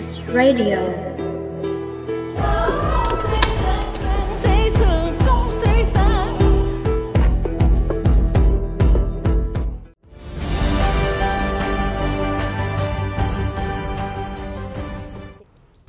S 0.00 0.04
Radio. 0.34 0.78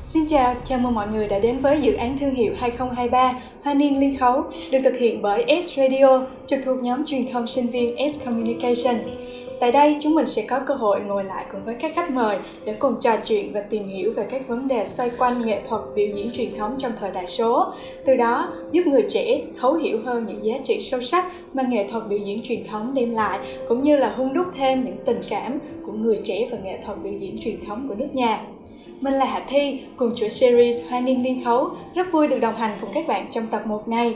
Xin 0.06 0.28
chào, 0.28 0.56
chào 0.64 0.80
mừng 0.80 0.94
mọi 0.94 1.08
người 1.08 1.28
đã 1.28 1.40
đến 1.40 1.60
với 1.60 1.82
dự 1.82 1.94
án 1.94 2.18
thương 2.18 2.34
hiệu 2.34 2.54
2023 2.60 3.34
Hoa 3.64 3.74
Niên 3.74 4.00
Liên 4.00 4.18
Khấu 4.18 4.44
được 4.72 4.80
thực 4.84 4.98
hiện 4.98 5.22
bởi 5.22 5.62
S 5.62 5.78
Radio, 5.78 6.26
trực 6.46 6.60
thuộc 6.66 6.78
nhóm 6.84 7.06
truyền 7.06 7.28
thông 7.32 7.48
sinh 7.48 7.68
viên 7.68 8.14
S 8.14 8.26
Communications. 8.26 9.33
Tại 9.60 9.72
đây, 9.72 9.98
chúng 10.02 10.16
mình 10.16 10.26
sẽ 10.26 10.42
có 10.42 10.60
cơ 10.60 10.74
hội 10.74 11.00
ngồi 11.02 11.24
lại 11.24 11.46
cùng 11.52 11.62
với 11.66 11.76
các 11.76 11.92
khách 11.96 12.12
mời 12.12 12.38
để 12.66 12.74
cùng 12.74 12.96
trò 13.02 13.18
chuyện 13.26 13.54
và 13.54 13.62
tìm 13.62 13.88
hiểu 13.88 14.14
về 14.16 14.26
các 14.30 14.48
vấn 14.48 14.68
đề 14.68 14.86
xoay 14.86 15.12
quanh 15.18 15.40
nghệ 15.46 15.62
thuật 15.70 15.82
biểu 15.96 16.08
diễn 16.16 16.32
truyền 16.34 16.56
thống 16.56 16.76
trong 16.80 16.92
thời 17.00 17.12
đại 17.12 17.26
số. 17.26 17.66
Từ 18.06 18.16
đó, 18.16 18.54
giúp 18.72 18.88
người 18.88 19.06
trẻ 19.10 19.42
thấu 19.60 19.74
hiểu 19.74 20.00
hơn 20.06 20.26
những 20.26 20.44
giá 20.44 20.56
trị 20.64 20.80
sâu 20.80 21.02
sắc 21.02 21.26
mà 21.54 21.64
nghệ 21.70 21.88
thuật 21.88 22.08
biểu 22.08 22.20
diễn 22.20 22.40
truyền 22.44 22.64
thống 22.64 22.94
đem 22.94 23.12
lại, 23.12 23.40
cũng 23.68 23.82
như 23.82 23.98
là 23.98 24.14
hung 24.16 24.34
đúc 24.34 24.46
thêm 24.56 24.84
những 24.84 24.98
tình 25.06 25.22
cảm 25.30 25.60
của 25.86 25.94
người 25.94 26.20
trẻ 26.24 26.48
và 26.52 26.58
nghệ 26.64 26.80
thuật 26.86 26.98
biểu 27.04 27.14
diễn 27.14 27.38
truyền 27.40 27.66
thống 27.66 27.88
của 27.90 27.96
nước 27.96 28.10
nhà. 28.14 28.42
Mình 29.02 29.14
là 29.14 29.26
Hạ 29.26 29.46
Thi, 29.50 29.80
cùng 29.98 30.16
chuỗi 30.16 30.30
series 30.30 30.82
Hoa 30.90 31.00
Niên 31.00 31.24
Liên 31.24 31.44
Khấu, 31.46 31.70
rất 31.96 32.12
vui 32.12 32.28
được 32.28 32.40
đồng 32.40 32.56
hành 32.56 32.78
cùng 32.82 32.90
các 32.94 33.08
bạn 33.08 33.28
trong 33.32 33.48
tập 33.48 33.62
1 33.66 33.88
này. 33.88 34.16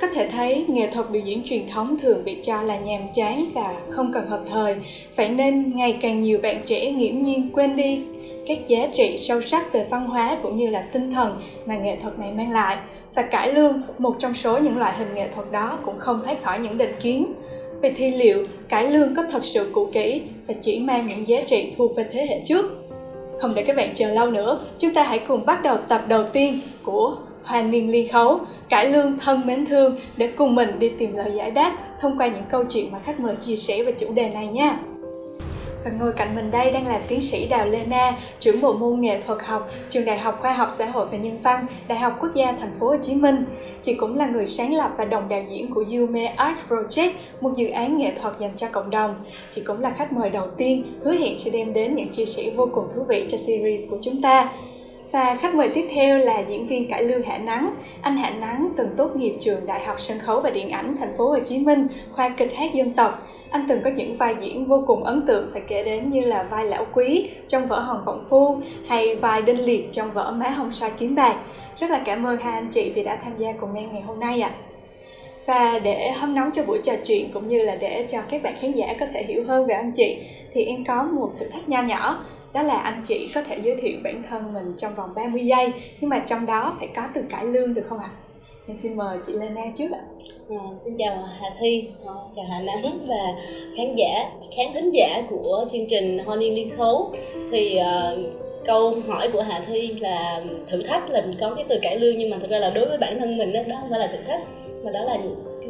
Có 0.00 0.06
thể 0.14 0.28
thấy, 0.28 0.64
nghệ 0.68 0.90
thuật 0.92 1.10
biểu 1.10 1.22
diễn 1.22 1.42
truyền 1.44 1.68
thống 1.68 1.98
thường 1.98 2.24
bị 2.24 2.36
cho 2.42 2.62
là 2.62 2.78
nhàm 2.78 3.02
chán 3.14 3.44
và 3.54 3.80
không 3.90 4.12
cần 4.12 4.26
hợp 4.26 4.42
thời, 4.50 4.76
vậy 5.16 5.28
nên 5.28 5.76
ngày 5.76 5.98
càng 6.00 6.20
nhiều 6.20 6.38
bạn 6.42 6.62
trẻ 6.66 6.90
nghiễm 6.90 7.22
nhiên 7.22 7.50
quên 7.52 7.76
đi 7.76 8.00
các 8.48 8.66
giá 8.66 8.88
trị 8.92 9.16
sâu 9.18 9.40
sắc 9.40 9.72
về 9.72 9.86
văn 9.90 10.04
hóa 10.06 10.36
cũng 10.42 10.56
như 10.56 10.70
là 10.70 10.80
tinh 10.92 11.12
thần 11.12 11.38
mà 11.66 11.76
nghệ 11.76 11.96
thuật 11.96 12.18
này 12.18 12.32
mang 12.36 12.52
lại. 12.52 12.76
Và 13.14 13.22
cải 13.22 13.54
lương, 13.54 13.82
một 13.98 14.16
trong 14.18 14.34
số 14.34 14.58
những 14.58 14.78
loại 14.78 14.94
hình 14.98 15.14
nghệ 15.14 15.28
thuật 15.34 15.52
đó 15.52 15.78
cũng 15.84 15.98
không 15.98 16.22
thoát 16.24 16.42
khỏi 16.42 16.58
những 16.58 16.78
định 16.78 16.94
kiến. 17.00 17.32
Vậy 17.82 17.92
thì 17.96 18.10
liệu 18.10 18.44
cải 18.68 18.90
lương 18.90 19.14
có 19.14 19.24
thật 19.30 19.44
sự 19.44 19.70
cũ 19.74 19.88
kỹ 19.92 20.22
và 20.46 20.54
chỉ 20.60 20.78
mang 20.78 21.06
những 21.06 21.28
giá 21.28 21.40
trị 21.46 21.72
thuộc 21.76 21.96
về 21.96 22.06
thế 22.12 22.26
hệ 22.26 22.40
trước? 22.44 22.64
Không 23.40 23.54
để 23.54 23.62
các 23.62 23.76
bạn 23.76 23.94
chờ 23.94 24.10
lâu 24.10 24.30
nữa, 24.30 24.60
chúng 24.78 24.94
ta 24.94 25.02
hãy 25.02 25.18
cùng 25.18 25.46
bắt 25.46 25.62
đầu 25.62 25.76
tập 25.88 26.04
đầu 26.08 26.24
tiên 26.32 26.60
của 26.82 27.16
Hoàng 27.48 27.70
Niên 27.70 27.90
ly 27.90 28.06
Khấu, 28.06 28.40
cải 28.68 28.90
lương 28.90 29.18
thân 29.18 29.46
mến 29.46 29.66
thương 29.66 29.96
để 30.16 30.26
cùng 30.36 30.54
mình 30.54 30.78
đi 30.78 30.88
tìm 30.98 31.16
lời 31.16 31.32
giải 31.34 31.50
đáp 31.50 31.76
thông 32.00 32.18
qua 32.18 32.26
những 32.26 32.44
câu 32.50 32.64
chuyện 32.68 32.92
mà 32.92 32.98
khách 32.98 33.20
mời 33.20 33.36
chia 33.40 33.56
sẻ 33.56 33.82
về 33.82 33.92
chủ 33.98 34.12
đề 34.12 34.28
này 34.28 34.46
nha. 34.46 34.78
Và 35.84 35.90
ngồi 36.00 36.12
cạnh 36.12 36.34
mình 36.34 36.50
đây 36.50 36.70
đang 36.70 36.86
là 36.86 37.00
tiến 37.08 37.20
sĩ 37.20 37.46
Đào 37.46 37.66
Lê 37.66 37.84
Na, 37.86 38.12
trưởng 38.38 38.60
bộ 38.60 38.72
môn 38.72 39.00
nghệ 39.00 39.20
thuật 39.26 39.38
học, 39.42 39.70
trường 39.90 40.04
Đại 40.04 40.18
học 40.18 40.38
Khoa 40.40 40.52
học 40.52 40.68
Xã 40.70 40.86
hội 40.86 41.06
và 41.12 41.18
Nhân 41.18 41.38
văn, 41.42 41.66
Đại 41.88 41.98
học 41.98 42.16
Quốc 42.20 42.30
gia 42.34 42.52
Thành 42.52 42.72
phố 42.80 42.88
Hồ 42.88 42.96
Chí 43.02 43.14
Minh. 43.14 43.44
Chị 43.82 43.94
cũng 43.94 44.16
là 44.16 44.26
người 44.26 44.46
sáng 44.46 44.74
lập 44.74 44.90
và 44.98 45.04
đồng 45.04 45.28
đạo 45.28 45.42
diễn 45.50 45.74
của 45.74 45.84
Yume 45.92 46.26
Art 46.26 46.58
Project, 46.68 47.10
một 47.40 47.50
dự 47.56 47.68
án 47.68 47.98
nghệ 47.98 48.12
thuật 48.20 48.34
dành 48.38 48.56
cho 48.56 48.66
cộng 48.72 48.90
đồng. 48.90 49.14
Chị 49.50 49.62
cũng 49.66 49.80
là 49.80 49.90
khách 49.90 50.12
mời 50.12 50.30
đầu 50.30 50.46
tiên, 50.56 50.82
hứa 51.02 51.12
hẹn 51.12 51.38
sẽ 51.38 51.50
đem 51.50 51.72
đến 51.72 51.94
những 51.94 52.08
chia 52.08 52.24
sẻ 52.24 52.50
vô 52.56 52.68
cùng 52.74 52.84
thú 52.94 53.02
vị 53.08 53.24
cho 53.28 53.38
series 53.38 53.80
của 53.90 53.98
chúng 54.02 54.22
ta. 54.22 54.52
Và 55.12 55.34
khách 55.34 55.54
mời 55.54 55.68
tiếp 55.68 55.88
theo 55.90 56.18
là 56.18 56.38
diễn 56.38 56.66
viên 56.66 56.88
cải 56.88 57.04
lương 57.04 57.22
Hạ 57.22 57.38
Nắng. 57.38 57.74
Anh 58.02 58.16
Hạ 58.16 58.30
Nắng 58.30 58.68
từng 58.76 58.88
tốt 58.96 59.16
nghiệp 59.16 59.36
trường 59.40 59.66
Đại 59.66 59.84
học 59.84 60.00
Sân 60.00 60.18
khấu 60.18 60.40
và 60.40 60.50
Điện 60.50 60.70
ảnh 60.70 60.96
Thành 60.96 61.16
phố 61.18 61.28
Hồ 61.28 61.38
Chí 61.38 61.58
Minh, 61.58 61.86
khoa 62.12 62.28
kịch 62.28 62.54
hát 62.54 62.74
dân 62.74 62.92
tộc. 62.92 63.28
Anh 63.50 63.66
từng 63.68 63.80
có 63.84 63.90
những 63.90 64.16
vai 64.16 64.34
diễn 64.40 64.64
vô 64.64 64.84
cùng 64.86 65.04
ấn 65.04 65.26
tượng 65.26 65.50
phải 65.52 65.62
kể 65.68 65.84
đến 65.84 66.10
như 66.10 66.20
là 66.20 66.42
vai 66.42 66.66
lão 66.66 66.86
quý 66.94 67.30
trong 67.46 67.66
vở 67.66 67.80
Hòn 67.80 68.04
Vọng 68.04 68.24
Phu 68.28 68.60
hay 68.88 69.16
vai 69.16 69.42
Đinh 69.42 69.64
Liệt 69.64 69.92
trong 69.92 70.12
vở 70.12 70.32
Má 70.36 70.48
Hồng 70.48 70.72
sa 70.72 70.88
Kiếm 70.88 71.14
Bạc. 71.14 71.36
Rất 71.76 71.90
là 71.90 72.02
cảm 72.04 72.26
ơn 72.26 72.36
hai 72.40 72.52
anh 72.52 72.68
chị 72.70 72.90
vì 72.94 73.02
đã 73.02 73.18
tham 73.24 73.36
gia 73.36 73.52
cùng 73.52 73.74
em 73.74 73.92
ngày 73.92 74.02
hôm 74.02 74.20
nay 74.20 74.40
ạ. 74.40 74.50
À. 74.54 74.58
Và 75.46 75.78
để 75.78 76.10
hâm 76.10 76.34
nóng 76.34 76.50
cho 76.52 76.62
buổi 76.62 76.78
trò 76.84 76.92
chuyện 77.04 77.30
cũng 77.32 77.46
như 77.46 77.62
là 77.62 77.74
để 77.74 78.06
cho 78.08 78.18
các 78.30 78.42
bạn 78.42 78.54
khán 78.60 78.72
giả 78.72 78.86
có 79.00 79.06
thể 79.14 79.22
hiểu 79.22 79.44
hơn 79.46 79.66
về 79.66 79.74
anh 79.74 79.92
chị 79.92 80.18
thì 80.52 80.64
em 80.64 80.84
có 80.84 81.02
một 81.02 81.30
thử 81.38 81.46
thách 81.46 81.68
nho 81.68 81.82
nhỏ 81.82 82.24
đó 82.52 82.62
là 82.62 82.78
anh 82.78 83.02
chị 83.04 83.30
có 83.34 83.42
thể 83.42 83.58
giới 83.62 83.76
thiệu 83.76 83.98
bản 84.04 84.22
thân 84.28 84.54
mình 84.54 84.74
trong 84.76 84.94
vòng 84.94 85.10
30 85.16 85.42
giây 85.44 85.72
nhưng 86.00 86.10
mà 86.10 86.18
trong 86.18 86.46
đó 86.46 86.76
phải 86.78 86.88
có 86.96 87.02
từ 87.14 87.22
cải 87.30 87.44
lương 87.44 87.74
được 87.74 87.82
không 87.88 87.98
ạ? 87.98 88.10
À? 88.12 88.16
Em 88.66 88.76
xin 88.76 88.96
mời 88.96 89.18
chị 89.26 89.32
Lena 89.32 89.62
trước 89.74 89.92
ạ. 89.92 90.00
À, 90.50 90.56
xin 90.74 90.94
chào 90.98 91.28
Hà 91.40 91.48
Thi, 91.60 91.88
ờ, 92.06 92.14
chào 92.36 92.44
Hà 92.50 92.60
Nắng 92.60 93.06
và 93.08 93.34
khán 93.76 93.94
giả, 93.94 94.30
khán 94.56 94.66
thính 94.74 94.90
giả 94.90 95.22
của 95.28 95.64
chương 95.72 95.86
trình 95.90 96.18
Honey 96.18 96.50
Niên 96.50 96.54
Liên 96.54 96.76
Khấu. 96.76 97.14
Thì 97.50 97.78
uh, 97.80 98.18
câu 98.64 98.94
hỏi 99.06 99.30
của 99.32 99.42
Hà 99.42 99.64
Thi 99.66 99.94
là 100.00 100.42
thử 100.66 100.82
thách 100.82 101.10
là 101.10 101.26
có 101.40 101.54
cái 101.54 101.64
từ 101.68 101.78
cải 101.82 101.98
lương 101.98 102.16
nhưng 102.16 102.30
mà 102.30 102.38
thực 102.40 102.50
ra 102.50 102.58
là 102.58 102.70
đối 102.70 102.86
với 102.86 102.98
bản 102.98 103.18
thân 103.18 103.38
mình 103.38 103.52
đó, 103.52 103.60
đó 103.66 103.76
không 103.80 103.90
phải 103.90 103.98
là 103.98 104.06
thử 104.06 104.18
thách 104.26 104.40
mà 104.84 104.90
đó 104.90 105.04
là 105.04 105.18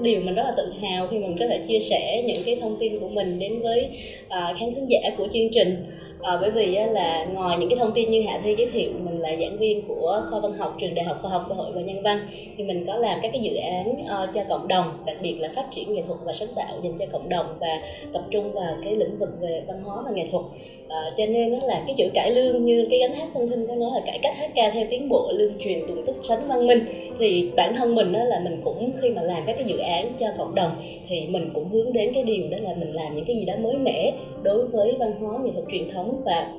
điều 0.02 0.20
mình 0.20 0.34
rất 0.34 0.42
là 0.42 0.54
tự 0.56 0.72
hào 0.82 1.08
khi 1.08 1.18
mình 1.18 1.36
có 1.38 1.46
thể 1.46 1.62
chia 1.68 1.78
sẻ 1.78 2.22
những 2.26 2.42
cái 2.46 2.58
thông 2.60 2.76
tin 2.80 3.00
của 3.00 3.08
mình 3.08 3.38
đến 3.38 3.62
với 3.62 3.90
uh, 4.26 4.56
khán 4.58 4.74
thính 4.74 4.86
giả 4.88 5.10
của 5.16 5.28
chương 5.32 5.48
trình 5.52 5.84
à, 6.22 6.38
bởi 6.40 6.50
vì 6.50 6.66
là 6.66 7.24
ngoài 7.24 7.56
những 7.58 7.68
cái 7.68 7.78
thông 7.78 7.92
tin 7.92 8.10
như 8.10 8.22
hạ 8.22 8.40
thi 8.44 8.54
giới 8.58 8.70
thiệu 8.70 8.90
mình 9.04 9.20
là 9.20 9.36
giảng 9.40 9.58
viên 9.58 9.82
của 9.88 10.22
kho 10.24 10.40
văn 10.40 10.52
học 10.52 10.76
trường 10.80 10.94
đại 10.94 11.04
học 11.04 11.18
khoa 11.22 11.30
học 11.30 11.42
xã 11.48 11.54
hội 11.54 11.72
và 11.74 11.80
nhân 11.80 12.02
văn 12.02 12.28
thì 12.56 12.64
mình 12.64 12.84
có 12.86 12.96
làm 12.96 13.18
các 13.22 13.30
cái 13.32 13.40
dự 13.42 13.56
án 13.56 13.90
uh, 13.90 14.34
cho 14.34 14.42
cộng 14.48 14.68
đồng 14.68 14.98
đặc 15.06 15.16
biệt 15.22 15.34
là 15.40 15.48
phát 15.56 15.66
triển 15.70 15.94
nghệ 15.94 16.02
thuật 16.06 16.18
và 16.24 16.32
sáng 16.32 16.48
tạo 16.56 16.80
dành 16.82 16.98
cho 16.98 17.06
cộng 17.12 17.28
đồng 17.28 17.56
và 17.60 17.80
tập 18.12 18.22
trung 18.30 18.52
vào 18.52 18.74
cái 18.84 18.96
lĩnh 18.96 19.18
vực 19.18 19.30
về 19.40 19.62
văn 19.66 19.82
hóa 19.82 20.02
và 20.04 20.10
nghệ 20.10 20.26
thuật. 20.30 20.44
À, 20.88 21.10
cho 21.16 21.26
nên 21.26 21.52
nó 21.52 21.66
là 21.66 21.82
cái 21.86 21.94
chữ 21.96 22.08
cải 22.14 22.30
lương 22.30 22.64
như 22.64 22.86
cái 22.90 22.98
gánh 22.98 23.14
hát 23.14 23.28
thân 23.34 23.48
thinh 23.48 23.66
có 23.66 23.74
nói 23.74 23.90
là 23.94 24.00
cải 24.06 24.18
cách 24.22 24.36
hát 24.36 24.50
ca 24.54 24.70
theo 24.70 24.86
tiến 24.90 25.08
bộ 25.08 25.32
lương 25.32 25.52
truyền 25.60 25.80
tuần 25.88 26.02
tích 26.06 26.16
sánh 26.22 26.48
văn 26.48 26.66
minh. 26.66 26.78
Thì 27.18 27.50
bản 27.56 27.74
thân 27.74 27.94
mình 27.94 28.12
đó 28.12 28.24
là 28.24 28.40
mình 28.44 28.60
cũng 28.64 28.92
khi 29.00 29.10
mà 29.10 29.22
làm 29.22 29.42
các 29.46 29.56
cái 29.56 29.64
dự 29.64 29.78
án 29.78 30.12
cho 30.18 30.26
cộng 30.38 30.54
đồng 30.54 30.70
thì 31.08 31.26
mình 31.26 31.50
cũng 31.54 31.68
hướng 31.68 31.92
đến 31.92 32.12
cái 32.14 32.22
điều 32.22 32.48
đó 32.50 32.58
là 32.60 32.74
mình 32.74 32.92
làm 32.92 33.16
những 33.16 33.24
cái 33.24 33.36
gì 33.36 33.44
đó 33.44 33.54
mới 33.56 33.74
mẻ 33.74 34.12
đối 34.42 34.66
với 34.66 34.96
văn 34.98 35.12
hóa 35.20 35.38
nghệ 35.44 35.50
thuật 35.54 35.64
truyền 35.70 35.90
thống 35.90 36.20
và 36.24 36.52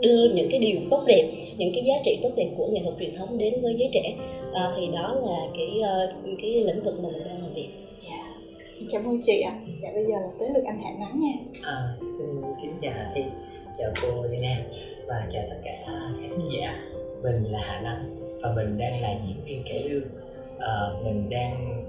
đưa 0.00 0.28
những 0.34 0.50
cái 0.50 0.60
điều 0.60 0.80
tốt 0.90 1.02
đẹp 1.06 1.28
những 1.58 1.72
cái 1.74 1.84
giá 1.84 1.94
trị 2.04 2.18
tốt 2.22 2.30
đẹp 2.36 2.48
của 2.56 2.66
nghệ 2.66 2.80
thuật 2.82 2.94
truyền 3.00 3.14
thống 3.16 3.38
đến 3.38 3.54
với 3.62 3.74
giới 3.78 3.88
trẻ. 3.92 4.14
À, 4.54 4.68
thì 4.76 4.88
đó 4.94 5.16
là 5.26 5.38
cái 5.56 5.80
uh, 5.80 6.38
cái 6.42 6.50
lĩnh 6.50 6.82
vực 6.84 6.94
mà 7.02 7.08
mình 7.12 7.22
đang 7.26 7.42
làm 7.42 7.54
việc. 7.54 7.68
Yeah. 8.10 8.20
Dạ. 8.80 8.86
cảm 8.92 9.04
ơn 9.04 9.20
chị 9.22 9.40
ạ. 9.40 9.52
Dạ 9.82 9.88
bây 9.94 10.04
giờ 10.04 10.14
là 10.14 10.28
tới 10.38 10.48
lượt 10.54 10.64
anh 10.66 10.78
hạ 10.82 10.90
nắng 11.00 11.20
nha. 11.20 11.32
À, 11.62 11.76
xin 12.18 12.26
kính 12.62 12.72
chào 12.80 12.92
hà 12.92 13.06
thi 13.14 13.22
chào 13.78 13.90
cô 14.02 14.24
Lina 14.30 14.56
và 15.06 15.26
chào 15.30 15.42
tất 15.50 15.56
cả 15.64 15.72
các 15.86 15.92
khán 16.20 16.48
giả. 16.52 16.80
Mình 17.22 17.44
là 17.44 17.60
Hà 17.62 17.80
Năng 17.80 18.16
và 18.42 18.52
mình 18.56 18.78
đang 18.78 19.02
là 19.02 19.14
diễn 19.26 19.44
viên 19.44 19.62
cải 19.68 19.88
lương. 19.88 20.08
À, 20.58 20.76
mình 21.04 21.30
đang 21.30 21.84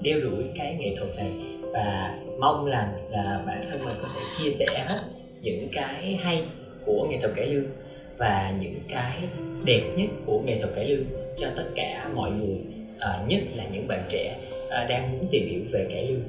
đeo 0.00 0.20
đuổi 0.20 0.44
cái 0.56 0.76
nghệ 0.80 0.96
thuật 0.98 1.16
này 1.16 1.30
và 1.72 2.18
mong 2.38 2.66
rằng 2.66 3.08
là 3.10 3.42
bản 3.46 3.60
thân 3.70 3.80
mình 3.84 3.94
có 4.02 4.08
thể 4.14 4.20
chia 4.38 4.50
sẻ 4.50 4.66
hết 4.88 4.98
những 5.42 5.68
cái 5.72 6.18
hay 6.22 6.42
của 6.86 7.06
nghệ 7.10 7.18
thuật 7.22 7.32
cải 7.36 7.46
lương 7.46 7.70
và 8.18 8.54
những 8.60 8.80
cái 8.88 9.18
đẹp 9.64 9.82
nhất 9.96 10.08
của 10.26 10.40
nghệ 10.44 10.58
thuật 10.62 10.74
cải 10.74 10.84
lương 10.84 11.04
cho 11.36 11.48
tất 11.56 11.66
cả 11.74 12.10
mọi 12.14 12.30
người 12.30 12.58
à, 12.98 13.24
nhất 13.28 13.40
là 13.54 13.64
những 13.72 13.88
bạn 13.88 14.08
trẻ 14.10 14.38
à, 14.70 14.86
đang 14.88 15.12
muốn 15.12 15.28
tìm 15.30 15.48
hiểu 15.50 15.60
về 15.72 15.86
cải 15.90 16.06
lương. 16.06 16.22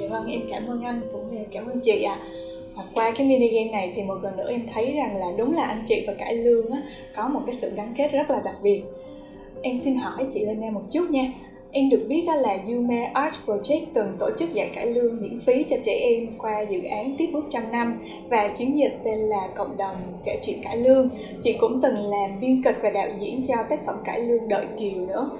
Dạ 0.00 0.08
vâng 0.10 0.26
em 0.26 0.40
cảm 0.50 0.66
ơn 0.66 0.82
anh 0.84 1.00
cũng 1.12 1.30
như 1.30 1.44
cảm 1.52 1.66
ơn 1.66 1.80
chị 1.82 2.02
ạ. 2.02 2.16
à 2.20 2.45
và 2.76 2.84
qua 2.94 3.10
cái 3.16 3.26
mini 3.26 3.48
game 3.48 3.70
này 3.70 3.92
thì 3.96 4.02
một 4.02 4.18
lần 4.22 4.36
nữa 4.36 4.50
em 4.50 4.66
thấy 4.74 4.92
rằng 4.92 5.16
là 5.16 5.26
đúng 5.38 5.54
là 5.54 5.64
anh 5.64 5.82
chị 5.86 6.04
và 6.06 6.14
cải 6.14 6.34
lương 6.34 6.70
á, 6.70 6.82
có 7.16 7.28
một 7.28 7.40
cái 7.46 7.54
sự 7.54 7.72
gắn 7.76 7.94
kết 7.96 8.12
rất 8.12 8.30
là 8.30 8.40
đặc 8.44 8.56
biệt 8.62 8.82
em 9.62 9.76
xin 9.76 9.94
hỏi 9.94 10.26
chị 10.30 10.44
lên 10.44 10.60
em 10.60 10.74
một 10.74 10.82
chút 10.90 11.10
nha 11.10 11.32
Em 11.72 11.88
được 11.88 12.06
biết 12.08 12.24
là 12.26 12.58
Yume 12.68 13.10
Art 13.14 13.34
Project 13.46 13.86
từng 13.94 14.16
tổ 14.18 14.30
chức 14.38 14.54
dạy 14.54 14.70
cải 14.74 14.86
lương 14.86 15.20
miễn 15.20 15.38
phí 15.38 15.62
cho 15.62 15.76
trẻ 15.82 15.92
em 15.92 16.28
qua 16.38 16.60
dự 16.60 16.82
án 16.82 17.16
Tiếp 17.18 17.30
bước 17.32 17.44
trăm 17.50 17.62
năm 17.72 17.94
và 18.30 18.48
chiến 18.48 18.76
dịch 18.76 18.98
tên 19.04 19.18
là 19.18 19.48
Cộng 19.54 19.76
đồng 19.76 19.96
kể 20.24 20.38
chuyện 20.42 20.62
cải 20.62 20.76
lương. 20.76 21.10
Chị 21.42 21.52
cũng 21.52 21.80
từng 21.80 21.96
làm 21.96 22.40
biên 22.40 22.62
kịch 22.62 22.78
và 22.82 22.90
đạo 22.90 23.08
diễn 23.20 23.44
cho 23.44 23.54
tác 23.68 23.86
phẩm 23.86 23.96
cải 24.04 24.20
lương 24.20 24.48
Đợi 24.48 24.66
Kiều 24.78 25.06
nữa. 25.06 25.30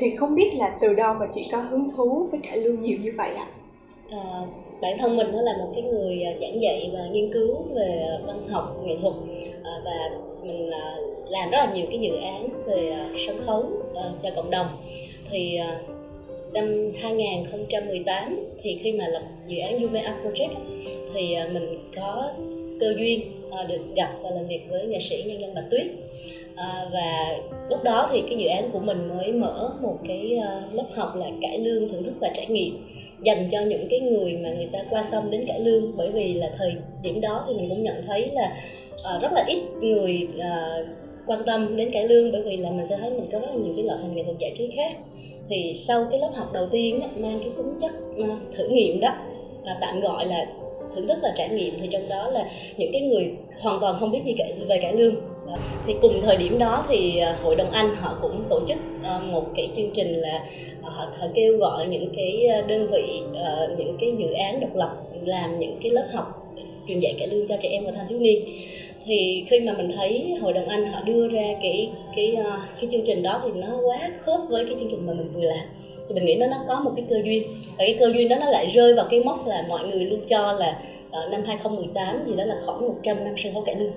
Thì 0.00 0.16
không 0.16 0.34
biết 0.34 0.54
là 0.54 0.68
từ 0.80 0.94
đâu 0.94 1.14
mà 1.14 1.26
chị 1.32 1.48
có 1.52 1.58
hứng 1.58 1.88
thú 1.96 2.26
với 2.30 2.40
cải 2.40 2.56
lương 2.56 2.80
nhiều 2.80 2.98
như 3.00 3.12
vậy 3.16 3.30
ạ? 3.36 3.46
À? 4.10 4.18
À, 4.18 4.40
bản 4.80 4.98
thân 4.98 5.16
mình 5.16 5.26
nó 5.32 5.40
là 5.40 5.56
một 5.58 5.68
cái 5.74 5.82
người 5.82 6.22
à, 6.22 6.32
giảng 6.40 6.60
dạy 6.60 6.90
và 6.92 7.06
nghiên 7.12 7.32
cứu 7.32 7.62
về 7.74 8.18
văn 8.26 8.48
học, 8.48 8.82
nghệ 8.84 8.96
thuật 9.00 9.14
à, 9.62 9.72
và 9.84 10.10
mình 10.42 10.70
à, 10.70 10.96
làm 11.28 11.50
rất 11.50 11.58
là 11.58 11.70
nhiều 11.74 11.86
cái 11.90 11.98
dự 11.98 12.16
án 12.16 12.48
về 12.66 12.96
sân 13.26 13.38
khấu 13.38 13.64
cho 14.22 14.30
cộng 14.36 14.50
đồng. 14.50 14.66
Thì 15.30 15.58
năm 16.52 16.92
2018 17.00 18.46
thì 18.62 18.78
khi 18.82 18.92
mà 18.92 19.08
lập 19.08 19.22
dự 19.46 19.58
án 19.58 19.80
Yume 19.80 20.00
Art 20.00 20.16
Project 20.24 20.54
thì 21.14 21.36
mình 21.52 21.78
có 21.96 22.30
cơ 22.80 22.94
duyên 22.98 23.20
được 23.68 23.80
gặp 23.96 24.16
và 24.22 24.30
làm 24.30 24.46
việc 24.46 24.60
với 24.68 24.86
nghệ 24.86 24.98
sĩ 25.00 25.22
nhân 25.26 25.40
dân 25.40 25.54
Bạch 25.54 25.70
Tuyết 25.70 25.86
à, 26.60 26.86
và 26.92 27.36
lúc 27.68 27.84
đó 27.84 28.08
thì 28.12 28.22
cái 28.28 28.38
dự 28.38 28.46
án 28.46 28.70
của 28.70 28.78
mình 28.78 29.08
mới 29.08 29.32
mở 29.32 29.72
một 29.80 29.98
cái 30.08 30.38
uh, 30.38 30.74
lớp 30.74 30.86
học 30.94 31.16
là 31.16 31.26
cải 31.42 31.58
lương 31.58 31.88
thưởng 31.88 32.04
thức 32.04 32.14
và 32.20 32.30
trải 32.34 32.46
nghiệm 32.46 32.86
dành 33.22 33.48
cho 33.50 33.60
những 33.60 33.86
cái 33.90 34.00
người 34.00 34.36
mà 34.36 34.50
người 34.50 34.68
ta 34.72 34.78
quan 34.90 35.04
tâm 35.10 35.30
đến 35.30 35.44
cải 35.46 35.60
lương. 35.60 35.96
Bởi 35.96 36.10
vì 36.10 36.34
là 36.34 36.50
thời 36.58 36.74
điểm 37.02 37.20
đó 37.20 37.44
thì 37.46 37.54
mình 37.54 37.68
cũng 37.68 37.82
nhận 37.82 38.02
thấy 38.06 38.30
là 38.32 38.56
uh, 38.94 39.22
rất 39.22 39.32
là 39.32 39.44
ít 39.48 39.58
người 39.80 40.28
uh, 40.36 40.86
quan 41.26 41.42
tâm 41.46 41.76
đến 41.76 41.90
cải 41.90 42.08
lương. 42.08 42.32
Bởi 42.32 42.42
vì 42.42 42.56
là 42.56 42.70
mình 42.70 42.86
sẽ 42.86 42.96
thấy 42.96 43.10
mình 43.10 43.28
có 43.32 43.38
rất 43.38 43.48
là 43.50 43.56
nhiều 43.56 43.72
cái 43.76 43.84
loại 43.84 43.98
hình 44.02 44.14
nghệ 44.14 44.24
thuật 44.24 44.38
giải 44.38 44.52
trí 44.56 44.70
khác. 44.76 44.96
Thì 45.48 45.74
sau 45.76 46.06
cái 46.10 46.20
lớp 46.20 46.30
học 46.34 46.52
đầu 46.52 46.66
tiên 46.66 47.00
á, 47.00 47.08
mang 47.16 47.40
cái 47.40 47.50
tính 47.56 47.78
chất 47.80 47.90
uh, 48.20 48.54
thử 48.56 48.68
nghiệm 48.68 49.00
đó 49.00 49.14
và 49.64 49.76
tạm 49.80 50.00
gọi 50.00 50.26
là 50.26 50.46
thưởng 50.94 51.06
thức 51.06 51.18
và 51.22 51.32
trải 51.36 51.48
nghiệm 51.48 51.74
thì 51.80 51.88
trong 51.90 52.08
đó 52.08 52.30
là 52.30 52.50
những 52.76 52.92
cái 52.92 53.02
người 53.02 53.32
hoàn 53.60 53.80
toàn 53.80 53.96
không 54.00 54.10
biết 54.10 54.20
gì 54.24 54.34
cả 54.38 54.44
về 54.68 54.78
cải 54.82 54.92
lương 54.96 55.14
thì 55.86 55.94
cùng 56.02 56.20
thời 56.22 56.36
điểm 56.36 56.58
đó 56.58 56.84
thì 56.88 57.18
à, 57.18 57.36
hội 57.42 57.56
đồng 57.56 57.70
anh 57.70 57.94
họ 57.94 58.18
cũng 58.22 58.42
tổ 58.48 58.60
chức 58.66 58.78
à, 59.02 59.18
một 59.18 59.46
cái 59.56 59.70
chương 59.76 59.90
trình 59.90 60.14
là 60.14 60.44
à, 60.82 60.90
họ, 60.90 61.06
họ 61.18 61.26
kêu 61.34 61.56
gọi 61.56 61.86
những 61.86 62.12
cái 62.16 62.48
đơn 62.68 62.88
vị 62.92 63.20
những 63.78 63.96
cái 64.00 64.14
dự 64.18 64.32
án 64.32 64.60
độc 64.60 64.76
lập 64.76 64.90
làm 65.24 65.58
những 65.58 65.78
cái 65.82 65.92
lớp 65.92 66.04
học 66.12 66.54
truyền 66.88 67.00
dạy 67.00 67.14
cải 67.18 67.28
lương 67.28 67.48
cho 67.48 67.56
trẻ 67.60 67.68
em 67.68 67.84
và 67.84 67.92
thanh 67.92 68.08
thiếu 68.08 68.18
niên. 68.18 68.44
Thì 69.04 69.44
khi 69.48 69.60
mà 69.60 69.72
mình 69.72 69.92
thấy 69.96 70.34
hội 70.40 70.52
đồng 70.52 70.68
anh 70.68 70.86
họ 70.86 71.00
đưa 71.06 71.28
ra 71.28 71.54
cái 71.62 71.90
cái 72.16 72.36
cái 72.80 72.90
chương 72.90 73.06
trình 73.06 73.22
đó 73.22 73.42
thì 73.44 73.50
nó 73.54 73.78
quá 73.84 74.10
khớp 74.20 74.40
với 74.48 74.64
cái 74.64 74.74
chương 74.78 74.88
trình 74.90 75.06
mà 75.06 75.12
mình 75.12 75.28
vừa 75.34 75.42
làm. 75.42 75.66
Thì 76.08 76.14
mình 76.14 76.24
nghĩ 76.24 76.34
nó 76.34 76.46
nó 76.46 76.64
có 76.68 76.80
một 76.80 76.92
cái 76.96 77.04
cơ 77.10 77.16
duyên. 77.24 77.42
Và 77.52 77.84
cái 77.84 77.96
cơ 78.00 78.12
duyên 78.14 78.28
đó 78.28 78.36
nó 78.40 78.50
lại 78.50 78.66
rơi 78.66 78.94
vào 78.94 79.06
cái 79.10 79.20
mốc 79.24 79.46
là 79.46 79.64
mọi 79.68 79.88
người 79.88 80.04
luôn 80.04 80.20
cho 80.26 80.52
là 80.52 80.82
năm 81.30 81.42
2018 81.46 82.22
thì 82.26 82.36
đó 82.36 82.44
là 82.44 82.56
khoảng 82.64 82.80
100 82.80 83.24
năm 83.24 83.34
sân 83.36 83.52
khấu 83.54 83.62
cải 83.62 83.76
lương 83.76 83.92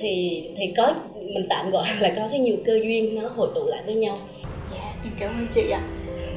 thì 0.00 0.44
thì 0.56 0.74
có 0.76 0.94
mình 1.34 1.46
tạm 1.48 1.70
gọi 1.70 1.86
là 2.00 2.12
có 2.16 2.28
cái 2.30 2.40
nhiều 2.40 2.56
cơ 2.64 2.80
duyên 2.82 3.14
nó 3.14 3.28
hội 3.28 3.48
tụ 3.54 3.66
lại 3.66 3.82
với 3.86 3.94
nhau. 3.94 4.18
Dạ 4.72 4.82
yeah, 4.82 4.94
em 5.04 5.12
cảm 5.18 5.30
ơn 5.30 5.46
chị 5.50 5.70
ạ. 5.70 5.80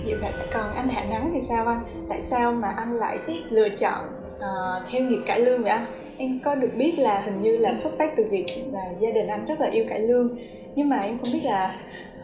Vậy 0.06 0.16
vậy 0.16 0.32
còn 0.54 0.76
anh 0.76 0.90
Hạ 0.90 1.04
Nắng 1.10 1.32
thì 1.34 1.42
sao 1.42 1.68
anh? 1.68 1.84
Tại 2.10 2.22
sao 2.22 2.52
mà 2.52 2.68
anh 2.78 2.96
lại 2.96 3.18
lựa 3.50 3.70
chọn 3.70 4.06
uh, 4.36 4.90
theo 4.92 5.02
nghiệp 5.02 5.20
cải 5.26 5.40
lương 5.40 5.64
vậy 5.64 5.72
anh? 5.72 5.86
Em 6.18 6.40
có 6.44 6.56
được 6.56 6.70
biết 6.76 7.00
là 7.00 7.22
hình 7.26 7.42
như 7.42 7.58
là 7.58 7.76
xuất 7.76 7.98
phát 7.98 8.14
từ 8.18 8.24
việc 8.32 8.46
là 8.72 8.84
gia 9.00 9.12
đình 9.12 9.28
anh 9.28 9.46
rất 9.46 9.60
là 9.60 9.68
yêu 9.68 9.86
cải 9.90 10.00
lương 10.00 10.38
nhưng 10.76 10.90
mà 10.90 10.98
em 10.98 11.18
không 11.18 11.34
biết 11.34 11.42
là 11.44 11.74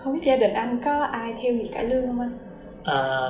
không 0.03 0.13
biết 0.13 0.19
gia 0.23 0.37
đình 0.37 0.53
anh 0.53 0.79
có 0.85 1.03
ai 1.03 1.33
theo 1.41 1.53
nghiệp 1.53 1.69
cải 1.73 1.85
lương 1.85 2.05
không 2.05 2.19
anh? 2.19 2.37
À, 2.83 3.29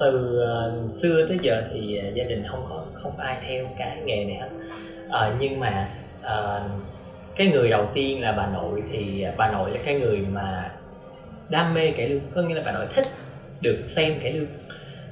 từ 0.00 0.40
uh, 0.86 0.92
xưa 0.92 1.26
tới 1.28 1.38
giờ 1.42 1.62
thì 1.72 1.98
uh, 1.98 2.14
gia 2.14 2.24
đình 2.24 2.42
không 2.50 2.66
có 2.68 2.84
không 2.94 3.16
ai 3.16 3.36
theo 3.48 3.64
cái 3.78 3.96
nghề 4.04 4.24
này 4.24 4.36
hết. 4.40 4.48
À, 5.10 5.36
nhưng 5.40 5.60
mà 5.60 5.88
uh, 6.28 6.62
cái 7.36 7.46
người 7.46 7.70
đầu 7.70 7.86
tiên 7.94 8.20
là 8.20 8.32
bà 8.32 8.46
nội 8.46 8.82
thì 8.92 9.22
à, 9.22 9.32
bà 9.36 9.52
nội 9.52 9.70
là 9.70 9.78
cái 9.84 9.94
người 9.94 10.18
mà 10.18 10.70
đam 11.48 11.74
mê 11.74 11.90
cải 11.90 12.08
lương 12.08 12.20
có 12.34 12.42
nghĩa 12.42 12.54
là 12.54 12.62
bà 12.66 12.72
nội 12.72 12.86
thích 12.94 13.06
được 13.60 13.82
xem 13.84 14.14
cải 14.22 14.32
lương. 14.32 14.46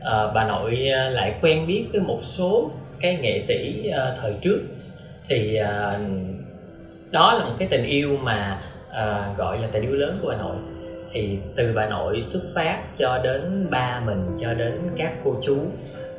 À, 0.03 0.27
bà 0.35 0.49
nội 0.49 0.89
à, 0.89 1.09
lại 1.09 1.35
quen 1.43 1.67
biết 1.67 1.87
với 1.93 2.01
một 2.01 2.21
số 2.23 2.71
cái 3.01 3.17
nghệ 3.17 3.41
sĩ 3.41 3.91
uh, 3.91 4.19
thời 4.21 4.35
trước. 4.41 4.61
Thì 5.29 5.59
uh, 5.61 5.95
đó 7.11 7.35
là 7.35 7.45
một 7.45 7.55
cái 7.59 7.69
tình 7.69 7.85
yêu 7.85 8.17
mà 8.23 8.61
uh, 8.89 9.39
gọi 9.39 9.59
là 9.59 9.69
tình 9.73 9.83
yêu 9.83 9.93
lớn 9.93 10.19
của 10.23 10.29
bà 10.29 10.37
nội. 10.37 10.57
Thì 11.13 11.39
từ 11.57 11.73
bà 11.75 11.87
nội 11.87 12.23
xuất 12.23 12.43
phát 12.55 12.83
cho 12.99 13.21
đến 13.25 13.67
ba 13.71 14.01
mình 14.01 14.37
cho 14.41 14.55
đến 14.55 14.73
các 14.97 15.13
cô 15.25 15.37
chú 15.43 15.59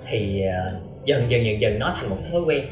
thì 0.06 0.42
uh, 0.48 0.82
dần 1.06 1.22
dần 1.28 1.46
dần 1.46 1.62
dần 1.62 1.80
nó 1.80 1.94
thành 2.00 2.10
một 2.10 2.18
thói 2.32 2.42
quen 2.42 2.66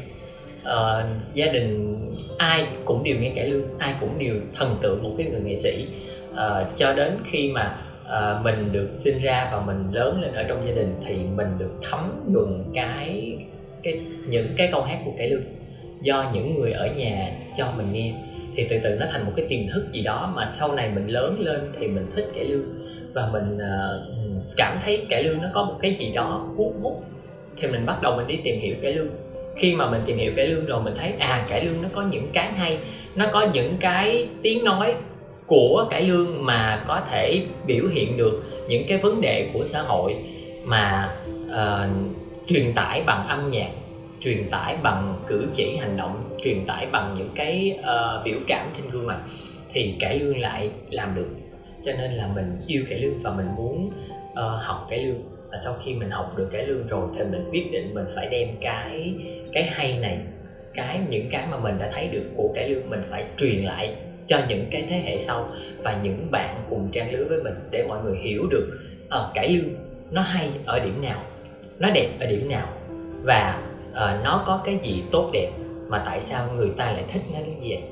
uh, 0.66 1.34
gia 1.34 1.46
đình 1.46 1.96
ai 2.38 2.66
cũng 2.84 3.04
đều 3.04 3.16
nghe 3.20 3.32
cải 3.36 3.48
lương 3.48 3.78
ai 3.78 3.94
cũng 4.00 4.18
đều 4.18 4.34
thần 4.54 4.76
tượng 4.82 5.02
một 5.02 5.14
cái 5.18 5.26
người 5.26 5.40
nghệ 5.40 5.56
sĩ. 5.56 5.86
Uh, 6.32 6.76
cho 6.76 6.94
đến 6.94 7.12
khi 7.30 7.52
mà 7.52 7.76
uh, 8.04 8.44
mình 8.44 8.72
được 8.72 8.88
sinh 8.98 9.22
ra 9.22 9.48
và 9.52 9.60
mình 9.60 9.92
lớn 9.92 10.20
lên 10.20 10.32
ở 10.32 10.42
trong 10.42 10.66
gia 10.68 10.74
đình 10.74 10.94
thì 11.06 11.14
mình 11.36 11.48
được 11.58 11.70
thấm 11.90 12.24
nhuần 12.26 12.64
cái 12.74 13.38
cái 13.82 14.00
những 14.28 14.48
cái 14.56 14.68
câu 14.72 14.82
hát 14.82 14.98
của 15.04 15.12
cải 15.18 15.28
lương 15.28 15.42
do 16.00 16.30
những 16.34 16.54
người 16.54 16.72
ở 16.72 16.86
nhà 16.96 17.32
cho 17.56 17.72
mình 17.76 17.92
nghe. 17.92 18.14
Thì 18.56 18.66
từ 18.70 18.78
từ 18.82 18.90
nó 18.90 19.06
thành 19.12 19.24
một 19.24 19.32
cái 19.36 19.46
tiềm 19.48 19.60
thức 19.74 19.86
gì 19.92 20.02
đó 20.02 20.32
mà 20.36 20.46
sau 20.46 20.74
này 20.74 20.90
mình 20.94 21.06
lớn 21.06 21.40
lên 21.40 21.60
thì 21.78 21.88
mình 21.88 22.06
thích 22.16 22.26
cải 22.34 22.44
lương 22.44 22.64
và 23.14 23.28
mình 23.32 23.56
uh, 23.56 24.56
cảm 24.56 24.78
thấy 24.84 25.06
cải 25.10 25.24
lương 25.24 25.42
nó 25.42 25.48
có 25.52 25.64
một 25.64 25.74
cái 25.80 25.94
gì 25.94 26.12
đó 26.14 26.48
cuốn 26.56 26.72
hút. 26.82 27.04
Thì 27.56 27.68
mình 27.68 27.86
bắt 27.86 28.02
đầu 28.02 28.16
mình 28.16 28.26
đi 28.26 28.38
tìm 28.44 28.60
hiểu 28.60 28.74
cải 28.82 28.92
lương 28.92 29.08
khi 29.56 29.74
mà 29.74 29.90
mình 29.90 30.02
tìm 30.06 30.16
hiểu 30.16 30.32
cải 30.36 30.46
lương 30.46 30.66
rồi 30.66 30.82
mình 30.82 30.94
thấy 30.96 31.12
à 31.18 31.46
cải 31.48 31.64
lương 31.64 31.82
nó 31.82 31.88
có 31.92 32.02
những 32.02 32.28
cái 32.32 32.52
hay 32.52 32.78
nó 33.14 33.26
có 33.32 33.46
những 33.54 33.76
cái 33.80 34.28
tiếng 34.42 34.64
nói 34.64 34.94
của 35.46 35.86
cải 35.90 36.02
lương 36.02 36.44
mà 36.44 36.84
có 36.86 37.00
thể 37.10 37.46
biểu 37.66 37.84
hiện 37.92 38.16
được 38.16 38.42
những 38.68 38.82
cái 38.88 38.98
vấn 38.98 39.20
đề 39.20 39.50
của 39.52 39.64
xã 39.64 39.82
hội 39.82 40.16
mà 40.64 41.16
uh, 41.46 41.90
truyền 42.46 42.72
tải 42.74 43.02
bằng 43.06 43.26
âm 43.28 43.48
nhạc 43.48 43.70
truyền 44.20 44.50
tải 44.50 44.76
bằng 44.82 45.14
cử 45.26 45.46
chỉ 45.54 45.76
hành 45.76 45.96
động 45.96 46.36
truyền 46.44 46.66
tải 46.66 46.86
bằng 46.86 47.14
những 47.18 47.30
cái 47.34 47.78
uh, 47.78 48.24
biểu 48.24 48.38
cảm 48.46 48.68
trên 48.76 48.90
gương 48.90 49.06
mặt 49.06 49.18
thì 49.72 49.94
cải 50.00 50.18
lương 50.18 50.38
lại 50.38 50.70
làm 50.90 51.14
được. 51.14 51.28
Cho 51.84 51.92
nên 51.98 52.12
là 52.12 52.26
mình 52.34 52.58
yêu 52.66 52.84
cải 52.90 52.98
lương 52.98 53.22
và 53.22 53.32
mình 53.32 53.46
muốn 53.56 53.90
uh, 54.32 54.36
học 54.62 54.86
cải 54.90 54.98
lương 55.04 55.22
và 55.50 55.56
sau 55.64 55.76
khi 55.84 55.94
mình 55.94 56.10
học 56.10 56.32
được 56.36 56.48
cải 56.52 56.66
lương 56.66 56.86
rồi 56.86 57.08
thì 57.18 57.24
mình 57.24 57.48
quyết 57.50 57.72
định 57.72 57.94
mình 57.94 58.06
phải 58.14 58.26
đem 58.26 58.48
cái 58.60 59.14
cái 59.52 59.62
hay 59.62 59.98
này 59.98 60.18
cái 60.74 61.00
những 61.08 61.28
cái 61.30 61.46
mà 61.50 61.58
mình 61.58 61.78
đã 61.78 61.90
thấy 61.94 62.08
được 62.08 62.24
của 62.36 62.52
cải 62.54 62.68
lương 62.68 62.90
mình 62.90 63.02
phải 63.10 63.24
truyền 63.38 63.64
lại 63.64 63.96
cho 64.26 64.40
những 64.48 64.64
cái 64.70 64.86
thế 64.90 64.96
hệ 64.96 65.18
sau 65.18 65.48
và 65.82 66.00
những 66.02 66.30
bạn 66.30 66.64
cùng 66.70 66.88
trang 66.92 67.12
lứa 67.12 67.24
với 67.28 67.42
mình 67.42 67.54
để 67.70 67.84
mọi 67.88 68.02
người 68.04 68.18
hiểu 68.22 68.46
được 68.50 68.78
ờ, 69.08 69.26
uh, 69.28 69.34
cải 69.34 69.48
lương 69.48 69.74
nó 70.10 70.22
hay 70.22 70.50
ở 70.66 70.80
điểm 70.80 71.02
nào 71.02 71.22
nó 71.78 71.90
đẹp 71.90 72.08
ở 72.20 72.26
điểm 72.26 72.48
nào 72.48 72.68
và 73.22 73.62
uh, 73.90 74.24
nó 74.24 74.44
có 74.46 74.62
cái 74.64 74.78
gì 74.82 75.02
tốt 75.12 75.30
đẹp 75.32 75.50
mà 75.88 76.02
tại 76.06 76.20
sao 76.20 76.52
người 76.52 76.70
ta 76.76 76.92
lại 76.92 77.04
thích 77.08 77.22
nó 77.32 77.38
như 77.38 77.68
vậy 77.68 77.82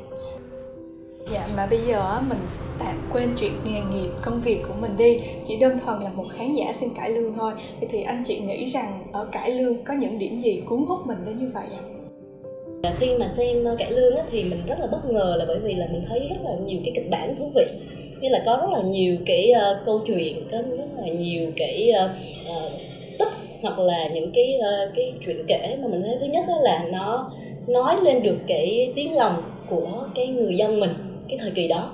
dạ 1.32 1.46
mà 1.56 1.66
bây 1.66 1.78
giờ 1.78 2.20
mình 2.28 2.38
tạm 2.78 3.10
quên 3.12 3.28
chuyện 3.36 3.52
nghề 3.64 3.80
nghiệp 3.80 4.10
công 4.22 4.40
việc 4.40 4.58
của 4.68 4.74
mình 4.80 4.96
đi. 4.98 5.18
Chỉ 5.44 5.56
đơn 5.56 5.78
thuần 5.78 6.00
là 6.00 6.10
một 6.14 6.24
khán 6.30 6.54
giả 6.54 6.72
xin 6.72 6.88
cải 6.94 7.10
lương 7.10 7.34
thôi. 7.34 7.52
Thì, 7.80 7.86
thì 7.90 8.02
anh 8.02 8.22
chị 8.26 8.38
nghĩ 8.38 8.64
rằng 8.64 9.06
ở 9.12 9.24
cải 9.32 9.50
lương 9.50 9.84
có 9.84 9.94
những 9.94 10.18
điểm 10.18 10.40
gì 10.40 10.62
cuốn 10.66 10.78
hút 10.88 11.06
mình 11.06 11.18
đến 11.26 11.38
như 11.38 11.50
vậy 11.54 11.66
ạ? 11.72 11.82
À? 12.82 12.92
khi 12.98 13.18
mà 13.18 13.28
xem 13.28 13.64
cải 13.78 13.92
lương 13.92 14.14
thì 14.30 14.44
mình 14.44 14.58
rất 14.66 14.80
là 14.80 14.86
bất 14.86 15.04
ngờ 15.04 15.34
là 15.38 15.44
bởi 15.48 15.58
vì 15.58 15.74
là 15.74 15.86
mình 15.92 16.04
thấy 16.08 16.20
rất 16.30 16.36
là 16.44 16.50
nhiều 16.66 16.80
cái 16.84 16.92
kịch 16.94 17.10
bản 17.10 17.36
thú 17.36 17.50
vị. 17.54 17.64
Như 18.20 18.28
là 18.28 18.42
có 18.46 18.56
rất 18.56 18.68
là 18.72 18.82
nhiều 18.82 19.16
cái 19.26 19.52
uh, 19.52 19.84
câu 19.84 20.00
chuyện 20.06 20.48
có 20.52 20.58
rất 20.58 20.86
là 20.96 21.08
nhiều 21.08 21.50
cái 21.56 21.90
uh, 22.04 22.10
tích 23.18 23.28
hoặc 23.62 23.78
là 23.78 24.08
những 24.08 24.30
cái 24.34 24.58
uh, 24.58 24.94
cái 24.96 25.12
chuyện 25.26 25.44
kể 25.48 25.76
mà 25.82 25.88
mình 25.88 26.02
thấy 26.02 26.16
thứ 26.20 26.26
nhất 26.26 26.44
là 26.62 26.84
nó 26.92 27.30
nói 27.66 27.96
lên 28.02 28.22
được 28.22 28.36
cái 28.46 28.92
tiếng 28.96 29.16
lòng 29.16 29.42
của 29.70 30.06
cái 30.14 30.26
người 30.26 30.56
dân 30.56 30.80
mình 30.80 31.13
cái 31.28 31.38
thời 31.38 31.50
kỳ 31.50 31.68
đó. 31.68 31.92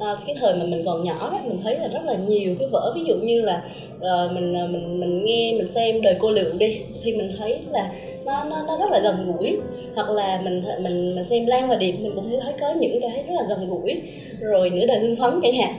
À, 0.00 0.16
cái 0.26 0.36
thời 0.40 0.54
mà 0.54 0.64
mình 0.64 0.82
còn 0.84 1.04
nhỏ 1.04 1.30
đó 1.32 1.40
mình 1.44 1.60
thấy 1.62 1.78
là 1.78 1.88
rất 1.88 2.00
là 2.04 2.14
nhiều 2.14 2.56
cái 2.58 2.68
vở. 2.68 2.92
Ví 2.94 3.04
dụ 3.04 3.14
như 3.14 3.42
là 3.42 3.62
uh, 3.96 4.32
mình 4.32 4.54
ờ, 4.54 4.66
mình 4.66 5.00
mình 5.00 5.24
nghe 5.24 5.52
mình 5.52 5.66
xem 5.66 6.02
đời 6.02 6.16
cô 6.18 6.30
lượng 6.30 6.58
đi 6.58 6.80
thì 7.02 7.12
mình 7.12 7.32
thấy 7.38 7.58
là 7.70 7.92
nó 8.24 8.44
nó, 8.44 8.64
nó 8.66 8.78
rất 8.78 8.90
là 8.90 8.98
gần 8.98 9.32
gũi. 9.32 9.56
Hoặc 9.94 10.10
là 10.10 10.40
mình 10.44 10.62
mình 10.80 11.14
mình 11.14 11.24
xem 11.24 11.46
lan 11.46 11.68
và 11.68 11.76
điệp 11.76 11.92
mình 11.92 12.12
cũng 12.14 12.40
thấy 12.40 12.52
có 12.60 12.72
những 12.80 13.00
cái 13.00 13.24
rất 13.28 13.34
là 13.36 13.42
gần 13.48 13.68
gũi. 13.68 14.02
Rồi 14.40 14.70
nửa 14.70 14.86
đời 14.86 14.98
hương 14.98 15.16
phấn 15.16 15.40
chẳng 15.42 15.54
hạn. 15.54 15.74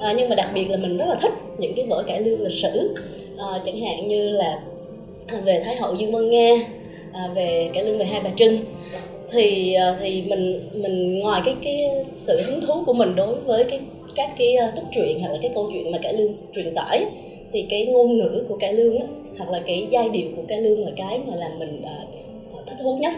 À, 0.00 0.14
nhưng 0.16 0.28
mà 0.28 0.34
đặc 0.34 0.50
biệt 0.54 0.70
là 0.70 0.76
mình 0.76 0.96
rất 0.96 1.06
là 1.08 1.14
thích 1.14 1.32
những 1.58 1.74
cái 1.76 1.86
vở 1.86 2.02
cải 2.06 2.20
lương 2.20 2.42
lịch 2.42 2.52
sử. 2.52 2.94
À, 3.38 3.46
chẳng 3.66 3.80
hạn 3.80 4.08
như 4.08 4.30
là 4.30 4.60
à, 5.26 5.40
về 5.44 5.62
thái 5.64 5.76
hậu 5.76 5.94
dương 5.94 6.12
vân 6.12 6.30
nga 6.30 6.50
à, 7.12 7.28
về 7.34 7.70
cải 7.74 7.84
lương 7.84 7.98
về 7.98 8.04
hai 8.04 8.20
bà 8.20 8.30
trưng 8.36 8.58
thì 9.30 9.74
ờ, 9.74 9.96
thì 10.00 10.22
mình 10.22 10.68
mình 10.74 11.18
ngoài 11.18 11.42
cái 11.44 11.54
cái 11.64 11.90
sự 12.16 12.42
hứng 12.42 12.60
thú 12.60 12.74
của 12.86 12.92
mình 12.92 13.16
đối 13.16 13.40
với 13.40 13.64
cái 13.64 13.80
các 14.14 14.30
cái 14.38 14.54
ờ, 14.54 14.72
tích 14.76 14.84
truyện 14.92 15.20
hoặc 15.20 15.32
là 15.32 15.38
cái 15.42 15.50
câu 15.54 15.70
chuyện 15.72 15.92
mà 15.92 15.98
cải 16.02 16.12
lương 16.12 16.32
truyền 16.54 16.74
tải 16.74 17.04
thì 17.52 17.66
cái 17.70 17.86
ngôn 17.86 18.18
ngữ 18.18 18.44
của 18.48 18.56
cải 18.56 18.74
lương 18.74 18.98
á, 18.98 19.06
hoặc 19.38 19.50
là 19.50 19.60
cái 19.66 19.86
giai 19.90 20.08
điệu 20.08 20.28
của 20.36 20.42
cải 20.48 20.60
lương 20.60 20.84
là 20.84 20.90
cái 20.96 21.18
mà 21.26 21.34
làm 21.34 21.58
mình 21.58 21.82
uh, 21.82 22.66
thích 22.66 22.76
thú 22.82 22.98
nhất. 23.00 23.12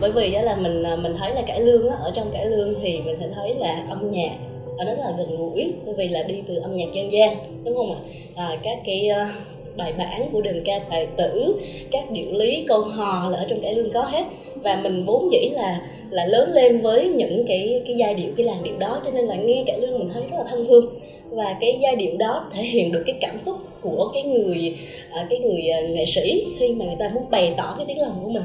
Bởi 0.00 0.12
vì 0.12 0.30
là 0.30 0.56
mình 0.56 0.82
mình 1.02 1.12
thấy 1.18 1.34
là 1.34 1.42
cải 1.42 1.60
lương 1.60 1.88
á, 1.88 1.96
ở 1.96 2.12
trong 2.14 2.30
cải 2.32 2.46
lương 2.46 2.74
thì 2.82 3.00
mình 3.06 3.16
sẽ 3.20 3.28
thấy 3.34 3.54
là 3.54 3.84
âm 3.88 4.10
nhạc 4.10 4.32
nó 4.78 4.84
rất 4.84 4.98
là 4.98 5.12
gần 5.18 5.36
gũi 5.36 5.72
bởi 5.86 5.94
vì 5.94 6.08
là 6.08 6.22
đi 6.22 6.34
từ 6.48 6.56
âm 6.56 6.76
nhạc 6.76 6.92
dân 6.92 7.12
gian 7.12 7.36
đúng 7.64 7.76
không 7.76 7.92
ạ? 7.92 7.98
À, 8.34 8.58
các 8.62 8.78
cái 8.84 9.08
uh, 9.22 9.28
bài 9.76 9.92
bản 9.98 10.28
của 10.32 10.40
đường 10.40 10.62
ca 10.64 10.78
tài 10.90 11.06
tử 11.16 11.54
các 11.90 12.10
điệu 12.10 12.32
lý 12.32 12.64
câu 12.68 12.80
hò 12.80 13.28
là 13.30 13.38
ở 13.38 13.46
trong 13.48 13.60
cải 13.60 13.74
lương 13.74 13.90
có 13.90 14.02
hết 14.02 14.24
và 14.64 14.80
mình 14.82 15.04
vốn 15.04 15.30
dĩ 15.30 15.48
là 15.52 15.80
là 16.10 16.26
lớn 16.26 16.50
lên 16.52 16.80
với 16.80 17.08
những 17.08 17.44
cái 17.48 17.82
cái 17.86 17.96
giai 17.96 18.14
điệu 18.14 18.32
cái 18.36 18.46
làn 18.46 18.64
điệu 18.64 18.74
đó 18.78 19.00
cho 19.04 19.10
nên 19.10 19.24
là 19.24 19.34
nghe 19.34 19.64
cải 19.66 19.80
lương 19.80 19.98
mình 19.98 20.08
thấy 20.14 20.22
rất 20.30 20.36
là 20.38 20.44
thân 20.50 20.66
thương. 20.66 20.86
Và 21.30 21.56
cái 21.60 21.78
giai 21.82 21.96
điệu 21.96 22.16
đó 22.18 22.50
thể 22.52 22.62
hiện 22.62 22.92
được 22.92 23.02
cái 23.06 23.16
cảm 23.20 23.40
xúc 23.40 23.56
của 23.80 24.10
cái 24.14 24.22
người 24.22 24.76
à, 25.10 25.26
cái 25.30 25.38
người 25.38 25.68
à, 25.68 25.80
nghệ 25.80 26.04
sĩ 26.06 26.46
khi 26.58 26.74
mà 26.74 26.84
người 26.84 26.96
ta 26.98 27.10
muốn 27.14 27.24
bày 27.30 27.54
tỏ 27.56 27.74
cái 27.76 27.86
tiếng 27.86 28.00
lòng 28.00 28.20
của 28.24 28.30
mình. 28.30 28.42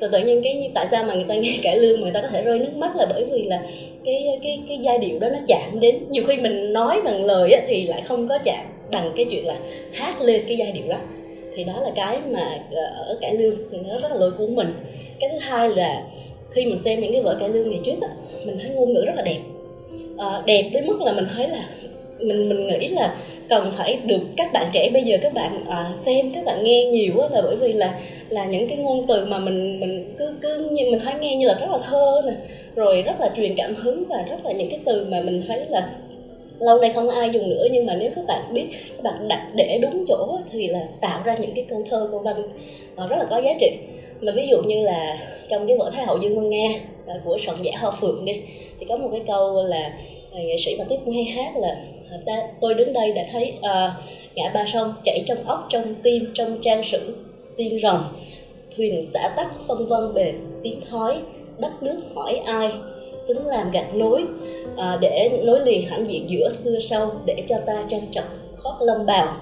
Tự 0.00 0.08
tự 0.12 0.18
nhiên 0.18 0.40
cái 0.44 0.70
tại 0.74 0.86
sao 0.86 1.04
mà 1.04 1.14
người 1.14 1.24
ta 1.28 1.34
nghe 1.34 1.58
cải 1.62 1.76
lương 1.76 2.00
mà 2.00 2.02
người 2.02 2.12
ta 2.12 2.20
có 2.22 2.28
thể 2.28 2.42
rơi 2.42 2.58
nước 2.58 2.76
mắt 2.76 2.96
là 2.96 3.06
bởi 3.10 3.24
vì 3.24 3.42
là 3.42 3.62
cái 4.04 4.38
cái 4.42 4.60
cái 4.68 4.78
giai 4.82 4.98
điệu 4.98 5.18
đó 5.18 5.28
nó 5.28 5.38
chạm 5.46 5.80
đến 5.80 5.96
nhiều 6.10 6.24
khi 6.26 6.36
mình 6.36 6.72
nói 6.72 7.00
bằng 7.04 7.24
lời 7.24 7.52
á, 7.52 7.62
thì 7.66 7.82
lại 7.82 8.00
không 8.00 8.28
có 8.28 8.38
chạm 8.38 8.64
bằng 8.92 9.12
cái 9.16 9.26
chuyện 9.30 9.46
là 9.46 9.56
hát 9.92 10.20
lên 10.20 10.42
cái 10.48 10.56
giai 10.56 10.72
điệu 10.72 10.88
đó 10.88 10.98
thì 11.58 11.64
đó 11.64 11.80
là 11.82 11.90
cái 11.94 12.18
mà 12.30 12.58
ờ, 12.72 12.82
ở 13.06 13.18
cải 13.20 13.34
lương 13.34 13.56
thì 13.72 13.78
nó 13.88 13.98
rất 13.98 14.08
là 14.10 14.16
lôi 14.16 14.30
cuốn 14.30 14.54
mình. 14.54 14.74
Cái 15.20 15.30
thứ 15.30 15.38
hai 15.40 15.68
là 15.68 16.02
khi 16.50 16.64
mình 16.64 16.78
xem 16.78 17.00
những 17.00 17.12
cái 17.12 17.22
vở 17.22 17.36
cải 17.40 17.48
lương 17.48 17.70
ngày 17.70 17.80
trước 17.84 18.00
á 18.02 18.08
mình 18.44 18.56
thấy 18.62 18.70
ngôn 18.70 18.92
ngữ 18.92 19.04
rất 19.06 19.16
là 19.16 19.22
đẹp. 19.22 19.38
À, 20.18 20.42
đẹp 20.46 20.70
tới 20.72 20.82
mức 20.82 21.00
là 21.00 21.12
mình 21.12 21.24
thấy 21.36 21.48
là 21.48 21.64
mình 22.18 22.48
mình 22.48 22.66
nghĩ 22.66 22.88
là 22.88 23.16
cần 23.48 23.70
phải 23.72 23.98
được 24.04 24.20
các 24.36 24.52
bạn 24.52 24.66
trẻ 24.72 24.90
bây 24.92 25.02
giờ 25.02 25.16
các 25.22 25.34
bạn 25.34 25.64
à, 25.68 25.90
xem 25.96 26.32
các 26.34 26.44
bạn 26.44 26.64
nghe 26.64 26.84
nhiều 26.84 27.20
á 27.20 27.28
là 27.32 27.42
bởi 27.42 27.56
vì 27.56 27.72
là 27.72 28.00
là 28.28 28.44
những 28.44 28.68
cái 28.68 28.78
ngôn 28.78 29.06
từ 29.08 29.24
mà 29.24 29.38
mình 29.38 29.80
mình 29.80 30.14
cứ 30.18 30.34
cứ 30.40 30.68
như 30.72 30.90
mình 30.90 31.00
thấy 31.00 31.14
nghe 31.20 31.36
như 31.36 31.46
là 31.46 31.54
rất 31.60 31.70
là 31.70 31.78
thơ 31.78 32.22
nè 32.26 32.32
rồi 32.76 33.02
rất 33.02 33.20
là 33.20 33.30
truyền 33.36 33.54
cảm 33.56 33.74
hứng 33.74 34.04
và 34.08 34.24
rất 34.30 34.36
là 34.44 34.52
những 34.52 34.70
cái 34.70 34.80
từ 34.84 35.06
mà 35.10 35.20
mình 35.20 35.42
thấy 35.48 35.60
là 35.68 35.90
lâu 36.60 36.80
nay 36.80 36.92
không 36.94 37.08
ai 37.08 37.30
dùng 37.30 37.50
nữa 37.50 37.66
nhưng 37.70 37.86
mà 37.86 37.94
nếu 37.94 38.10
các 38.14 38.26
bạn 38.26 38.54
biết 38.54 38.66
các 38.96 39.02
bạn 39.02 39.28
đặt 39.28 39.48
để 39.54 39.78
đúng 39.82 40.04
chỗ 40.08 40.38
thì 40.52 40.68
là 40.68 40.88
tạo 41.00 41.22
ra 41.24 41.36
những 41.40 41.54
cái 41.54 41.64
câu 41.68 41.82
thơ 41.90 42.08
câu 42.10 42.20
văn 42.20 42.48
ờ, 42.96 43.08
rất 43.08 43.16
là 43.16 43.24
có 43.30 43.38
giá 43.38 43.50
trị. 43.60 43.76
Mà 44.20 44.32
ví 44.36 44.46
dụ 44.46 44.62
như 44.62 44.82
là 44.82 45.18
trong 45.48 45.66
cái 45.66 45.76
vở 45.76 45.90
thái 45.90 46.04
hậu 46.04 46.18
dương 46.18 46.36
văn 46.36 46.50
nga 46.50 46.68
ờ, 47.06 47.20
của 47.24 47.38
soạn 47.38 47.62
giả 47.62 47.72
hoa 47.78 47.90
phượng 47.90 48.24
đi 48.24 48.42
thì 48.80 48.86
có 48.88 48.96
một 48.96 49.08
cái 49.12 49.22
câu 49.26 49.64
là 49.64 49.92
ờ, 50.32 50.40
nghệ 50.40 50.56
sĩ 50.58 50.76
mà 50.78 50.84
tiếp 50.88 50.96
cũng 51.04 51.14
hay 51.14 51.24
hát 51.24 51.56
là 51.56 51.76
ta, 52.26 52.42
tôi 52.60 52.74
đứng 52.74 52.92
đây 52.92 53.12
đã 53.12 53.22
thấy 53.32 53.54
uh, 53.58 53.90
ngã 54.34 54.50
ba 54.54 54.64
sông 54.72 54.94
chảy 55.04 55.24
trong 55.26 55.44
óc 55.44 55.66
trong 55.70 55.94
tim 56.02 56.26
trong 56.34 56.58
trang 56.62 56.82
sử 56.82 57.16
tiên 57.56 57.78
rồng. 57.82 58.00
Thuyền 58.76 59.02
xã 59.02 59.32
tắc 59.36 59.60
phân 59.66 59.88
vân 59.88 60.14
bền 60.14 60.34
tiếng 60.62 60.80
thói 60.90 61.16
đất 61.58 61.82
nước 61.82 62.00
hỏi 62.14 62.40
ai 62.46 62.70
xứng 63.18 63.46
làm 63.46 63.70
gạch 63.70 63.94
nối 63.94 64.24
à, 64.76 64.98
để 65.00 65.40
nối 65.44 65.60
liền 65.60 65.82
hãnh 65.82 66.06
diện 66.06 66.24
giữa 66.30 66.48
xưa 66.48 66.78
sau 66.78 67.12
để 67.26 67.42
cho 67.46 67.56
ta 67.66 67.84
trang 67.88 68.06
trọng 68.10 68.24
khót 68.56 68.74
lâm 68.80 69.06
bào. 69.06 69.36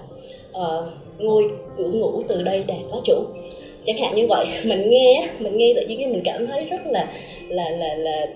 À, 0.53 0.67
ngôi 1.19 1.51
cửa 1.77 1.89
ngủ 1.89 2.23
từ 2.29 2.43
đây 2.43 2.65
đã 2.67 2.75
có 2.93 3.01
chủ. 3.05 3.25
Chẳng 3.85 3.97
hạn 3.97 4.15
như 4.15 4.27
vậy 4.29 4.47
mình 4.65 4.91
nghe 4.91 5.29
mình 5.39 5.57
nghe 5.57 5.75
tự 5.75 5.87
nhiên 5.87 6.13
mình 6.13 6.23
cảm 6.25 6.47
thấy 6.47 6.65
rất 6.65 6.87
là 6.87 7.13
là 7.49 7.71
là 7.71 7.95
là 7.95 8.27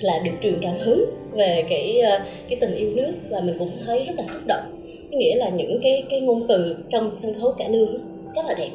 là 0.00 0.18
được 0.24 0.32
truyền 0.42 0.58
cảm 0.62 0.74
hứng 0.78 1.04
về 1.32 1.64
cái 1.68 2.00
à, 2.00 2.26
cái 2.48 2.58
tình 2.60 2.74
yêu 2.74 2.90
nước 2.94 3.12
và 3.30 3.40
mình 3.40 3.56
cũng 3.58 3.70
thấy 3.86 4.04
rất 4.04 4.14
là 4.16 4.24
xúc 4.24 4.42
động. 4.46 4.82
Nghĩa 5.10 5.34
là 5.34 5.48
những 5.48 5.80
cái 5.82 6.04
cái 6.10 6.20
ngôn 6.20 6.46
từ 6.48 6.76
trong 6.90 7.10
sân 7.22 7.34
khấu 7.34 7.52
cải 7.52 7.70
lương 7.70 7.98
rất 8.36 8.42
là 8.46 8.54
đẹp. 8.54 8.70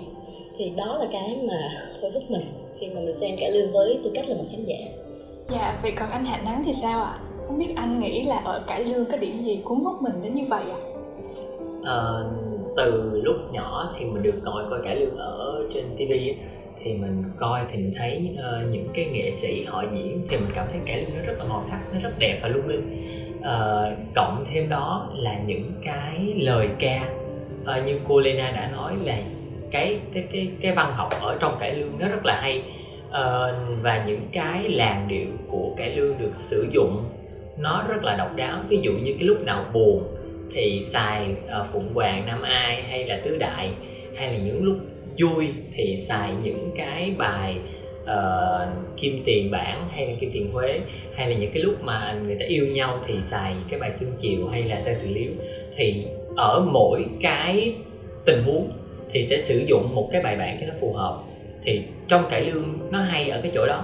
Thì 0.58 0.72
đó 0.78 0.98
là 1.00 1.08
cái 1.12 1.36
mà 1.44 1.70
thôi 2.02 2.12
thúc 2.14 2.24
mình 2.30 2.44
khi 2.80 2.88
mà 2.88 3.02
mình 3.02 3.14
xem 3.14 3.38
cải 3.38 3.52
lương 3.52 3.72
với 3.72 3.98
tư 4.04 4.12
cách 4.14 4.30
là 4.30 4.36
một 4.36 4.44
khán 4.52 4.64
giả 4.64 4.78
dạ 5.50 5.78
vậy 5.82 5.92
còn 5.92 6.10
anh 6.10 6.26
hạ 6.26 6.40
nắng 6.46 6.62
thì 6.66 6.74
sao 6.74 7.04
ạ? 7.04 7.14
Không 7.48 7.58
biết 7.58 7.74
anh 7.76 8.00
nghĩ 8.00 8.26
là 8.26 8.42
ở 8.46 8.64
cải 8.68 8.84
lương 8.86 9.06
có 9.12 9.18
điểm 9.18 9.32
gì 9.32 9.62
cuốn 9.64 9.78
hút 9.78 10.02
mình 10.02 10.14
đến 10.24 10.34
như 10.34 10.44
vậy 10.50 10.64
ạ? 10.72 10.80
À, 11.86 12.00
từ 12.78 13.22
lúc 13.24 13.36
nhỏ 13.52 13.96
thì 14.00 14.06
mình 14.06 14.24
được 14.24 14.40
ngồi 14.44 14.64
coi 14.70 14.80
cải 14.84 14.96
lương 14.96 15.18
ở 15.18 15.64
trên 15.74 15.86
tv 15.96 16.12
thì 16.84 16.94
mình 16.94 17.24
coi 17.38 17.62
thì 17.72 17.78
mình 17.78 17.94
thấy 17.98 18.30
uh, 18.34 18.74
những 18.74 18.88
cái 18.94 19.06
nghệ 19.06 19.32
sĩ 19.32 19.64
họ 19.66 19.84
diễn 19.94 20.26
thì 20.30 20.38
mình 20.38 20.50
cảm 20.56 20.68
thấy 20.72 20.80
cải 20.86 21.02
lương 21.02 21.18
nó 21.18 21.26
rất 21.26 21.34
là 21.38 21.44
màu 21.44 21.64
sắc 21.64 21.80
nó 21.94 22.00
rất 22.00 22.20
đẹp 22.20 22.40
và 22.42 22.48
lung 22.48 22.68
linh. 22.68 22.98
Uh, 23.40 24.14
cộng 24.16 24.44
thêm 24.54 24.70
đó 24.70 25.10
là 25.14 25.40
những 25.40 25.72
cái 25.84 26.34
lời 26.36 26.70
ca 26.80 27.10
uh, 27.62 27.86
như 27.86 28.00
cô 28.08 28.20
Lena 28.20 28.52
đã 28.52 28.72
nói 28.72 28.96
là 29.04 29.18
cái 29.72 30.00
cái 30.14 30.28
cái 30.34 30.52
cái 30.62 30.76
văn 30.76 30.94
học 30.94 31.10
ở 31.22 31.38
trong 31.40 31.58
cải 31.60 31.76
lương 31.76 32.00
nó 32.00 32.08
rất 32.08 32.26
là 32.26 32.42
hay 32.42 32.64
uh, 33.16 33.82
và 33.82 34.04
những 34.08 34.22
cái 34.32 34.70
làn 34.70 35.08
điệu 35.08 35.28
của 35.48 35.74
cải 35.78 35.96
lương 35.96 36.18
được 36.18 36.32
sử 36.36 36.68
dụng 36.72 37.04
nó 37.58 37.86
rất 37.90 38.04
là 38.04 38.16
độc 38.18 38.36
đáo. 38.36 38.62
Ví 38.70 38.80
dụ 38.82 38.92
như 38.92 39.14
cái 39.14 39.24
lúc 39.24 39.42
nào 39.42 39.66
buồn 39.74 40.04
thì 40.54 40.84
xài 40.84 41.28
uh, 41.62 41.68
phụng 41.74 41.94
hoàng 41.94 42.26
nam 42.26 42.42
ai 42.42 42.84
hay 42.84 43.06
là 43.06 43.20
tứ 43.24 43.38
đại 43.38 43.70
hay 44.16 44.34
là 44.34 44.38
những 44.38 44.64
lúc 44.64 44.78
vui 45.20 45.48
thì 45.74 46.04
xài 46.08 46.30
những 46.44 46.72
cái 46.76 47.14
bài 47.18 47.56
uh, 48.04 48.98
kim 48.98 49.22
tiền 49.26 49.52
bản 49.52 49.90
hay 49.92 50.08
là 50.08 50.14
kim 50.20 50.32
tiền 50.34 50.52
huế 50.52 50.80
hay 51.16 51.30
là 51.30 51.38
những 51.38 51.52
cái 51.54 51.64
lúc 51.64 51.84
mà 51.84 52.20
người 52.26 52.36
ta 52.40 52.46
yêu 52.46 52.68
nhau 52.68 53.00
thì 53.08 53.14
xài 53.22 53.56
cái 53.70 53.80
bài 53.80 53.92
xương 53.92 54.12
chiều 54.20 54.48
hay 54.48 54.64
là 54.64 54.82
xe 54.82 54.96
xử 55.02 55.08
liếu. 55.08 55.32
Thì 55.76 56.06
ở 56.38 56.66
mỗi 56.72 57.06
cái 57.22 57.74
tình 58.26 58.44
huống 58.44 58.72
thì 59.12 59.24
sẽ 59.24 59.40
sử 59.40 59.64
dụng 59.68 59.96
một 59.96 60.10
cái 60.12 60.22
bài 60.22 60.38
bản 60.38 60.58
cho 60.62 60.68
nó 60.68 60.74
phù 60.82 60.94
hợp 60.94 61.20
thì 61.66 61.84
trong 62.08 62.24
cải 62.30 62.42
lương 62.42 62.78
nó 62.92 63.02
hay 63.02 63.30
ở 63.30 63.42
cái 63.42 63.52
chỗ 63.56 63.66
đó. 63.68 63.84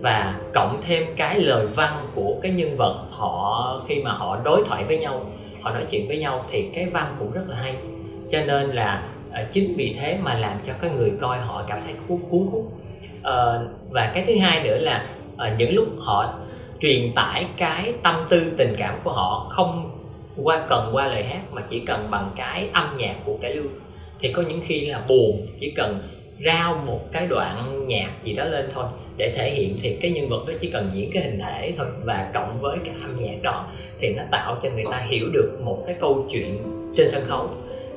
Và 0.00 0.40
cộng 0.54 0.80
thêm 0.86 1.04
cái 1.16 1.38
lời 1.38 1.66
văn 1.66 2.06
của 2.14 2.36
cái 2.42 2.52
nhân 2.52 2.76
vật 2.76 3.04
họ 3.10 3.82
khi 3.88 4.02
mà 4.02 4.12
họ 4.12 4.38
đối 4.44 4.62
thoại 4.66 4.84
với 4.84 4.98
nhau 4.98 5.26
họ 5.62 5.70
nói 5.70 5.84
chuyện 5.90 6.08
với 6.08 6.18
nhau 6.18 6.44
thì 6.50 6.64
cái 6.74 6.86
văn 6.86 7.16
cũng 7.18 7.32
rất 7.32 7.44
là 7.48 7.56
hay. 7.56 7.76
Cho 8.30 8.38
nên 8.46 8.70
là 8.70 9.08
ờ, 9.32 9.44
chính 9.50 9.74
vì 9.76 9.96
thế 10.00 10.18
mà 10.22 10.34
làm 10.34 10.58
cho 10.66 10.72
cái 10.80 10.90
người 10.90 11.12
coi 11.20 11.38
họ 11.38 11.64
cảm 11.68 11.82
thấy 11.84 11.94
cuốn 12.08 12.18
cuốn 12.30 12.46
hút. 12.52 12.72
À, 13.22 13.34
và 13.90 14.10
cái 14.14 14.24
thứ 14.26 14.38
hai 14.38 14.62
nữa 14.62 14.78
là 14.78 15.06
à, 15.36 15.54
những 15.58 15.74
lúc 15.74 15.88
họ 15.98 16.34
truyền 16.80 17.12
tải 17.14 17.46
cái 17.56 17.92
tâm 18.02 18.26
tư 18.28 18.52
tình 18.56 18.74
cảm 18.78 18.98
của 19.04 19.12
họ 19.12 19.46
không 19.50 19.90
qua 20.42 20.62
cần 20.68 20.90
qua 20.92 21.06
lời 21.06 21.24
hát 21.24 21.40
mà 21.52 21.62
chỉ 21.68 21.80
cần 21.80 22.06
bằng 22.10 22.30
cái 22.36 22.68
âm 22.72 22.96
nhạc 22.96 23.14
của 23.24 23.38
cải 23.42 23.54
lương 23.54 23.72
thì 24.20 24.32
có 24.32 24.42
những 24.42 24.60
khi 24.64 24.86
là 24.86 25.02
buồn 25.08 25.46
chỉ 25.58 25.70
cần 25.70 25.98
rao 26.44 26.82
một 26.86 27.12
cái 27.12 27.26
đoạn 27.26 27.86
nhạc 27.88 28.10
gì 28.22 28.34
đó 28.34 28.44
lên 28.44 28.68
thôi 28.74 28.84
để 29.16 29.32
thể 29.36 29.50
hiện 29.50 29.78
thì 29.82 29.96
cái 30.00 30.10
nhân 30.10 30.28
vật 30.28 30.44
đó 30.48 30.54
chỉ 30.60 30.70
cần 30.70 30.90
diễn 30.94 31.10
cái 31.14 31.22
hình 31.22 31.40
thể 31.40 31.74
thôi 31.76 31.86
và 32.04 32.30
cộng 32.34 32.60
với 32.60 32.78
cái 32.84 32.94
âm 33.02 33.16
nhạc 33.16 33.42
đó 33.42 33.66
thì 33.98 34.14
nó 34.16 34.22
tạo 34.30 34.60
cho 34.62 34.70
người 34.70 34.84
ta 34.90 34.98
hiểu 34.98 35.28
được 35.32 35.58
một 35.64 35.82
cái 35.86 35.96
câu 36.00 36.26
chuyện 36.30 36.58
trên 36.96 37.08
sân 37.08 37.24
khấu. 37.26 37.48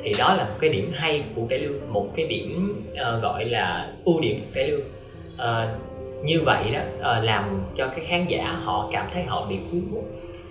Thì 0.04 0.12
đó 0.20 0.36
là 0.38 0.44
một 0.44 0.56
cái 0.60 0.70
điểm 0.70 0.92
hay 0.96 1.24
của 1.36 1.46
cải 1.50 1.60
lương 1.60 1.94
một 1.94 2.08
cái 2.16 2.28
điểm 2.28 2.84
uh, 2.92 3.24
gọi 3.24 3.46
là 3.46 3.92
ưu 4.06 4.22
điểm 4.22 4.40
của 4.40 4.52
cải 4.54 4.68
lương. 4.68 4.86
Uh, 5.34 5.82
như 6.24 6.42
vậy 6.46 6.64
đó 6.74 6.80
uh, 6.98 7.26
làm 7.26 7.62
cho 7.76 7.88
cái 7.88 8.06
khán 8.06 8.26
giả 8.28 8.44
họ 8.64 8.90
cảm 8.94 9.08
thấy 9.14 9.24
họ 9.24 9.46
bị 9.50 9.58
cuốn 9.72 9.82
hút 9.92 10.06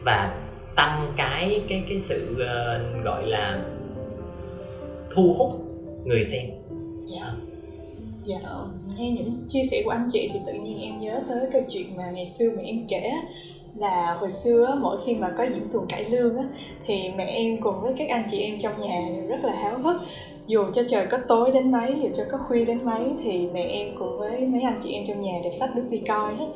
và 0.05 0.35
tăng 0.77 1.13
cái 1.17 1.63
cái 1.69 1.83
cái 1.89 2.01
sự 2.01 2.33
uh, 2.33 3.05
gọi 3.05 3.27
là 3.27 3.61
thu 5.15 5.35
hút 5.39 5.61
người 6.05 6.25
xem. 6.25 6.45
Dạ 7.05 7.56
dạ 8.27 8.39
nghe 8.99 9.11
những 9.11 9.45
chia 9.49 9.63
sẻ 9.71 9.83
của 9.85 9.91
anh 9.91 10.09
chị 10.13 10.31
thì 10.33 10.39
tự 10.47 10.53
nhiên 10.53 10.83
em 10.83 10.99
nhớ 10.99 11.21
tới 11.29 11.47
câu 11.53 11.63
chuyện 11.69 11.97
mà 11.97 12.11
ngày 12.11 12.27
xưa 12.27 12.51
mẹ 12.57 12.63
em 12.63 12.87
kể 12.89 13.13
là 13.75 14.17
hồi 14.21 14.31
xưa 14.31 14.79
mỗi 14.81 14.99
khi 15.07 15.15
mà 15.15 15.35
có 15.39 15.45
diễn 15.45 15.69
tuần 15.73 15.87
cải 15.89 16.05
lương 16.05 16.37
á, 16.37 16.45
thì 16.87 17.11
mẹ 17.17 17.25
em 17.25 17.61
cùng 17.61 17.81
với 17.81 17.93
các 17.97 18.09
anh 18.09 18.25
chị 18.31 18.39
em 18.39 18.59
trong 18.59 18.81
nhà 18.81 19.01
đều 19.15 19.27
rất 19.27 19.45
là 19.45 19.53
háo 19.53 19.79
hức 19.79 20.01
dù 20.47 20.65
cho 20.73 20.83
trời 20.89 21.07
có 21.07 21.19
tối 21.29 21.51
đến 21.55 21.73
mấy 21.73 22.01
dù 22.01 22.09
cho 22.17 22.25
có 22.31 22.39
khuya 22.39 22.65
đến 22.65 22.85
mấy 22.85 23.13
thì 23.23 23.49
mẹ 23.53 23.63
em 23.63 23.89
cùng 23.99 24.19
với 24.19 24.47
mấy 24.47 24.63
anh 24.63 24.81
chị 24.83 24.93
em 24.93 25.05
trong 25.09 25.21
nhà 25.21 25.33
đều 25.43 25.53
sách 25.53 25.75
đứng 25.75 25.91
đi 25.91 25.99
coi 25.99 26.35
hết. 26.35 26.47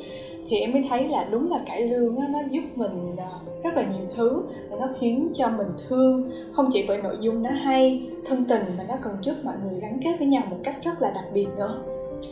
Thì 0.49 0.61
em 0.61 0.73
mới 0.73 0.85
thấy 0.89 1.09
là 1.09 1.29
đúng 1.31 1.51
là 1.51 1.59
cải 1.67 1.83
lương 1.83 2.17
á, 2.17 2.27
nó 2.33 2.39
giúp 2.51 2.63
mình 2.75 3.17
à, 3.19 3.31
rất 3.65 3.75
là 3.75 3.83
nhiều 3.83 4.07
thứ 4.17 4.43
và 4.71 4.77
nó 4.81 4.89
khiến 4.99 5.29
cho 5.35 5.49
mình 5.49 5.69
thương. 5.89 6.31
Không 6.53 6.69
chỉ 6.73 6.85
bởi 6.89 7.03
nội 7.03 7.17
dung 7.21 7.43
nó 7.43 7.51
hay 7.51 8.03
thân 8.27 8.45
tình 8.49 8.63
mà 8.79 8.85
nó 8.89 8.95
còn 9.03 9.15
giúp 9.23 9.35
mọi 9.43 9.55
người 9.65 9.81
gắn 9.81 10.01
kết 10.05 10.13
với 10.19 10.27
nhau 10.27 10.43
một 10.51 10.59
cách 10.65 10.77
rất 10.83 11.03
là 11.03 11.11
đặc 11.15 11.25
biệt 11.35 11.47
nữa. 11.57 11.83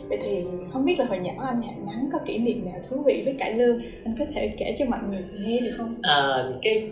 Vậy 0.09 0.19
thì 0.21 0.43
không 0.71 0.85
biết 0.85 0.99
là 0.99 1.05
hồi 1.05 1.19
nhỏ 1.19 1.31
anh 1.37 1.61
hạnh 1.61 1.85
nắng 1.85 2.09
có 2.13 2.19
kỷ 2.25 2.37
niệm 2.37 2.65
nào 2.65 2.79
thú 2.89 2.97
vị 3.05 3.21
với 3.25 3.33
cải 3.39 3.53
lương? 3.53 3.81
Anh 4.03 4.15
có 4.19 4.25
thể 4.33 4.53
kể 4.57 4.75
cho 4.77 4.85
mọi 4.89 4.99
người 5.09 5.23
nghe 5.39 5.59
được 5.59 5.71
không? 5.77 5.95
À, 6.01 6.49
cái 6.61 6.91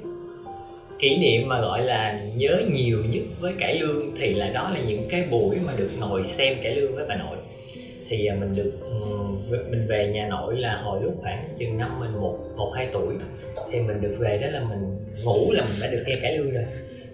kỷ 0.99 1.17
niệm 1.17 1.47
mà, 1.47 1.61
gọi 1.61 1.81
là, 1.81 2.19
nhớ 2.35 2.61
nhiều 2.71 3.03
nhất 3.09 3.23
với 3.39 3.53
cải 3.59 3.79
lương 3.79 4.15
thì 4.19 4.33
là 4.33 4.49
đó 4.49 4.69
là 4.69 4.79
những 4.79 5.07
cái 5.09 5.23
buổi 5.31 5.55
mà 5.65 5.73
được 5.73 5.89
ngồi 5.99 6.23
xem 6.23 6.57
cải 6.63 6.75
lương 6.75 6.95
với 6.95 7.05
bà 7.09 7.15
nội. 7.15 7.37
Thì 8.09 8.25
à, 8.25 8.35
mình 8.39 8.55
được 8.55 8.71
mình 9.69 9.87
về 9.87 10.07
nhà 10.13 10.27
nội 10.29 10.57
là 10.57 10.81
hồi 10.83 10.99
lúc 11.03 11.15
khoảng 11.21 11.49
chừng 11.59 11.77
năm 11.77 11.99
mình 11.99 12.21
một 12.21 12.37
một, 12.55 12.71
hai 12.75 12.87
tuổi. 12.93 13.15
Thì 13.71 13.79
mình 13.79 14.01
được 14.01 14.15
về 14.19 14.37
đó 14.41 14.47
là 14.51 14.59
mình 14.59 14.79
ngủ 15.25 15.51
là 15.51 15.61
mình 15.61 15.75
đã 15.81 15.87
được 15.91 16.03
nghe 16.07 16.13
cải 16.21 16.37
lương 16.37 16.51
rồi. 16.51 16.63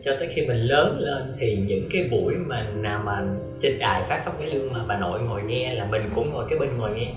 Cho 0.01 0.15
tới 0.19 0.27
khi 0.33 0.45
mình 0.45 0.57
lớn 0.57 0.97
lên 0.99 1.23
thì 1.39 1.57
những 1.67 1.83
cái 1.93 2.03
buổi 2.11 2.33
mà 2.35 2.67
nào 2.81 3.01
mà 3.05 3.23
trên 3.61 3.79
đài 3.79 4.01
phát 4.09 4.21
sóng 4.25 4.35
cải 4.39 4.49
lương 4.49 4.73
mà 4.73 4.79
bà 4.87 4.97
nội 4.97 5.19
ngồi 5.21 5.41
nghe 5.43 5.73
là 5.73 5.85
mình 5.85 6.01
cũng 6.15 6.29
ngồi 6.29 6.45
cái 6.49 6.59
bên 6.59 6.69
ngồi 6.77 6.91
nghe. 6.95 7.07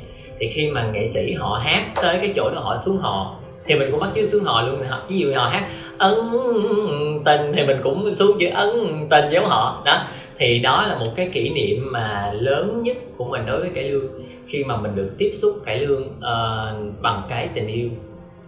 Thì 0.41 0.49
khi 0.49 0.71
mà 0.71 0.91
nghệ 0.93 1.07
sĩ 1.07 1.33
họ 1.33 1.61
hát 1.65 1.93
tới 2.03 2.19
cái 2.21 2.33
chỗ 2.37 2.51
đó, 2.55 2.61
họ 2.61 2.77
xuống 2.85 2.97
hò 2.97 3.41
thì 3.67 3.75
mình 3.75 3.89
cũng 3.91 4.01
bắt 4.01 4.11
chước 4.15 4.29
xuống 4.29 4.45
họ 4.45 4.63
luôn 4.63 4.83
họ 4.89 5.03
ví 5.09 5.19
dụ 5.19 5.35
họ 5.35 5.45
hát 5.45 5.69
ân 5.99 6.33
tình 7.25 7.53
thì 7.55 7.67
mình 7.67 7.77
cũng 7.83 8.15
xuống 8.15 8.37
chữ 8.39 8.49
ân 8.55 9.07
tình 9.11 9.25
giống 9.33 9.45
họ. 9.45 9.83
Đó. 9.85 10.05
Thì 10.39 10.59
đó 10.59 10.87
là 10.87 10.99
một 10.99 11.11
cái 11.17 11.31
kỷ 11.33 11.51
niệm 11.51 11.89
mà 11.93 12.33
lớn 12.33 12.81
nhất 12.83 12.97
của 13.17 13.25
mình 13.25 13.43
đối 13.47 13.61
với 13.61 13.71
cải 13.75 13.91
lương. 13.91 14.07
Khi 14.49 14.65
mà 14.65 14.77
mình 14.77 14.97
được 14.97 15.11
tiếp 15.19 15.33
xúc 15.43 15.63
cải 15.65 15.79
lương 15.79 16.03
uh, 16.03 17.03
bằng 17.03 17.23
cái 17.29 17.49
tình 17.55 17.67
yêu 17.67 17.89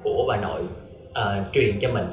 của 0.03 0.25
bà 0.29 0.37
nội 0.37 0.61
uh, 1.11 1.53
truyền 1.53 1.81
cho 1.81 1.89
mình. 1.93 2.07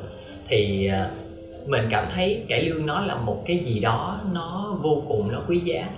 Thì 0.48 0.90
uh, 0.90 1.70
mình 1.70 1.88
cảm 1.92 2.06
thấy 2.16 2.44
cải 2.50 2.62
lương 2.62 2.86
nó 2.86 3.06
là 3.06 3.16
một 3.16 3.44
cái 3.48 3.58
gì 3.58 3.80
đó 3.80 4.22
nó 4.34 4.78
vô 4.82 5.04
cùng 5.08 5.32
nó 5.32 5.42
quý 5.48 5.60
giá. 5.60 5.90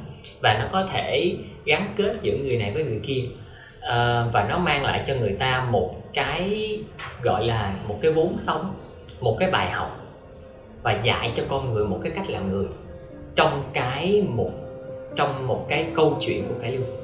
Và 0.41 0.57
nó 0.59 0.65
có 0.71 0.85
thể 0.93 1.35
gắn 1.65 1.93
kết 1.97 2.15
giữa 2.21 2.37
người 2.37 2.57
này 2.57 2.71
với 2.73 2.83
người 2.83 2.99
kia 3.03 3.21
à, 3.81 4.25
và 4.33 4.43
nó 4.49 4.57
mang 4.57 4.83
lại 4.83 5.03
cho 5.07 5.15
người 5.15 5.35
ta 5.39 5.67
một 5.71 5.95
cái 6.13 6.79
gọi 7.23 7.45
là 7.45 7.75
một 7.87 7.95
cái 8.01 8.11
vốn 8.11 8.37
sống 8.37 8.75
một 9.19 9.37
cái 9.39 9.51
bài 9.51 9.71
học 9.71 10.01
và 10.83 10.99
dạy 11.03 11.33
cho 11.35 11.43
con 11.49 11.73
người 11.73 11.85
một 11.85 11.99
cái 12.03 12.11
cách 12.15 12.29
làm 12.29 12.51
người 12.51 12.65
trong 13.35 13.63
cái 13.73 14.25
một 14.29 14.51
trong 15.15 15.47
một 15.47 15.65
cái 15.69 15.87
câu 15.95 16.17
chuyện 16.19 16.43
của 16.47 16.61
cải 16.61 16.71
lương. 16.71 16.97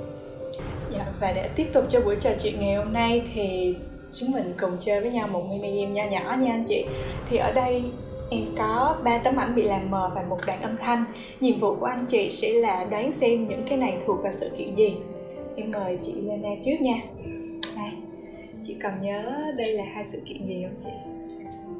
Dạ, 0.92 1.06
và 1.20 1.32
để 1.32 1.50
tiếp 1.56 1.68
tục 1.74 1.86
cho 1.90 2.02
buổi 2.02 2.16
trò 2.16 2.30
chuyện 2.42 2.60
ngày 2.60 2.76
hôm 2.76 2.94
nay 2.94 3.24
thì 3.34 3.76
chúng 4.12 4.32
mình 4.32 4.54
cùng 4.60 4.78
chơi 4.80 5.02
với 5.02 5.12
nhau 5.12 5.28
một 5.28 5.44
mini 5.50 5.86
game 5.86 5.92
nho 5.92 6.04
nhỏ 6.04 6.36
nha 6.40 6.52
anh 6.52 6.66
chị. 6.68 6.86
Thì 7.30 7.38
ở 7.38 7.52
đây 7.52 7.84
em 8.30 8.44
có 8.58 8.96
ba 9.04 9.18
tấm 9.18 9.36
ảnh 9.36 9.56
bị 9.56 9.64
làm 9.64 9.92
mờ 9.92 10.12
và 10.16 10.24
một 10.30 10.38
đoạn 10.48 10.62
âm 10.62 10.78
thanh. 10.78 11.04
Nhiệm 11.40 11.60
vụ 11.60 11.76
của 11.76 11.86
anh 11.86 12.06
chị 12.06 12.30
sẽ 12.30 12.50
là 12.50 12.86
đoán 12.92 13.12
xem 13.12 13.46
những 13.46 13.64
cái 13.70 13.78
này 13.78 13.98
thuộc 14.06 14.24
vào 14.24 14.32
sự 14.32 14.52
kiện 14.58 14.76
gì 14.76 14.98
em 15.56 15.72
mời 15.72 15.98
chị 16.02 16.12
Lena 16.24 16.50
trước 16.66 16.82
nha. 16.82 17.02
Đây 17.76 17.92
chị 18.68 18.76
còn 18.84 18.94
nhớ 19.02 19.24
đây 19.58 19.74
là 19.74 19.84
hai 19.84 20.06
sự 20.06 20.20
kiện 20.26 20.48
gì 20.48 20.64
không 20.64 20.76
chị? 20.80 20.90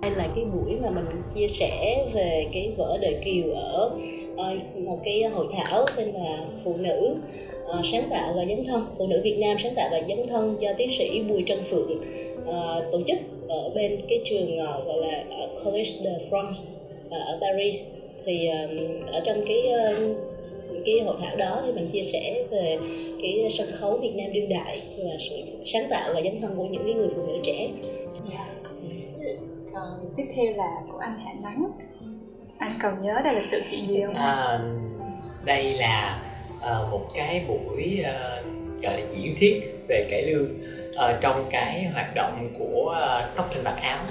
Đây 0.02 0.12
là 0.12 0.28
cái 0.36 0.46
buổi 0.46 0.78
mà 0.82 0.90
mình 0.90 1.06
chia 1.36 1.48
sẻ 1.48 2.06
về 2.14 2.48
cái 2.54 2.74
vở 2.78 2.98
đời 3.02 3.16
kiều 3.26 3.54
ở 3.54 3.92
ờ, 4.38 4.56
một 4.80 5.00
cái 5.06 5.24
hội 5.24 5.46
thảo 5.52 5.86
tên 5.96 6.08
là 6.08 6.38
phụ 6.64 6.76
nữ 6.80 7.16
uh, 7.66 7.86
sáng 7.86 8.10
tạo 8.10 8.34
và 8.36 8.46
dấn 8.46 8.66
thân. 8.66 8.86
Phụ 8.98 9.08
nữ 9.08 9.22
Việt 9.24 9.38
Nam 9.40 9.58
sáng 9.64 9.76
tạo 9.76 9.90
và 9.92 10.02
dấn 10.08 10.28
thân 10.28 10.56
do 10.60 10.74
tiến 10.78 10.90
sĩ 10.98 11.24
Bùi 11.30 11.44
Trân 11.46 11.60
Phượng 11.70 12.02
uh, 12.42 12.92
tổ 12.92 13.02
chức 13.08 13.18
ở 13.48 13.70
bên 13.76 14.00
cái 14.10 14.20
trường 14.26 14.54
uh, 14.54 14.86
gọi 14.86 14.98
là 14.98 15.24
College 15.66 15.92
de 16.04 16.18
France 16.30 16.66
uh, 17.06 17.12
ở 17.12 17.38
Paris. 17.42 17.82
Thì 18.26 18.50
uh, 18.50 19.12
ở 19.12 19.20
trong 19.20 19.42
cái 19.48 19.62
uh, 19.68 20.33
cái 20.86 21.00
hội 21.00 21.16
thảo 21.22 21.36
đó 21.36 21.62
thì 21.66 21.72
mình 21.72 21.90
chia 21.90 22.02
sẻ 22.02 22.44
về 22.52 22.78
cái 23.22 23.48
sân 23.50 23.68
khấu 23.80 23.98
Việt 23.98 24.14
Nam 24.16 24.34
đương 24.34 24.50
đại 24.50 24.82
và 24.98 25.12
sự 25.30 25.36
sáng 25.66 25.84
tạo 25.90 26.14
và 26.14 26.22
dấn 26.22 26.42
thân 26.42 26.56
của 26.58 26.66
những 26.66 26.84
cái 26.86 26.94
người 26.94 27.10
phụ 27.16 27.28
nữ 27.28 27.34
trẻ. 27.44 27.68
Yeah. 28.32 28.48
Dạ. 29.20 29.34
Còn 29.74 30.14
tiếp 30.16 30.26
theo 30.36 30.54
là 30.54 30.72
của 30.92 30.98
anh 30.98 31.20
Hạ 31.20 31.34
Nắng. 31.44 31.72
Anh 32.58 32.72
còn 32.82 33.02
nhớ 33.02 33.22
đây 33.24 33.36
là 33.36 33.42
sự 33.52 33.62
kiện 33.72 33.88
gì 33.88 34.02
không? 34.06 34.14
À, 34.14 34.60
đây 35.46 35.74
là 35.74 36.22
uh, 36.58 36.92
một 36.92 37.06
cái 37.16 37.46
buổi 37.48 38.00
uh, 38.02 38.82
gọi 38.82 39.02
là 39.02 39.08
diễn 39.16 39.36
thuyết 39.40 39.64
về 39.88 40.08
cải 40.12 40.22
lương 40.22 40.58
uh, 40.90 41.22
trong 41.22 41.48
cái 41.52 41.84
hoạt 41.84 42.16
động 42.16 42.54
của 42.60 42.96
uh, 42.98 43.36
tóc 43.36 43.48
xanh 43.54 43.64
bạc 43.64 43.78
áo 43.82 44.06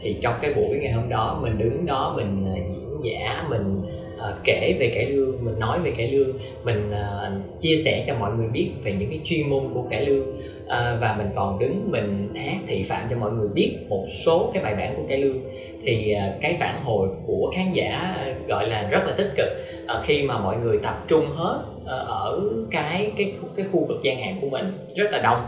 thì 0.00 0.16
trong 0.22 0.34
cái 0.42 0.54
buổi 0.54 0.78
ngày 0.82 0.92
hôm 0.92 1.08
đó 1.08 1.38
mình 1.42 1.58
đứng 1.58 1.86
đó 1.86 2.14
mình 2.16 2.46
uh, 2.52 2.76
diễn 3.02 3.12
giả 3.12 3.46
mình 3.48 3.82
uh, 4.30 4.38
kể 4.44 4.76
về 4.78 4.92
cải 4.94 5.06
lương 5.06 5.44
mình 5.44 5.58
nói 5.58 5.78
về 5.80 5.90
cải 5.90 6.12
lương 6.12 6.38
mình 6.64 6.90
uh, 6.90 7.60
chia 7.60 7.76
sẻ 7.76 8.04
cho 8.06 8.14
mọi 8.14 8.32
người 8.32 8.48
biết 8.48 8.70
về 8.84 8.92
những 8.92 9.10
cái 9.10 9.20
chuyên 9.24 9.50
môn 9.50 9.62
của 9.74 9.82
cải 9.90 10.06
lương. 10.06 10.36
Uh, 10.64 11.00
và 11.00 11.14
mình 11.18 11.26
còn 11.34 11.58
đứng 11.58 11.90
mình 11.90 12.34
hát 12.34 12.58
thị 12.66 12.82
phạm 12.82 13.06
cho 13.10 13.16
mọi 13.16 13.32
người 13.32 13.48
biết 13.48 13.76
một 13.88 14.06
số 14.24 14.50
cái 14.54 14.62
bài 14.62 14.74
bản 14.74 14.94
của 14.96 15.02
cải 15.08 15.18
lương. 15.18 15.36
Thì 15.84 16.14
uh, 16.14 16.40
cái 16.40 16.56
phản 16.60 16.84
hồi 16.84 17.08
của 17.26 17.52
khán 17.56 17.72
giả 17.72 18.16
gọi 18.48 18.68
là 18.68 18.88
rất 18.90 19.06
là 19.06 19.14
tích 19.16 19.32
cực. 19.36 19.48
Uh, 19.84 20.04
khi 20.04 20.22
mà 20.22 20.38
mọi 20.38 20.56
người 20.56 20.78
tập 20.82 21.04
trung 21.08 21.26
hết 21.26 21.62
uh, 21.82 21.86
ở 22.08 22.40
cái 22.70 23.12
cái 23.16 23.32
cái 23.56 23.66
khu 23.72 23.84
vực 23.84 23.98
gian 24.02 24.18
hàng 24.18 24.38
của 24.40 24.48
mình 24.48 24.72
rất 24.96 25.12
là 25.12 25.22
đông 25.22 25.46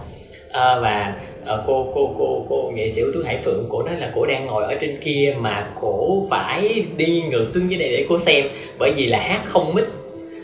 à, 0.57 0.79
và 0.81 1.15
à, 1.47 1.55
cô 1.67 1.93
cô 1.95 2.15
cô 2.19 2.47
cô 2.49 2.71
nghệ 2.75 2.89
sĩ 2.89 3.01
ưu 3.01 3.13
tú 3.13 3.21
hải 3.27 3.39
phượng 3.45 3.67
cổ 3.71 3.83
nói 3.83 3.95
là 4.01 4.13
cổ 4.15 4.27
đang 4.27 4.47
ngồi 4.47 4.65
ở 4.65 4.75
trên 4.81 4.99
kia 5.05 5.35
mà 5.41 5.67
cổ 5.81 6.27
phải 6.31 6.87
đi 6.97 7.25
ngược 7.31 7.47
xuống 7.55 7.71
dưới 7.71 7.79
đây 7.79 7.89
để 7.89 8.07
cô 8.09 8.19
xem. 8.19 8.47
Bởi 8.79 8.93
vì 8.97 9.07
là 9.07 9.19
hát 9.19 9.43
không 9.45 9.75
mít 9.75 9.85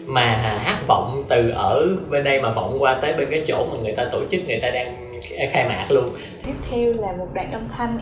mà 0.07 0.59
hát 0.65 0.83
vọng 0.87 1.25
từ 1.29 1.51
ở 1.51 1.89
bên 2.11 2.25
đây 2.25 2.41
mà 2.41 2.53
vọng 2.53 2.77
qua 2.79 2.99
tới 3.03 3.13
bên 3.13 3.29
cái 3.31 3.43
chỗ 3.47 3.67
mà 3.71 3.77
người 3.83 3.93
ta 3.93 4.09
tổ 4.13 4.19
chức 4.31 4.41
người 4.47 4.59
ta 4.63 4.71
đang 4.71 5.21
khai 5.53 5.69
mạc 5.69 5.87
luôn. 5.89 6.11
Tiếp 6.47 6.53
theo 6.71 6.93
là 6.93 7.13
một 7.19 7.27
đoạn 7.35 7.53
âm 7.53 7.63
thanh. 7.77 7.99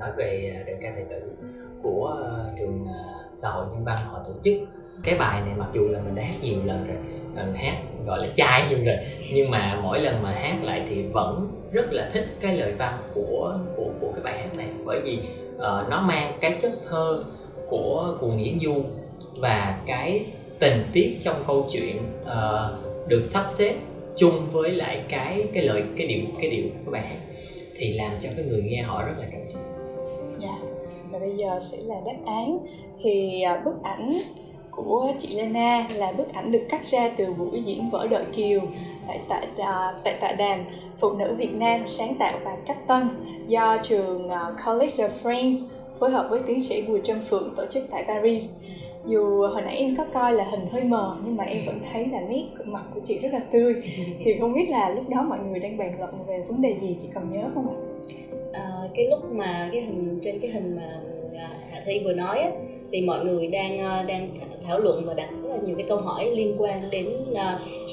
Nói 0.00 0.10
về 0.16 0.52
à, 0.56 0.64
đơn 0.66 0.76
ca 0.82 0.90
tài 0.90 1.04
tử 1.10 1.32
của 1.82 2.06
ờ, 2.22 2.52
trường 2.58 2.84
à, 2.86 3.04
xã 3.32 3.48
hội 3.48 3.66
nhân 3.72 3.84
văn 3.84 3.98
họ 4.06 4.18
tổ 4.26 4.32
chức. 4.42 4.54
Cái 5.04 5.18
bài 5.18 5.40
này 5.40 5.54
mặc 5.56 5.68
dù 5.72 5.88
là 5.88 6.00
mình 6.04 6.14
đã 6.14 6.22
hát 6.22 6.34
nhiều 6.42 6.58
lần 6.64 6.86
rồi 6.86 6.96
à, 7.36 7.44
mình 7.44 7.54
hát 7.54 7.76
gọi 8.06 8.18
là 8.18 8.32
chai 8.34 8.64
luôn 8.70 8.84
rồi 8.84 8.96
nhưng 9.34 9.50
mà 9.50 9.80
mỗi 9.82 10.00
lần 10.00 10.22
mà 10.22 10.30
hát 10.30 10.56
lại 10.62 10.86
thì 10.88 11.02
vẫn 11.02 11.48
rất 11.72 11.92
là 11.92 12.10
thích 12.12 12.26
cái 12.40 12.56
lời 12.56 12.72
văn 12.78 12.98
của 13.14 13.58
của 13.76 13.90
của 14.00 14.12
cái 14.12 14.24
bài 14.24 14.38
hát 14.38 14.56
này. 14.56 14.68
Bởi 14.84 15.00
vì 15.04 15.18
uh, 15.56 15.88
nó 15.90 16.00
mang 16.00 16.38
cái 16.40 16.56
chất 16.60 16.72
thơ 16.88 17.24
của 17.68 18.16
của 18.20 18.28
Nguyễn 18.28 18.58
Du 18.60 18.84
và 19.36 19.80
cái 19.86 20.26
tình 20.58 20.84
tiết 20.92 21.18
trong 21.22 21.44
câu 21.46 21.66
chuyện 21.72 21.96
uh, 22.22 23.08
được 23.08 23.22
sắp 23.24 23.46
xếp 23.50 23.74
chung 24.16 24.50
với 24.52 24.70
lại 24.70 25.04
cái 25.08 25.48
cái 25.54 25.62
lời 25.62 25.82
cái 25.96 26.06
điệu 26.06 26.24
cái 26.40 26.50
điệu 26.50 26.66
của 26.84 26.90
bài 26.90 27.02
hát 27.02 27.18
thì 27.76 27.92
làm 27.92 28.16
cho 28.22 28.28
cái 28.36 28.44
người 28.44 28.62
nghe 28.62 28.82
họ 28.82 29.02
rất 29.02 29.14
là 29.18 29.26
cảm 29.32 29.46
xúc 29.46 29.62
và 31.14 31.20
bây 31.20 31.36
giờ 31.36 31.60
sẽ 31.62 31.78
là 31.80 31.94
đáp 32.06 32.16
án. 32.26 32.58
Thì 33.02 33.42
à, 33.42 33.62
bức 33.64 33.82
ảnh 33.82 34.12
của 34.70 35.12
chị 35.18 35.34
Lena 35.34 35.86
là 35.96 36.12
bức 36.12 36.32
ảnh 36.32 36.52
được 36.52 36.62
cắt 36.68 36.86
ra 36.86 37.10
từ 37.16 37.32
buổi 37.32 37.62
diễn 37.62 37.90
vở 37.90 38.06
đợi 38.06 38.24
kiều 38.32 38.60
tại 39.06 39.18
tại 39.28 39.46
à, 39.58 39.94
tại 40.04 40.18
tại 40.20 40.36
đàm 40.36 40.64
phụ 40.98 41.12
nữ 41.12 41.34
Việt 41.34 41.54
Nam 41.54 41.80
sáng 41.86 42.14
tạo 42.18 42.38
và 42.44 42.56
cách 42.66 42.86
tân 42.86 43.08
do 43.48 43.78
trường 43.82 44.28
à, 44.28 44.40
College 44.66 45.08
of 45.08 45.10
France 45.22 45.64
phối 45.98 46.10
hợp 46.10 46.26
với 46.30 46.40
tiến 46.46 46.62
sĩ 46.62 46.82
Bùi 46.82 47.00
Trâm 47.04 47.20
Phượng 47.20 47.54
tổ 47.56 47.64
chức 47.70 47.84
tại 47.90 48.04
Paris. 48.08 48.50
Dù 49.06 49.46
hồi 49.46 49.62
nãy 49.62 49.76
em 49.76 49.96
có 49.96 50.04
coi 50.04 50.32
là 50.32 50.44
hình 50.44 50.66
hơi 50.72 50.84
mờ 50.84 51.16
nhưng 51.24 51.36
mà 51.36 51.44
em 51.44 51.62
vẫn 51.66 51.80
thấy 51.92 52.06
là 52.06 52.20
nét 52.20 52.44
mặt 52.64 52.82
của 52.94 53.00
chị 53.04 53.18
rất 53.18 53.28
là 53.32 53.40
tươi. 53.52 53.74
Thì 54.24 54.36
không 54.40 54.52
biết 54.52 54.68
là 54.68 54.88
lúc 54.88 55.08
đó 55.08 55.22
mọi 55.28 55.38
người 55.38 55.60
đang 55.60 55.78
bàn 55.78 55.92
luận 55.98 56.10
về 56.26 56.44
vấn 56.48 56.62
đề 56.62 56.76
gì 56.80 56.96
chị 57.02 57.08
còn 57.14 57.30
nhớ 57.30 57.44
không 57.54 57.68
ạ? 57.68 57.76
à, 57.78 57.93
Ờ, 58.54 58.88
cái 58.94 59.06
lúc 59.06 59.18
mà 59.32 59.70
cái 59.72 59.82
hình 59.82 60.18
trên 60.22 60.38
cái 60.40 60.50
hình 60.50 60.76
mà 60.76 61.00
à, 61.36 61.50
hạ 61.70 61.82
thi 61.86 62.00
vừa 62.04 62.12
nói 62.12 62.38
á, 62.38 62.50
thì 62.92 63.00
mọi 63.00 63.24
người 63.24 63.46
đang 63.46 63.78
ờ, 63.78 64.02
đang 64.02 64.30
thảo 64.66 64.78
luận 64.78 65.02
và 65.06 65.14
đặt 65.14 65.30
rất 65.42 65.48
là 65.48 65.56
nhiều 65.66 65.76
cái 65.76 65.86
câu 65.88 65.98
hỏi 65.98 66.30
liên 66.30 66.54
quan 66.58 66.80
đến 66.90 67.08
uh, 67.30 67.38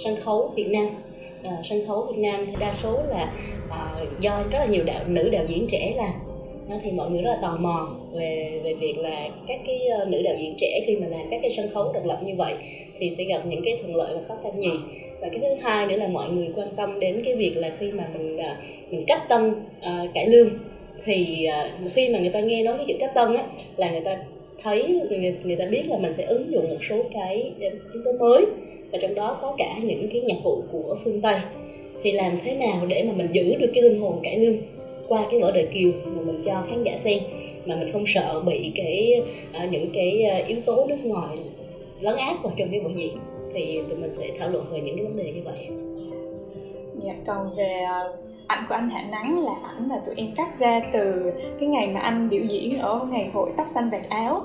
sân 0.04 0.16
khấu 0.16 0.52
Việt 0.56 0.68
Nam. 0.68 0.88
Uh, 1.42 1.66
sân 1.66 1.82
khấu 1.88 2.02
Việt 2.02 2.18
Nam 2.18 2.46
thì 2.46 2.54
đa 2.60 2.74
số 2.74 3.00
là 3.10 3.34
uh, 3.68 4.20
do 4.20 4.44
rất 4.52 4.60
là 4.60 4.66
nhiều 4.66 4.84
đạo 4.84 5.04
nữ 5.08 5.30
đạo 5.30 5.44
diễn 5.48 5.68
trẻ 5.68 5.94
làm. 5.96 6.14
Thì 6.84 6.92
mọi 6.92 7.10
người 7.10 7.22
rất 7.22 7.30
là 7.30 7.40
tò 7.42 7.58
mò 7.60 7.96
về 8.14 8.62
về 8.64 8.74
việc 8.74 8.98
là 8.98 9.30
các 9.48 9.60
cái 9.68 9.80
nữ 10.08 10.22
đạo 10.24 10.36
diễn 10.40 10.54
trẻ 10.58 10.82
khi 10.88 10.96
mà 10.96 11.08
làm 11.08 11.22
các 11.32 11.40
cái 11.42 11.50
sân 11.50 11.68
khấu 11.74 11.94
độc 11.94 12.06
lập 12.06 12.20
như 12.24 12.34
vậy 12.38 12.54
thì 12.98 13.10
sẽ 13.10 13.24
gặp 13.24 13.42
những 13.46 13.62
cái 13.66 13.78
thuận 13.82 13.96
lợi 13.96 14.16
và 14.16 14.22
khó 14.28 14.36
khăn 14.44 14.62
gì 14.62 14.72
và 15.22 15.30
cái 15.30 15.40
thứ 15.40 15.48
hai 15.62 15.88
nữa 15.88 15.96
là 15.96 16.08
mọi 16.08 16.32
người 16.32 16.50
quan 16.56 16.68
tâm 16.76 17.00
đến 17.00 17.22
cái 17.26 17.36
việc 17.36 17.58
là 17.58 17.72
khi 17.80 17.92
mà 17.92 18.08
mình 18.14 18.38
à, 18.38 18.58
mình 18.90 19.04
cách 19.08 19.30
tân 19.30 19.50
uh, 19.50 20.14
cải 20.14 20.30
lương 20.30 20.50
thì 21.06 21.48
uh, 21.86 21.92
khi 21.94 22.10
mà 22.10 22.20
người 22.20 22.30
ta 22.30 22.40
nghe 22.40 22.64
nói 22.64 22.78
cái 22.78 22.86
chữ 22.88 22.94
cách 23.00 23.12
tân 23.16 23.36
á 23.36 23.44
là 23.78 23.92
người 23.92 24.02
ta 24.02 24.18
thấy 24.64 25.02
người, 25.10 25.36
người 25.44 25.56
ta 25.56 25.66
biết 25.66 25.84
là 25.88 25.98
mình 25.98 26.14
sẽ 26.14 26.24
ứng 26.24 26.52
dụng 26.52 26.70
một 26.70 26.84
số 26.90 26.96
cái 27.14 27.54
à, 27.62 27.70
yếu 27.94 28.04
tố 28.06 28.12
mới. 28.20 28.46
Và 28.92 28.98
trong 29.02 29.16
đó 29.16 29.40
có 29.42 29.56
cả 29.58 29.76
những 29.84 30.08
cái 30.12 30.22
nhạc 30.22 30.38
cụ 30.44 30.64
của 30.72 30.96
phương 31.04 31.22
tây. 31.22 31.40
Thì 32.04 32.12
làm 32.12 32.38
thế 32.44 32.56
nào 32.56 32.86
để 32.88 33.04
mà 33.04 33.14
mình 33.14 33.28
giữ 33.32 33.56
được 33.56 33.72
cái 33.74 33.84
linh 33.84 34.02
hồn 34.02 34.20
cải 34.24 34.40
lương 34.40 34.58
qua 35.08 35.26
cái 35.32 35.42
vở 35.42 35.52
đời 35.52 35.68
kiều 35.74 35.92
mà 36.06 36.22
mình 36.22 36.42
cho 36.46 36.64
khán 36.70 36.84
giả 36.84 36.98
xem? 36.98 37.20
Mà 37.66 37.76
mình 37.76 37.92
không 37.92 38.04
sợ 38.08 38.42
bị 38.46 38.72
cái 38.76 39.22
uh, 39.64 39.72
những 39.72 39.88
cái 39.94 40.26
uh, 40.42 40.48
yếu 40.48 40.58
tố 40.66 40.86
nước 40.86 40.98
ngoài 41.04 41.38
lấn 42.02 42.16
át 42.16 42.44
vào 42.44 42.54
trong 42.58 42.70
cái 42.72 42.80
vở 42.80 42.90
diễn 42.96 43.18
thì 43.54 43.82
tụi 43.90 43.98
mình 43.98 44.16
sẽ 44.16 44.30
thảo 44.40 44.50
luận 44.50 44.66
về 44.72 44.82
những 44.82 44.98
cái 44.98 45.06
vấn 45.06 45.18
đề 45.18 45.32
như 45.32 45.42
vậy. 45.46 45.70
Dạ 47.04 47.14
còn 47.28 47.56
về 47.58 47.82
ờ, 47.88 48.18
ảnh 48.48 48.66
của 48.70 48.76
anh 48.76 48.90
Hạ 48.90 49.04
Nắng 49.12 49.46
là 49.46 49.54
ảnh 49.64 49.90
mà 49.90 49.96
tụi 50.06 50.16
em 50.18 50.36
cắt 50.36 50.60
ra 50.60 50.82
từ 50.94 51.32
cái 51.60 51.70
ngày 51.70 51.88
mà 51.88 52.00
anh 52.00 52.30
biểu 52.30 52.44
diễn 52.44 52.80
ở 52.80 53.08
ngày 53.12 53.32
hội 53.34 53.52
tóc 53.58 53.68
xanh 53.68 53.90
vạt 53.90 54.10
áo. 54.10 54.42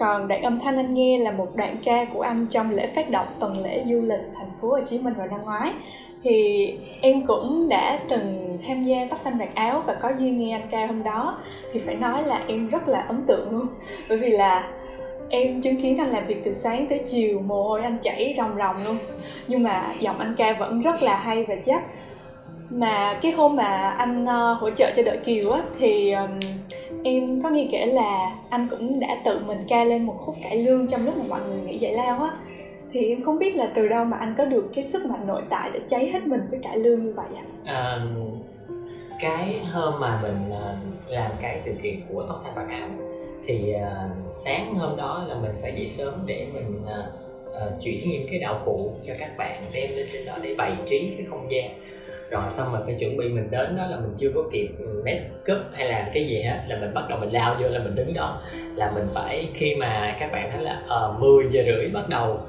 Còn 0.00 0.28
đoạn 0.28 0.42
âm 0.42 0.60
thanh 0.60 0.76
anh 0.76 0.94
nghe 0.94 1.18
là 1.18 1.30
một 1.30 1.56
đoạn 1.56 1.76
ca 1.84 2.04
của 2.04 2.20
anh 2.20 2.46
trong 2.50 2.70
lễ 2.70 2.86
phát 2.86 3.10
động 3.10 3.26
tuần 3.40 3.58
lễ 3.64 3.84
du 3.86 4.00
lịch 4.00 4.20
thành 4.34 4.50
phố 4.60 4.68
Hồ 4.68 4.78
Chí 4.86 4.98
Minh 4.98 5.14
vào 5.14 5.26
năm 5.26 5.40
ngoái. 5.44 5.72
Thì 6.22 6.68
em 7.00 7.26
cũng 7.26 7.68
đã 7.68 8.00
từng 8.08 8.58
tham 8.66 8.82
gia 8.82 9.06
tóc 9.10 9.18
xanh 9.18 9.38
bạc 9.38 9.54
áo 9.54 9.82
và 9.86 9.94
có 9.94 10.12
duyên 10.18 10.38
nghe 10.38 10.52
anh 10.52 10.68
ca 10.70 10.86
hôm 10.86 11.02
đó. 11.02 11.38
Thì 11.72 11.80
phải 11.80 11.94
nói 11.94 12.22
là 12.22 12.44
em 12.48 12.68
rất 12.68 12.88
là 12.88 13.00
ấn 13.00 13.22
tượng 13.26 13.50
luôn. 13.50 13.66
Bởi 14.08 14.18
vì 14.18 14.30
là 14.30 14.70
em 15.30 15.60
chứng 15.60 15.80
kiến 15.80 15.98
anh 15.98 16.10
làm 16.10 16.26
việc 16.26 16.44
từ 16.44 16.52
sáng 16.52 16.86
tới 16.86 17.00
chiều 17.06 17.40
mồ 17.40 17.62
hôi 17.62 17.82
anh 17.82 17.98
chảy 18.02 18.34
ròng 18.36 18.50
ròng 18.58 18.76
luôn. 18.84 18.96
Nhưng 19.48 19.62
mà 19.62 19.94
giọng 20.00 20.18
anh 20.18 20.34
ca 20.36 20.52
vẫn 20.52 20.82
rất 20.82 21.02
là 21.02 21.16
hay 21.16 21.44
và 21.44 21.54
chắc. 21.66 21.82
Mà 22.70 23.18
cái 23.22 23.32
hôm 23.32 23.56
mà 23.56 23.90
anh 23.90 24.24
uh, 24.24 24.60
hỗ 24.60 24.70
trợ 24.70 24.92
cho 24.96 25.02
đội 25.02 25.16
kiều 25.16 25.52
á 25.52 25.60
thì 25.78 26.12
um, 26.12 26.40
em 27.04 27.42
có 27.42 27.50
nghe 27.50 27.68
kể 27.72 27.86
là 27.86 28.36
anh 28.50 28.66
cũng 28.70 29.00
đã 29.00 29.16
tự 29.24 29.40
mình 29.46 29.58
ca 29.68 29.84
lên 29.84 30.06
một 30.06 30.16
khúc 30.20 30.34
cải 30.42 30.56
lương 30.56 30.86
trong 30.86 31.04
lúc 31.04 31.16
mà 31.16 31.24
mọi 31.28 31.40
người 31.48 31.60
nghỉ 31.60 31.78
giải 31.78 31.92
lao 31.92 32.22
á. 32.22 32.30
Thì 32.92 33.08
em 33.08 33.22
không 33.22 33.38
biết 33.38 33.56
là 33.56 33.68
từ 33.74 33.88
đâu 33.88 34.04
mà 34.04 34.16
anh 34.16 34.34
có 34.38 34.44
được 34.44 34.70
cái 34.74 34.84
sức 34.84 35.06
mạnh 35.06 35.26
nội 35.26 35.42
tại 35.48 35.70
để 35.72 35.80
cháy 35.88 36.10
hết 36.10 36.26
mình 36.26 36.40
với 36.50 36.60
cải 36.62 36.78
lương 36.78 37.04
như 37.04 37.12
vậy 37.16 37.26
ạ? 37.36 37.44
À, 37.64 38.00
cái 39.20 39.60
hôm 39.72 40.00
mà 40.00 40.20
mình 40.22 40.50
ờ, 40.50 40.76
làm 41.08 41.32
cái 41.42 41.58
sự 41.58 41.72
kiện 41.82 42.00
của 42.12 42.24
tóc 42.28 42.40
xanh 42.44 42.54
bạc 42.56 42.66
áo 42.70 42.88
thì 43.46 43.74
uh, 43.74 44.34
sáng 44.34 44.74
hôm 44.74 44.96
đó 44.96 45.24
là 45.28 45.34
mình 45.34 45.52
phải 45.62 45.72
dậy 45.76 45.88
sớm 45.88 46.22
để 46.26 46.46
mình 46.54 46.82
uh, 46.82 46.90
uh, 47.48 47.82
chuyển 47.82 48.10
những 48.10 48.26
cái 48.30 48.38
đạo 48.38 48.62
cụ 48.64 48.92
cho 49.02 49.14
các 49.18 49.36
bạn 49.36 49.70
đem 49.72 49.90
lên 49.96 50.06
trên 50.12 50.24
đó 50.24 50.38
để 50.42 50.54
bày 50.54 50.72
trí 50.86 51.14
cái 51.16 51.26
không 51.30 51.50
gian. 51.50 51.70
Rồi 52.30 52.42
xong 52.50 52.72
rồi 52.72 52.82
cái 52.86 52.96
chuẩn 53.00 53.16
bị 53.16 53.28
mình 53.28 53.50
đến 53.50 53.76
đó 53.76 53.86
là 53.86 53.96
mình 53.96 54.14
chưa 54.16 54.30
có 54.34 54.42
kịp 54.52 54.68
make 55.04 55.30
up 55.52 55.58
hay 55.72 55.88
làm 55.88 56.04
cái 56.14 56.28
gì 56.28 56.42
hết 56.42 56.60
là 56.68 56.80
mình 56.80 56.94
bắt 56.94 57.04
đầu 57.08 57.18
mình 57.18 57.32
lao 57.32 57.56
vô 57.60 57.68
là 57.68 57.78
mình 57.78 57.94
đứng 57.94 58.14
đó. 58.14 58.42
Là 58.74 58.90
mình 58.90 59.06
phải 59.14 59.48
khi 59.54 59.74
mà 59.74 60.16
các 60.20 60.32
bạn 60.32 60.50
thấy 60.52 60.62
là 60.62 60.82
ờ 60.88 61.12
uh, 61.16 61.20
10 61.20 61.44
giờ 61.50 61.62
rưỡi 61.66 61.88
bắt 61.88 62.08
đầu 62.08 62.40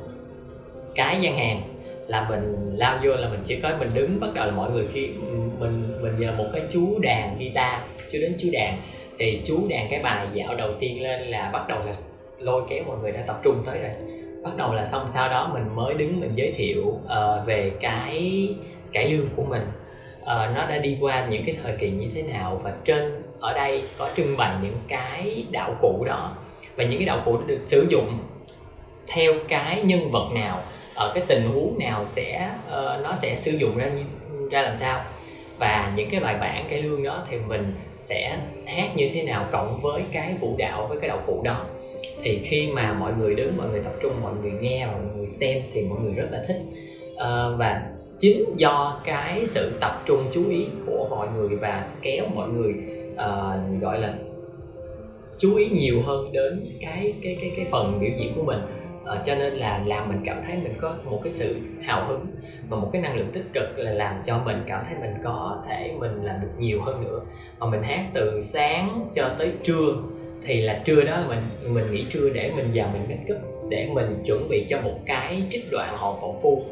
cái 0.95 1.21
gian 1.21 1.35
hàng 1.35 1.61
là 2.07 2.29
mình 2.29 2.71
lao 2.75 2.99
vô 3.03 3.15
là 3.15 3.29
mình 3.29 3.39
chỉ 3.45 3.59
có 3.59 3.71
mình 3.79 3.91
đứng 3.93 4.19
bắt 4.19 4.29
đầu 4.33 4.45
là 4.45 4.51
mọi 4.51 4.71
người 4.71 4.87
khi 4.93 5.07
mình 5.59 6.01
mình 6.01 6.19
nhờ 6.19 6.31
một 6.31 6.45
cái 6.53 6.61
chú 6.71 6.99
đàn 6.99 7.37
guitar 7.39 7.79
chưa 8.09 8.19
đến 8.19 8.35
chú 8.39 8.49
đàn 8.51 8.73
thì 9.19 9.41
chú 9.45 9.67
đàn 9.69 9.87
cái 9.89 9.99
bài 9.99 10.27
dạo 10.33 10.55
đầu 10.55 10.73
tiên 10.79 11.03
lên 11.03 11.21
là 11.21 11.49
bắt 11.53 11.67
đầu 11.67 11.79
là 11.85 11.93
lôi 12.39 12.61
kéo 12.69 12.83
mọi 12.87 12.97
người 12.97 13.11
đã 13.11 13.21
tập 13.27 13.39
trung 13.43 13.63
tới 13.65 13.79
rồi. 13.79 13.91
Bắt 14.43 14.57
đầu 14.57 14.73
là 14.73 14.85
xong 14.85 15.05
sau 15.13 15.29
đó 15.29 15.49
mình 15.53 15.75
mới 15.75 15.93
đứng 15.93 16.19
mình 16.19 16.31
giới 16.35 16.51
thiệu 16.51 16.83
uh, 16.85 17.45
về 17.45 17.71
cái 17.81 18.47
cải 18.93 19.09
lương 19.09 19.27
của 19.35 19.43
mình. 19.43 19.61
Uh, 20.21 20.25
nó 20.27 20.65
đã 20.69 20.77
đi 20.77 20.97
qua 21.01 21.27
những 21.29 21.43
cái 21.45 21.55
thời 21.63 21.77
kỳ 21.77 21.89
như 21.89 22.07
thế 22.15 22.21
nào 22.21 22.61
và 22.63 22.73
trên 22.85 23.23
ở 23.39 23.53
đây 23.53 23.83
có 23.97 24.09
trưng 24.17 24.37
bày 24.37 24.55
những 24.63 24.77
cái 24.87 25.45
đạo 25.51 25.75
cụ 25.81 26.03
đó. 26.07 26.37
Và 26.75 26.83
những 26.83 26.99
cái 26.99 27.05
đạo 27.05 27.21
cụ 27.25 27.37
đó 27.37 27.43
được 27.47 27.59
sử 27.61 27.85
dụng 27.89 28.17
theo 29.07 29.33
cái 29.47 29.81
nhân 29.83 30.11
vật 30.11 30.29
nào 30.33 30.61
ở 30.95 31.11
cái 31.13 31.23
tình 31.27 31.51
huống 31.53 31.79
nào 31.79 32.05
sẽ 32.05 32.51
uh, 32.67 33.03
nó 33.03 33.15
sẽ 33.21 33.35
sử 33.37 33.51
dụng 33.51 33.77
ra 33.77 33.85
như, 33.85 34.03
ra 34.51 34.61
làm 34.61 34.77
sao 34.77 35.01
và 35.59 35.93
những 35.95 36.09
cái 36.11 36.19
bài 36.19 36.37
bản 36.41 36.65
cái 36.69 36.81
lương 36.81 37.03
đó 37.03 37.25
thì 37.29 37.37
mình 37.47 37.73
sẽ 38.01 38.39
hát 38.65 38.89
như 38.95 39.09
thế 39.13 39.23
nào 39.23 39.47
cộng 39.51 39.79
với 39.81 40.01
cái 40.11 40.35
vũ 40.39 40.55
đạo 40.57 40.87
với 40.89 40.97
cái 41.01 41.07
đạo 41.07 41.21
cụ 41.27 41.41
đó. 41.43 41.65
Thì 42.23 42.41
khi 42.43 42.71
mà 42.73 42.93
mọi 42.93 43.13
người 43.19 43.35
đứng 43.35 43.57
mọi 43.57 43.69
người 43.69 43.81
tập 43.83 43.93
trung 44.01 44.11
mọi 44.21 44.33
người 44.41 44.51
nghe 44.51 44.85
mọi 44.85 45.01
người 45.15 45.27
xem 45.27 45.61
thì 45.73 45.81
mọi 45.81 45.99
người 45.99 46.13
rất 46.13 46.27
là 46.31 46.43
thích. 46.47 46.61
À, 47.17 47.49
và 47.57 47.81
chính 48.19 48.43
do 48.55 49.01
cái 49.05 49.47
sự 49.47 49.71
tập 49.81 50.01
trung 50.05 50.23
chú 50.31 50.49
ý 50.49 50.65
của 50.85 51.07
mọi 51.09 51.27
người 51.35 51.55
và 51.55 51.87
kéo 52.01 52.25
mọi 52.35 52.49
người 52.49 52.73
uh, 53.13 53.81
gọi 53.81 53.99
là 53.99 54.13
chú 55.37 55.55
ý 55.55 55.69
nhiều 55.69 56.01
hơn 56.05 56.31
đến 56.31 56.65
cái 56.81 57.13
cái 57.23 57.37
cái 57.41 57.51
cái 57.55 57.65
phần 57.71 57.99
biểu 58.01 58.11
diễn 58.17 58.33
của 58.35 58.43
mình 58.43 58.59
uh, 59.13 59.25
cho 59.25 59.35
nên 59.35 59.53
là 59.53 59.83
làm 59.85 60.09
mình 60.09 60.21
cảm 60.25 60.37
thấy 60.47 60.57
mình 60.63 60.73
có 60.81 60.95
một 61.05 61.19
cái 61.23 61.33
sự 61.33 61.55
hào 61.81 62.07
hứng 62.07 62.25
và 62.69 62.77
một 62.77 62.89
cái 62.93 63.01
năng 63.01 63.17
lượng 63.17 63.31
tích 63.33 63.45
cực 63.53 63.77
là 63.77 63.91
làm 63.91 64.15
cho 64.25 64.41
mình 64.45 64.63
cảm 64.67 64.85
thấy 64.89 64.97
mình 65.01 65.13
có 65.23 65.63
thể 65.67 65.93
mình 65.99 66.23
làm 66.23 66.35
được 66.41 66.51
nhiều 66.57 66.81
hơn 66.81 67.03
nữa. 67.03 67.21
Mà 67.59 67.67
mình 67.67 67.83
hát 67.83 68.05
từ 68.13 68.41
sáng 68.41 69.09
cho 69.15 69.35
tới 69.37 69.51
trưa 69.63 69.93
thì 70.43 70.61
là 70.61 70.81
trưa 70.85 71.01
đó 71.01 71.17
là 71.17 71.27
mình 71.27 71.73
mình 71.73 71.91
nghỉ 71.91 72.05
trưa 72.09 72.29
để 72.29 72.51
mình 72.55 72.71
vào 72.73 72.89
mình 72.93 73.01
make 73.09 73.33
up 73.33 73.69
để 73.69 73.89
mình 73.93 74.23
chuẩn 74.25 74.49
bị 74.49 74.65
cho 74.69 74.81
một 74.81 74.99
cái 75.05 75.43
trích 75.51 75.71
đoạn 75.71 75.97
hồn 75.97 76.17
phỏng 76.21 76.41
phu 76.41 76.63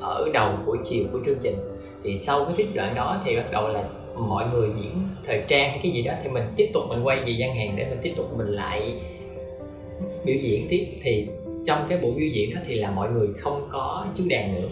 ở 0.00 0.30
đầu 0.34 0.52
buổi 0.66 0.78
chiều 0.82 1.04
của 1.12 1.18
chương 1.26 1.38
trình. 1.42 1.56
Thì 2.04 2.16
sau 2.16 2.44
cái 2.44 2.54
trích 2.56 2.74
đoạn 2.74 2.94
đó 2.94 3.22
thì 3.24 3.36
bắt 3.36 3.50
đầu 3.52 3.68
là 3.68 3.84
mọi 4.14 4.44
người 4.52 4.68
diễn 4.76 5.08
thời 5.26 5.42
trang 5.48 5.70
hay 5.70 5.80
cái 5.82 5.92
gì 5.92 6.02
đó 6.02 6.12
thì 6.22 6.30
mình 6.30 6.44
tiếp 6.56 6.70
tục 6.74 6.82
mình 6.88 7.06
quay 7.06 7.20
về 7.20 7.32
gian 7.32 7.54
hàng 7.54 7.72
để 7.76 7.86
mình 7.90 7.98
tiếp 8.02 8.12
tục 8.16 8.26
mình 8.38 8.46
lại 8.46 8.94
biểu 10.24 10.36
diễn 10.36 10.66
tiếp. 10.68 10.86
Thì 11.02 11.26
trong 11.66 11.86
cái 11.88 11.98
buổi 11.98 12.12
biểu 12.12 12.28
diễn 12.28 12.54
đó 12.54 12.60
thì 12.66 12.74
là 12.74 12.90
mọi 12.90 13.10
người 13.10 13.28
không 13.38 13.68
có 13.72 14.06
chú 14.14 14.24
đàn 14.28 14.54
nữa. 14.54 14.68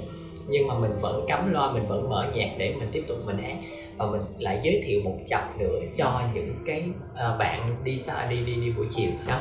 Nhưng 0.49 0.67
mà 0.67 0.79
mình 0.79 0.93
vẫn 1.01 1.25
cắm 1.29 1.53
loa 1.53 1.73
mình 1.73 1.87
vẫn 1.89 2.11
mở 2.11 2.27
nhạc 2.35 2.51
để 2.59 2.75
mình 2.79 2.89
tiếp 2.93 3.05
tục 3.09 3.19
mình 3.27 3.39
hát. 3.39 3.57
Và 3.97 4.07
mình 4.07 4.21
lại 4.39 4.61
giới 4.63 4.83
thiệu 4.87 5.01
một 5.05 5.17
chập 5.27 5.59
nữa 5.59 5.81
cho 5.97 6.23
những 6.35 6.55
cái 6.67 6.83
uh, 7.13 7.39
bạn 7.39 7.77
đi 7.85 7.99
xa 7.99 8.27
đi 8.31 8.37
đi 8.37 8.55
đi 8.55 8.71
buổi 8.77 8.87
chiều 8.91 9.11
đó. 9.29 9.39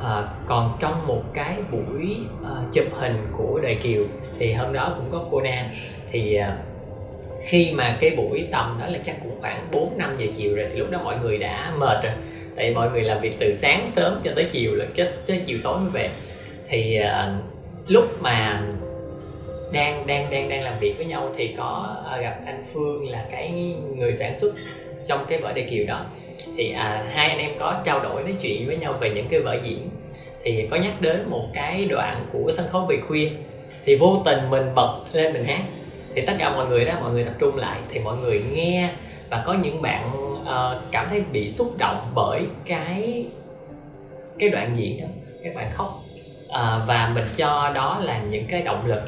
À, 0.00 0.28
còn 0.46 0.76
trong 0.80 1.06
một 1.06 1.22
cái 1.34 1.56
buổi 1.72 2.16
uh, 2.40 2.72
chụp 2.72 2.84
hình 2.92 3.16
của 3.36 3.60
đời 3.62 3.74
kiều 3.74 4.02
thì 4.38 4.52
hôm 4.52 4.72
đó 4.72 4.94
cũng 4.96 5.06
có 5.12 5.28
cô 5.30 5.40
Nam. 5.40 5.66
Thì 6.12 6.38
uh, 6.38 6.44
khi 7.46 7.72
mà 7.74 7.98
cái 8.00 8.10
buổi 8.10 8.48
tầm 8.52 8.78
đó 8.80 8.86
là 8.86 8.98
chắc 9.04 9.16
cũng 9.22 9.40
khoảng 9.40 9.66
4 9.72 9.98
5 9.98 10.16
giờ 10.18 10.26
chiều 10.36 10.56
rồi 10.56 10.66
thì 10.72 10.78
lúc 10.78 10.90
đó 10.90 11.00
mọi 11.04 11.18
người 11.18 11.38
đã 11.38 11.72
mệt 11.78 12.04
rồi. 12.04 12.12
Tại 12.56 12.74
mọi 12.74 12.90
người 12.90 13.02
làm 13.02 13.20
việc 13.20 13.36
từ 13.38 13.54
sáng 13.54 13.86
sớm 13.90 14.20
cho 14.24 14.32
tới 14.36 14.44
chiều 14.50 14.74
là 14.74 14.86
kết 14.94 15.12
tới 15.26 15.40
chiều 15.46 15.58
tối 15.62 15.80
mới 15.80 15.90
về 15.90 16.10
thì 16.74 16.98
uh, 17.00 17.90
lúc 17.90 18.22
mà 18.22 18.62
đang 19.72 20.06
đang 20.06 20.30
đang 20.30 20.48
đang 20.48 20.62
làm 20.62 20.78
việc 20.80 20.94
với 20.96 21.06
nhau 21.06 21.30
thì 21.36 21.54
có 21.56 21.96
uh, 22.14 22.20
gặp 22.20 22.40
anh 22.46 22.64
Phương 22.72 23.08
là 23.08 23.24
cái 23.30 23.74
người 23.96 24.14
sản 24.14 24.34
xuất 24.34 24.54
trong 25.06 25.24
cái 25.28 25.40
vở 25.40 25.52
đề 25.54 25.62
kiều 25.62 25.86
đó. 25.86 26.04
Thì 26.56 26.72
à, 26.72 27.04
hai 27.12 27.28
anh 27.28 27.38
em 27.38 27.50
có 27.58 27.82
trao 27.84 28.02
đổi 28.02 28.22
nói 28.22 28.34
chuyện 28.42 28.66
với 28.66 28.76
nhau 28.76 28.92
về 29.00 29.10
những 29.10 29.26
cái 29.30 29.40
vở 29.40 29.58
diễn. 29.62 29.88
Thì 30.42 30.68
có 30.70 30.76
nhắc 30.76 31.00
đến 31.00 31.24
một 31.30 31.46
cái 31.54 31.84
đoạn 31.84 32.26
của 32.32 32.52
sân 32.52 32.66
khấu 32.68 32.86
về 32.88 32.96
khuya. 33.08 33.30
Thì 33.84 33.96
vô 33.96 34.22
tình 34.24 34.50
mình 34.50 34.74
bật 34.74 34.98
lên 35.12 35.32
mình 35.32 35.44
hát. 35.44 35.62
Thì 36.14 36.22
tất 36.26 36.32
cả 36.38 36.50
mọi 36.50 36.66
người 36.66 36.84
đó 36.84 36.94
mọi 37.00 37.10
người 37.10 37.24
tập 37.24 37.34
trung 37.38 37.56
lại. 37.56 37.80
Thì 37.90 38.00
mọi 38.00 38.16
người 38.16 38.42
nghe 38.52 38.88
và 39.30 39.42
có 39.46 39.52
những 39.62 39.82
bạn 39.82 40.32
uh, 40.42 40.82
cảm 40.92 41.06
thấy 41.10 41.22
bị 41.32 41.48
xúc 41.48 41.74
động 41.78 42.10
bởi 42.14 42.42
cái 42.66 43.24
cái 44.38 44.48
đoạn 44.48 44.76
diễn 44.76 45.00
đó. 45.00 45.06
Các 45.44 45.54
bạn 45.54 45.70
khóc 45.72 46.03
à, 46.54 46.84
và 46.86 47.12
mình 47.14 47.24
cho 47.36 47.72
đó 47.74 48.00
là 48.02 48.22
những 48.22 48.44
cái 48.48 48.62
động 48.62 48.86
lực 48.86 49.02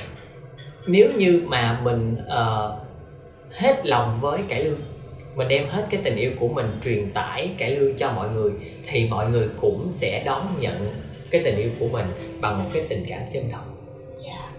nếu 0.86 1.08
như 1.16 1.42
mà 1.46 1.80
mình 1.84 2.16
uh, 2.26 2.72
hết 3.52 3.86
lòng 3.86 4.18
với 4.20 4.40
cải 4.48 4.64
lương 4.64 4.80
mình 5.36 5.48
đem 5.48 5.68
hết 5.68 5.86
cái 5.90 6.00
tình 6.04 6.16
yêu 6.16 6.30
của 6.40 6.48
mình 6.48 6.66
truyền 6.84 7.12
tải 7.12 7.50
cải 7.58 7.70
lương 7.70 7.96
cho 7.96 8.12
mọi 8.12 8.28
người 8.28 8.52
thì 8.88 9.08
mọi 9.10 9.30
người 9.30 9.48
cũng 9.60 9.88
sẽ 9.92 10.22
đón 10.24 10.56
nhận 10.60 10.94
cái 11.30 11.40
tình 11.44 11.56
yêu 11.56 11.70
của 11.80 11.88
mình 11.88 12.06
bằng 12.40 12.64
một 12.64 12.70
cái 12.74 12.86
tình 12.88 13.04
cảm 13.08 13.20
chân 13.32 13.44
thật 13.52 13.58
yeah. 14.26 14.38
Dạ. 14.38 14.50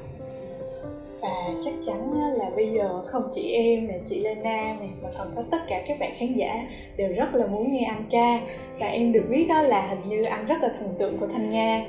và 1.21 1.62
chắc 1.65 1.73
chắn 1.86 2.13
là 2.38 2.50
bây 2.56 2.67
giờ 2.67 3.02
không 3.06 3.23
chỉ 3.32 3.52
em 3.52 3.88
này 3.88 4.00
chị 4.06 4.19
Lena 4.19 4.76
này 4.80 4.89
mà 5.04 5.10
còn 5.17 5.28
có 5.36 5.43
tất 5.52 5.62
cả 5.69 5.84
các 5.88 6.00
bạn 6.00 6.13
khán 6.17 6.34
giả 6.34 6.67
đều 6.97 7.13
rất 7.13 7.36
là 7.36 7.47
muốn 7.47 7.71
nghe 7.71 7.86
anh 7.86 8.06
ca 8.12 8.39
và 8.80 8.88
em 8.88 9.12
được 9.12 9.23
biết 9.30 9.47
là 9.50 9.82
hình 9.82 10.10
như 10.10 10.23
anh 10.23 10.45
rất 10.45 10.62
là 10.62 10.69
thần 10.80 10.95
tượng 11.00 11.17
của 11.17 11.28
Thanh 11.28 11.50
Nga 11.50 11.86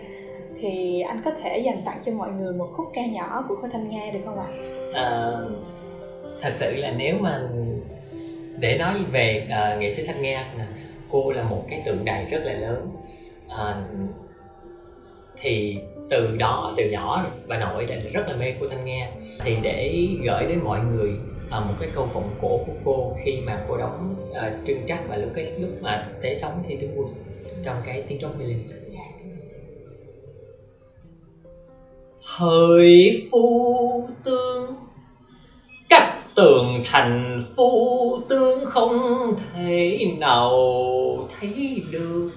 thì 0.60 1.00
anh 1.00 1.20
có 1.24 1.30
thể 1.42 1.58
dành 1.58 1.82
tặng 1.84 1.98
cho 2.02 2.12
mọi 2.12 2.30
người 2.30 2.52
một 2.52 2.68
khúc 2.72 2.86
ca 2.94 3.06
nhỏ 3.06 3.44
của 3.48 3.56
cô 3.62 3.68
Thanh 3.72 3.88
Nga 3.88 4.10
được 4.12 4.20
không 4.24 4.38
ạ? 4.38 4.46
À, 4.94 5.32
thật 6.40 6.52
sự 6.58 6.74
là 6.76 6.94
nếu 6.96 7.14
mà 7.20 7.48
để 8.58 8.78
nói 8.78 8.94
về 9.10 9.46
uh, 9.46 9.80
nghệ 9.80 9.94
sĩ 9.94 10.06
Thanh 10.06 10.22
Nga 10.22 10.52
cô 11.10 11.32
là 11.32 11.42
một 11.42 11.64
cái 11.70 11.82
tượng 11.86 12.04
đài 12.04 12.24
rất 12.24 12.40
là 12.44 12.52
lớn. 12.52 12.90
Uh, 13.46 14.10
thì 15.40 15.78
từ 16.10 16.36
đó 16.36 16.74
từ 16.76 16.90
nhỏ 16.90 17.26
bà 17.46 17.58
nội 17.58 17.86
đã 17.86 17.96
rất 18.12 18.28
là 18.28 18.36
mê 18.36 18.54
cô 18.60 18.68
thanh 18.68 18.84
nga. 18.84 19.10
Thì 19.44 19.56
để 19.62 20.06
gửi 20.24 20.44
đến 20.48 20.60
mọi 20.64 20.80
người 20.80 21.10
à, 21.50 21.60
một 21.60 21.74
cái 21.80 21.88
câu 21.94 22.06
vọng 22.06 22.30
cổ 22.40 22.60
của 22.66 22.72
cô 22.84 23.16
khi 23.24 23.40
mà 23.46 23.64
cô 23.68 23.76
đóng 23.76 24.14
à, 24.34 24.58
trưng 24.66 24.86
trắc 24.88 25.08
và 25.08 25.16
lúc 25.16 25.30
cái 25.34 25.52
lúc 25.58 25.70
mà 25.80 26.08
tế 26.22 26.34
sống 26.34 26.52
thì 26.68 26.76
tướng 26.76 26.92
quân 26.96 27.08
trong 27.64 27.76
cái 27.86 28.02
tiếng 28.08 28.18
trống 28.20 28.38
mê 28.38 28.44
linh 28.44 28.68
hỡi 32.36 33.28
phu 33.30 34.08
tương 34.24 34.74
cách 35.88 36.34
tường 36.34 36.80
thành 36.84 37.42
phu 37.56 38.20
tương 38.28 38.64
không 38.64 38.98
thể 39.54 39.98
nào 40.18 40.50
thấy 41.40 41.82
được. 41.90 42.30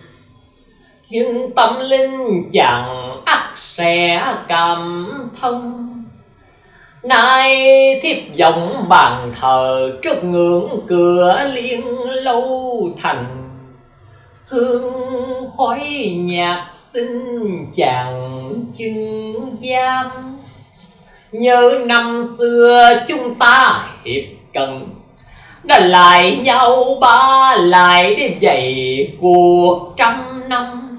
Nhưng 1.09 1.51
tâm 1.55 1.79
linh 1.79 2.49
chẳng 2.51 3.11
ắt 3.25 3.51
sẽ 3.55 4.25
cảm 4.47 5.07
thông. 5.41 5.87
Nay 7.03 7.55
thiếp 8.01 8.17
vọng 8.39 8.85
bàn 8.89 9.33
thờ 9.41 9.91
trước 10.01 10.23
ngưỡng 10.23 10.69
cửa 10.87 11.39
liên 11.53 11.99
lâu 12.09 12.89
thành. 13.01 13.25
Hương 14.45 15.40
khói 15.61 16.13
nhạc 16.15 16.69
xin 16.93 17.07
chàng 17.73 18.53
chưng 18.73 19.55
giam. 19.61 20.37
Nhớ 21.31 21.79
năm 21.85 22.27
xưa 22.37 23.03
chúng 23.07 23.35
ta 23.35 23.87
hiệp 24.05 24.23
cần, 24.53 24.87
đã 25.63 25.79
lại 25.79 26.37
nhau 26.43 26.97
ba 27.01 27.55
lại 27.55 28.15
để 28.15 28.35
dạy 28.39 29.07
cuộc 29.21 29.93
trăm 29.97 30.43
năm. 30.49 30.97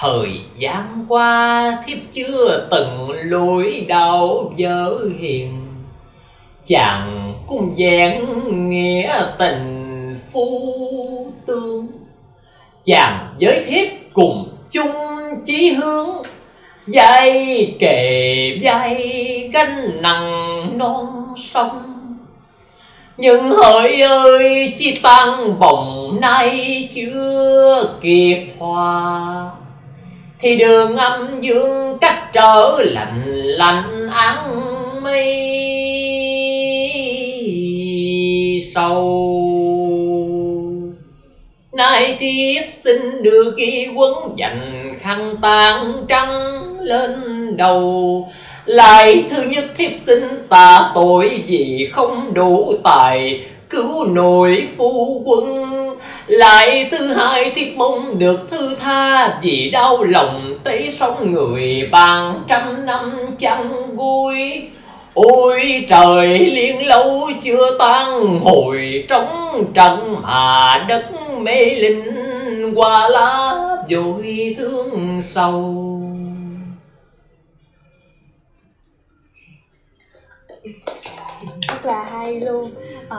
Thời 0.00 0.28
gian 0.58 1.04
qua 1.08 1.78
thiếp 1.86 1.98
chưa 2.12 2.68
từng 2.70 3.10
lối 3.24 3.84
đau 3.88 4.52
dở 4.56 4.98
hiền 5.18 5.66
chàng 6.66 7.34
cung 7.46 7.74
vẹn 7.78 8.20
nghĩa 8.70 9.26
tình 9.38 10.14
phu 10.32 10.46
tương 11.46 11.73
chàng 12.84 13.34
giới 13.38 13.64
thiếp 13.64 13.88
cùng 14.12 14.48
chung 14.70 14.92
chí 15.44 15.70
hướng. 15.70 16.08
Dây 16.86 17.74
kề 17.78 18.58
dây 18.60 19.50
gánh 19.52 19.90
nặng 20.02 20.78
non 20.78 21.34
sông. 21.52 21.82
Nhưng 23.16 23.50
hỡi 23.50 24.00
ơi, 24.02 24.72
chi 24.76 24.98
tăng 25.02 25.58
bồng 25.58 26.18
nay 26.20 26.88
chưa 26.94 27.94
kịp 28.00 28.46
hòa 28.58 29.50
thì 30.38 30.56
đường 30.56 30.96
âm 30.96 31.40
dương 31.40 31.98
cách 32.00 32.32
trở 32.32 32.78
lạnh 32.84 33.22
lạnh 33.34 34.08
án 34.10 34.60
mây 35.02 35.50
sâu 38.74 39.63
nay 41.74 42.16
tiếp 42.18 42.62
xin 42.84 43.22
đưa 43.22 43.50
ghi 43.56 43.88
quấn 43.94 44.14
dành 44.36 44.94
khăn 45.00 45.36
tang 45.42 45.92
trắng 46.08 46.62
lên 46.80 47.12
đầu. 47.56 48.28
Lại 48.64 49.24
thứ 49.30 49.42
nhất 49.42 49.64
thiếp 49.76 49.90
xin 50.06 50.22
tạ 50.48 50.90
tội 50.94 51.42
vì 51.46 51.88
không 51.92 52.34
đủ 52.34 52.74
tài, 52.84 53.40
cứu 53.70 54.04
nổi 54.04 54.66
phu 54.76 55.22
quân. 55.24 55.64
Lại 56.26 56.88
thứ 56.90 57.12
hai 57.12 57.50
thiếp 57.50 57.76
mong 57.76 58.18
được 58.18 58.50
thư 58.50 58.76
tha 58.80 59.38
vì 59.42 59.70
đau 59.70 60.02
lòng 60.02 60.58
tế 60.64 60.90
sống 60.90 61.32
người 61.32 61.88
bàn 61.90 62.42
trăm 62.48 62.86
năm 62.86 63.12
chẳng 63.38 63.96
vui 63.96 64.62
ôi 65.14 65.84
trời, 65.88 66.38
liên 66.38 66.86
lâu 66.86 67.30
chưa 67.42 67.78
tan 67.78 68.38
hồi, 68.44 69.04
trống 69.08 69.64
trận 69.74 70.16
mà 70.22 70.84
đất 70.88 71.04
mê 71.44 71.74
linh 71.74 72.02
qua 72.74 73.08
lá 73.08 73.54
dội 73.90 74.54
thương 74.58 75.22
sâu 75.22 76.00
rất 81.68 81.84
là 81.84 82.04
hay 82.04 82.40
luôn. 82.40 82.70
À, 83.08 83.18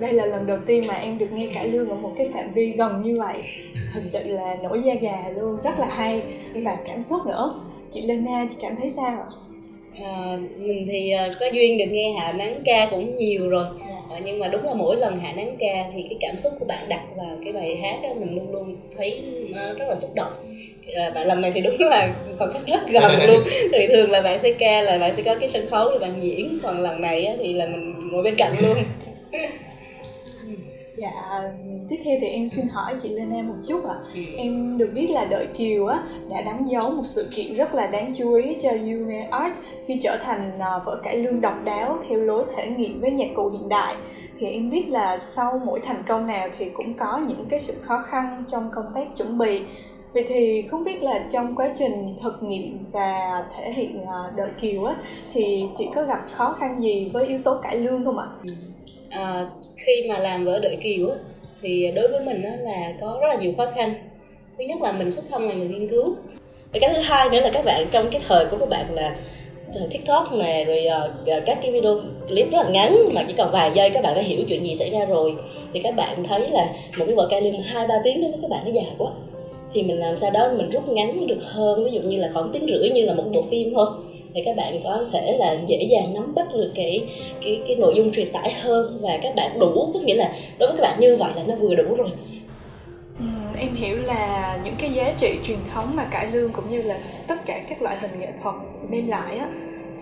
đây 0.00 0.12
là 0.12 0.26
lần 0.26 0.46
đầu 0.46 0.58
tiên 0.66 0.84
mà 0.88 0.94
em 0.94 1.18
được 1.18 1.32
nghe 1.32 1.46
cải 1.54 1.68
lương 1.68 1.88
ở 1.88 1.94
một 1.94 2.12
cái 2.16 2.30
phạm 2.34 2.52
vi 2.52 2.74
gần 2.78 3.02
như 3.02 3.16
vậy. 3.20 3.42
Thật 3.94 4.00
sự 4.02 4.18
là 4.24 4.56
nổi 4.62 4.82
da 4.86 4.94
gà 4.94 5.28
luôn. 5.36 5.58
Rất 5.64 5.78
là 5.78 5.86
hay. 5.86 6.22
Và 6.54 6.76
cảm 6.86 7.02
xúc 7.02 7.26
nữa. 7.26 7.54
Chị 7.92 8.02
Lena 8.02 8.46
chị 8.50 8.56
cảm 8.60 8.76
thấy 8.76 8.90
sao 8.90 9.26
ạ? 9.30 9.30
À, 10.02 10.36
mình 10.58 10.86
thì 10.88 11.10
ờ, 11.10 11.28
có 11.40 11.46
duyên 11.52 11.78
được 11.78 11.84
nghe 11.90 12.12
hạ 12.18 12.32
nắng 12.32 12.62
ca 12.64 12.86
cũng 12.90 13.14
nhiều 13.14 13.48
rồi. 13.48 13.66
À, 14.08 14.20
nhưng 14.24 14.38
mà 14.38 14.48
đúng 14.48 14.64
là 14.64 14.74
mỗi 14.74 14.96
lần 14.96 15.16
hạ 15.20 15.32
nắng 15.36 15.56
ca 15.58 15.84
thì 15.94 16.02
cái 16.10 16.18
cảm 16.20 16.40
xúc 16.40 16.52
của 16.58 16.64
bạn 16.64 16.88
đặt 16.88 17.02
vào 17.16 17.36
cái 17.44 17.52
bài 17.52 17.76
hát 17.82 17.98
đó 18.02 18.08
mình 18.20 18.34
luôn 18.34 18.52
luôn 18.52 18.76
thấy 18.96 19.22
nó 19.52 19.72
rất 19.78 19.84
là 19.88 19.94
xúc 19.94 20.10
động. 20.14 20.32
À, 20.96 21.10
và 21.14 21.24
lần 21.24 21.40
này 21.40 21.52
thì 21.54 21.60
đúng 21.60 21.78
là 21.80 22.14
khoảng 22.38 22.52
cách 22.52 22.62
rất 22.66 22.88
gần 22.88 23.22
luôn. 23.26 23.42
Thì 23.72 23.86
thường 23.92 24.10
là 24.10 24.20
bạn 24.20 24.38
sẽ 24.42 24.52
ca 24.58 24.82
là 24.82 24.98
bạn 24.98 25.12
sẽ 25.16 25.22
có 25.22 25.34
cái 25.34 25.48
sân 25.48 25.66
khấu 25.66 25.90
để 25.92 25.98
bạn 25.98 26.22
diễn 26.22 26.58
còn 26.62 26.80
lần 26.80 27.00
này 27.00 27.36
thì 27.38 27.52
là 27.52 27.66
mình 27.66 28.08
ngồi 28.12 28.22
bên 28.22 28.34
cạnh 28.36 28.52
luôn 28.62 28.78
Dạ, 30.96 31.42
tiếp 31.88 31.96
theo 32.04 32.18
thì 32.20 32.28
em 32.28 32.48
xin 32.48 32.66
hỏi 32.68 32.94
chị 33.02 33.08
Lena 33.08 33.42
một 33.42 33.54
chút 33.68 33.84
ạ. 33.88 33.94
À. 33.94 34.20
Em 34.36 34.78
được 34.78 34.90
biết 34.94 35.10
là 35.10 35.24
Đợi 35.24 35.46
Kiều 35.54 35.86
á 35.86 36.02
đã 36.30 36.42
đánh 36.42 36.64
dấu 36.68 36.90
một 36.90 37.02
sự 37.04 37.28
kiện 37.34 37.54
rất 37.54 37.74
là 37.74 37.86
đáng 37.86 38.12
chú 38.16 38.34
ý 38.34 38.56
cho 38.60 38.70
Une 38.70 39.28
Art 39.30 39.54
khi 39.86 39.98
trở 40.02 40.18
thành 40.22 40.58
à, 40.58 40.78
vở 40.84 41.00
cải 41.02 41.18
lương 41.18 41.40
độc 41.40 41.54
đáo 41.64 41.98
theo 42.08 42.18
lối 42.18 42.44
thể 42.56 42.66
nghiệm 42.66 43.00
với 43.00 43.10
nhạc 43.10 43.28
cụ 43.34 43.48
hiện 43.48 43.68
đại. 43.68 43.94
Thì 44.38 44.46
em 44.46 44.70
biết 44.70 44.88
là 44.88 45.18
sau 45.18 45.60
mỗi 45.64 45.80
thành 45.80 46.02
công 46.08 46.26
nào 46.26 46.48
thì 46.58 46.70
cũng 46.74 46.94
có 46.94 47.20
những 47.28 47.46
cái 47.48 47.60
sự 47.60 47.74
khó 47.82 48.02
khăn 48.02 48.44
trong 48.50 48.70
công 48.74 48.86
tác 48.94 49.16
chuẩn 49.16 49.38
bị. 49.38 49.60
Vậy 50.12 50.24
thì 50.28 50.62
không 50.62 50.84
biết 50.84 51.02
là 51.02 51.26
trong 51.32 51.56
quá 51.56 51.68
trình 51.76 52.16
thực 52.22 52.42
nghiệm 52.42 52.78
và 52.92 53.44
thể 53.56 53.72
hiện 53.72 54.06
à, 54.06 54.18
Đợi 54.36 54.50
Kiều 54.60 54.84
á 54.84 54.94
thì 55.32 55.64
chị 55.76 55.88
có 55.94 56.02
gặp 56.02 56.26
khó 56.32 56.56
khăn 56.58 56.80
gì 56.80 57.10
với 57.12 57.26
yếu 57.26 57.38
tố 57.44 57.58
cải 57.62 57.76
lương 57.76 58.04
không 58.04 58.18
ạ? 58.18 58.26
Ừ 58.42 58.52
à, 59.14 59.46
khi 59.76 60.08
mà 60.08 60.18
làm 60.18 60.44
vở 60.44 60.58
đợi 60.58 60.76
kiều 60.82 61.08
á 61.08 61.16
thì 61.62 61.90
đối 61.94 62.08
với 62.08 62.20
mình 62.20 62.42
á 62.42 62.56
là 62.56 62.92
có 63.00 63.18
rất 63.20 63.28
là 63.28 63.34
nhiều 63.34 63.52
khó 63.56 63.66
khăn. 63.74 63.94
Thứ 64.58 64.64
nhất 64.64 64.82
là 64.82 64.92
mình 64.92 65.10
xuất 65.10 65.24
thân 65.30 65.48
là 65.48 65.54
người 65.54 65.68
nghiên 65.68 65.88
cứu. 65.88 66.14
Và 66.72 66.78
cái 66.80 66.90
thứ 66.94 67.00
hai 67.00 67.30
nữa 67.30 67.40
là 67.40 67.50
các 67.52 67.64
bạn 67.64 67.86
trong 67.90 68.10
cái 68.10 68.20
thời 68.28 68.46
của 68.46 68.56
các 68.56 68.68
bạn 68.68 68.94
là 68.94 69.16
thời 69.74 69.88
tiktok 69.90 70.32
nè 70.32 70.64
rồi 70.64 70.84
uh, 71.38 71.44
các 71.46 71.58
cái 71.62 71.72
video 71.72 72.00
clip 72.28 72.50
rất 72.50 72.58
là 72.64 72.70
ngắn 72.70 72.96
mà 73.14 73.24
chỉ 73.28 73.34
còn 73.36 73.52
vài 73.52 73.70
giây 73.74 73.90
các 73.90 74.02
bạn 74.02 74.14
đã 74.14 74.22
hiểu 74.22 74.40
chuyện 74.48 74.64
gì 74.64 74.74
xảy 74.74 74.90
ra 74.90 75.04
rồi 75.04 75.34
thì 75.72 75.80
các 75.80 75.96
bạn 75.96 76.24
thấy 76.24 76.48
là 76.48 76.66
một 76.98 77.04
cái 77.06 77.14
vở 77.14 77.28
ca 77.30 77.40
lương 77.40 77.60
hai 77.60 77.86
ba 77.86 77.94
tiếng 78.04 78.22
đối 78.22 78.30
với 78.30 78.40
các 78.42 78.50
bạn 78.50 78.64
nó 78.64 78.70
dài 78.70 78.86
quá. 78.98 79.10
Thì 79.72 79.82
mình 79.82 79.98
làm 79.98 80.18
sao 80.18 80.30
đó 80.30 80.50
mình 80.56 80.70
rút 80.70 80.88
ngắn 80.88 81.26
được 81.26 81.42
hơn 81.42 81.84
ví 81.84 81.90
dụ 81.90 82.00
như 82.00 82.18
là 82.18 82.28
khoảng 82.34 82.50
tiếng 82.52 82.66
rưỡi 82.66 82.90
như 82.90 83.04
là 83.04 83.14
một 83.14 83.24
bộ 83.32 83.42
phim 83.42 83.74
thôi 83.74 83.86
thì 84.34 84.42
các 84.44 84.56
bạn 84.56 84.80
có 84.84 85.06
thể 85.12 85.36
là 85.38 85.56
dễ 85.66 85.88
dàng 85.90 86.14
nắm 86.14 86.34
bắt 86.34 86.46
được 86.52 86.72
cái 86.74 87.08
cái 87.44 87.60
cái 87.68 87.76
nội 87.76 87.94
dung 87.96 88.12
truyền 88.12 88.32
tải 88.32 88.52
hơn 88.52 88.98
và 89.02 89.18
các 89.22 89.34
bạn 89.36 89.58
đủ 89.58 89.90
có 89.94 90.00
nghĩa 90.00 90.14
là 90.14 90.32
đối 90.58 90.68
với 90.68 90.76
các 90.78 90.82
bạn 90.82 91.00
như 91.00 91.16
vậy 91.16 91.32
là 91.36 91.42
nó 91.46 91.54
vừa 91.54 91.74
đủ 91.74 91.94
rồi. 91.96 92.10
Ừ, 93.18 93.24
em 93.58 93.74
hiểu 93.74 93.96
là 93.96 94.58
những 94.64 94.74
cái 94.78 94.92
giá 94.92 95.12
trị 95.18 95.34
truyền 95.44 95.58
thống 95.74 95.96
mà 95.96 96.04
cải 96.04 96.26
lương 96.32 96.52
cũng 96.52 96.68
như 96.68 96.82
là 96.82 96.98
tất 97.26 97.46
cả 97.46 97.64
các 97.68 97.82
loại 97.82 97.96
hình 98.00 98.18
nghệ 98.18 98.28
thuật 98.42 98.54
đem 98.90 99.08
lại 99.08 99.36
á 99.36 99.48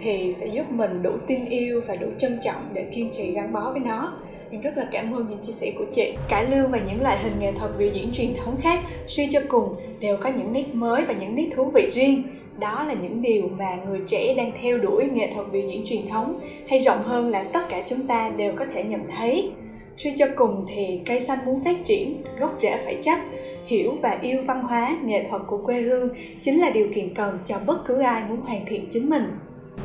thì 0.00 0.32
sẽ 0.32 0.46
giúp 0.46 0.70
mình 0.70 1.02
đủ 1.02 1.10
tin 1.26 1.44
yêu 1.44 1.80
và 1.86 1.96
đủ 1.96 2.06
trân 2.18 2.38
trọng 2.44 2.68
để 2.74 2.84
kiên 2.94 3.10
trì 3.12 3.32
gắn 3.32 3.52
bó 3.52 3.70
với 3.70 3.80
nó. 3.80 4.12
Em 4.50 4.60
rất 4.60 4.76
là 4.76 4.86
cảm 4.92 5.14
ơn 5.14 5.22
những 5.28 5.38
chia 5.38 5.52
sẻ 5.52 5.72
của 5.78 5.84
chị. 5.90 6.12
Cải 6.28 6.46
lương 6.50 6.70
và 6.70 6.78
những 6.78 7.02
loại 7.02 7.18
hình 7.22 7.32
nghệ 7.38 7.52
thuật 7.52 7.70
biểu 7.78 7.88
diễn 7.88 8.12
truyền 8.12 8.34
thống 8.34 8.56
khác 8.60 8.80
suy 9.06 9.26
cho 9.30 9.40
cùng 9.48 9.74
đều 10.00 10.16
có 10.16 10.30
những 10.30 10.52
nét 10.52 10.74
mới 10.74 11.04
và 11.04 11.14
những 11.20 11.36
nét 11.36 11.46
thú 11.56 11.64
vị 11.64 11.86
riêng 11.90 12.22
đó 12.62 12.84
là 12.88 12.94
những 13.02 13.22
điều 13.22 13.48
mà 13.58 13.76
người 13.88 14.00
trẻ 14.06 14.34
đang 14.36 14.52
theo 14.62 14.78
đuổi 14.78 15.04
nghệ 15.12 15.30
thuật 15.34 15.46
biểu 15.52 15.62
diễn 15.62 15.82
truyền 15.86 16.08
thống. 16.08 16.40
Hay 16.68 16.78
rộng 16.78 17.02
hơn 17.02 17.30
là 17.30 17.42
tất 17.42 17.68
cả 17.68 17.82
chúng 17.86 18.06
ta 18.06 18.30
đều 18.36 18.52
có 18.56 18.66
thể 18.74 18.82
nhận 18.84 19.00
thấy. 19.16 19.50
Suy 19.96 20.12
cho 20.16 20.26
cùng 20.36 20.66
thì 20.68 21.00
cây 21.06 21.20
xanh 21.20 21.38
muốn 21.46 21.64
phát 21.64 21.84
triển, 21.84 22.22
gốc 22.38 22.58
rễ 22.62 22.76
phải 22.84 22.96
chắc. 23.00 23.20
Hiểu 23.66 23.94
và 24.02 24.18
yêu 24.22 24.38
văn 24.46 24.62
hóa, 24.62 24.96
nghệ 25.04 25.24
thuật 25.30 25.42
của 25.46 25.58
quê 25.58 25.80
hương 25.80 26.08
chính 26.40 26.60
là 26.60 26.70
điều 26.70 26.88
kiện 26.94 27.14
cần 27.14 27.38
cho 27.44 27.58
bất 27.66 27.84
cứ 27.84 27.98
ai 27.98 28.22
muốn 28.28 28.40
hoàn 28.40 28.66
thiện 28.66 28.86
chính 28.90 29.10
mình. 29.10 29.24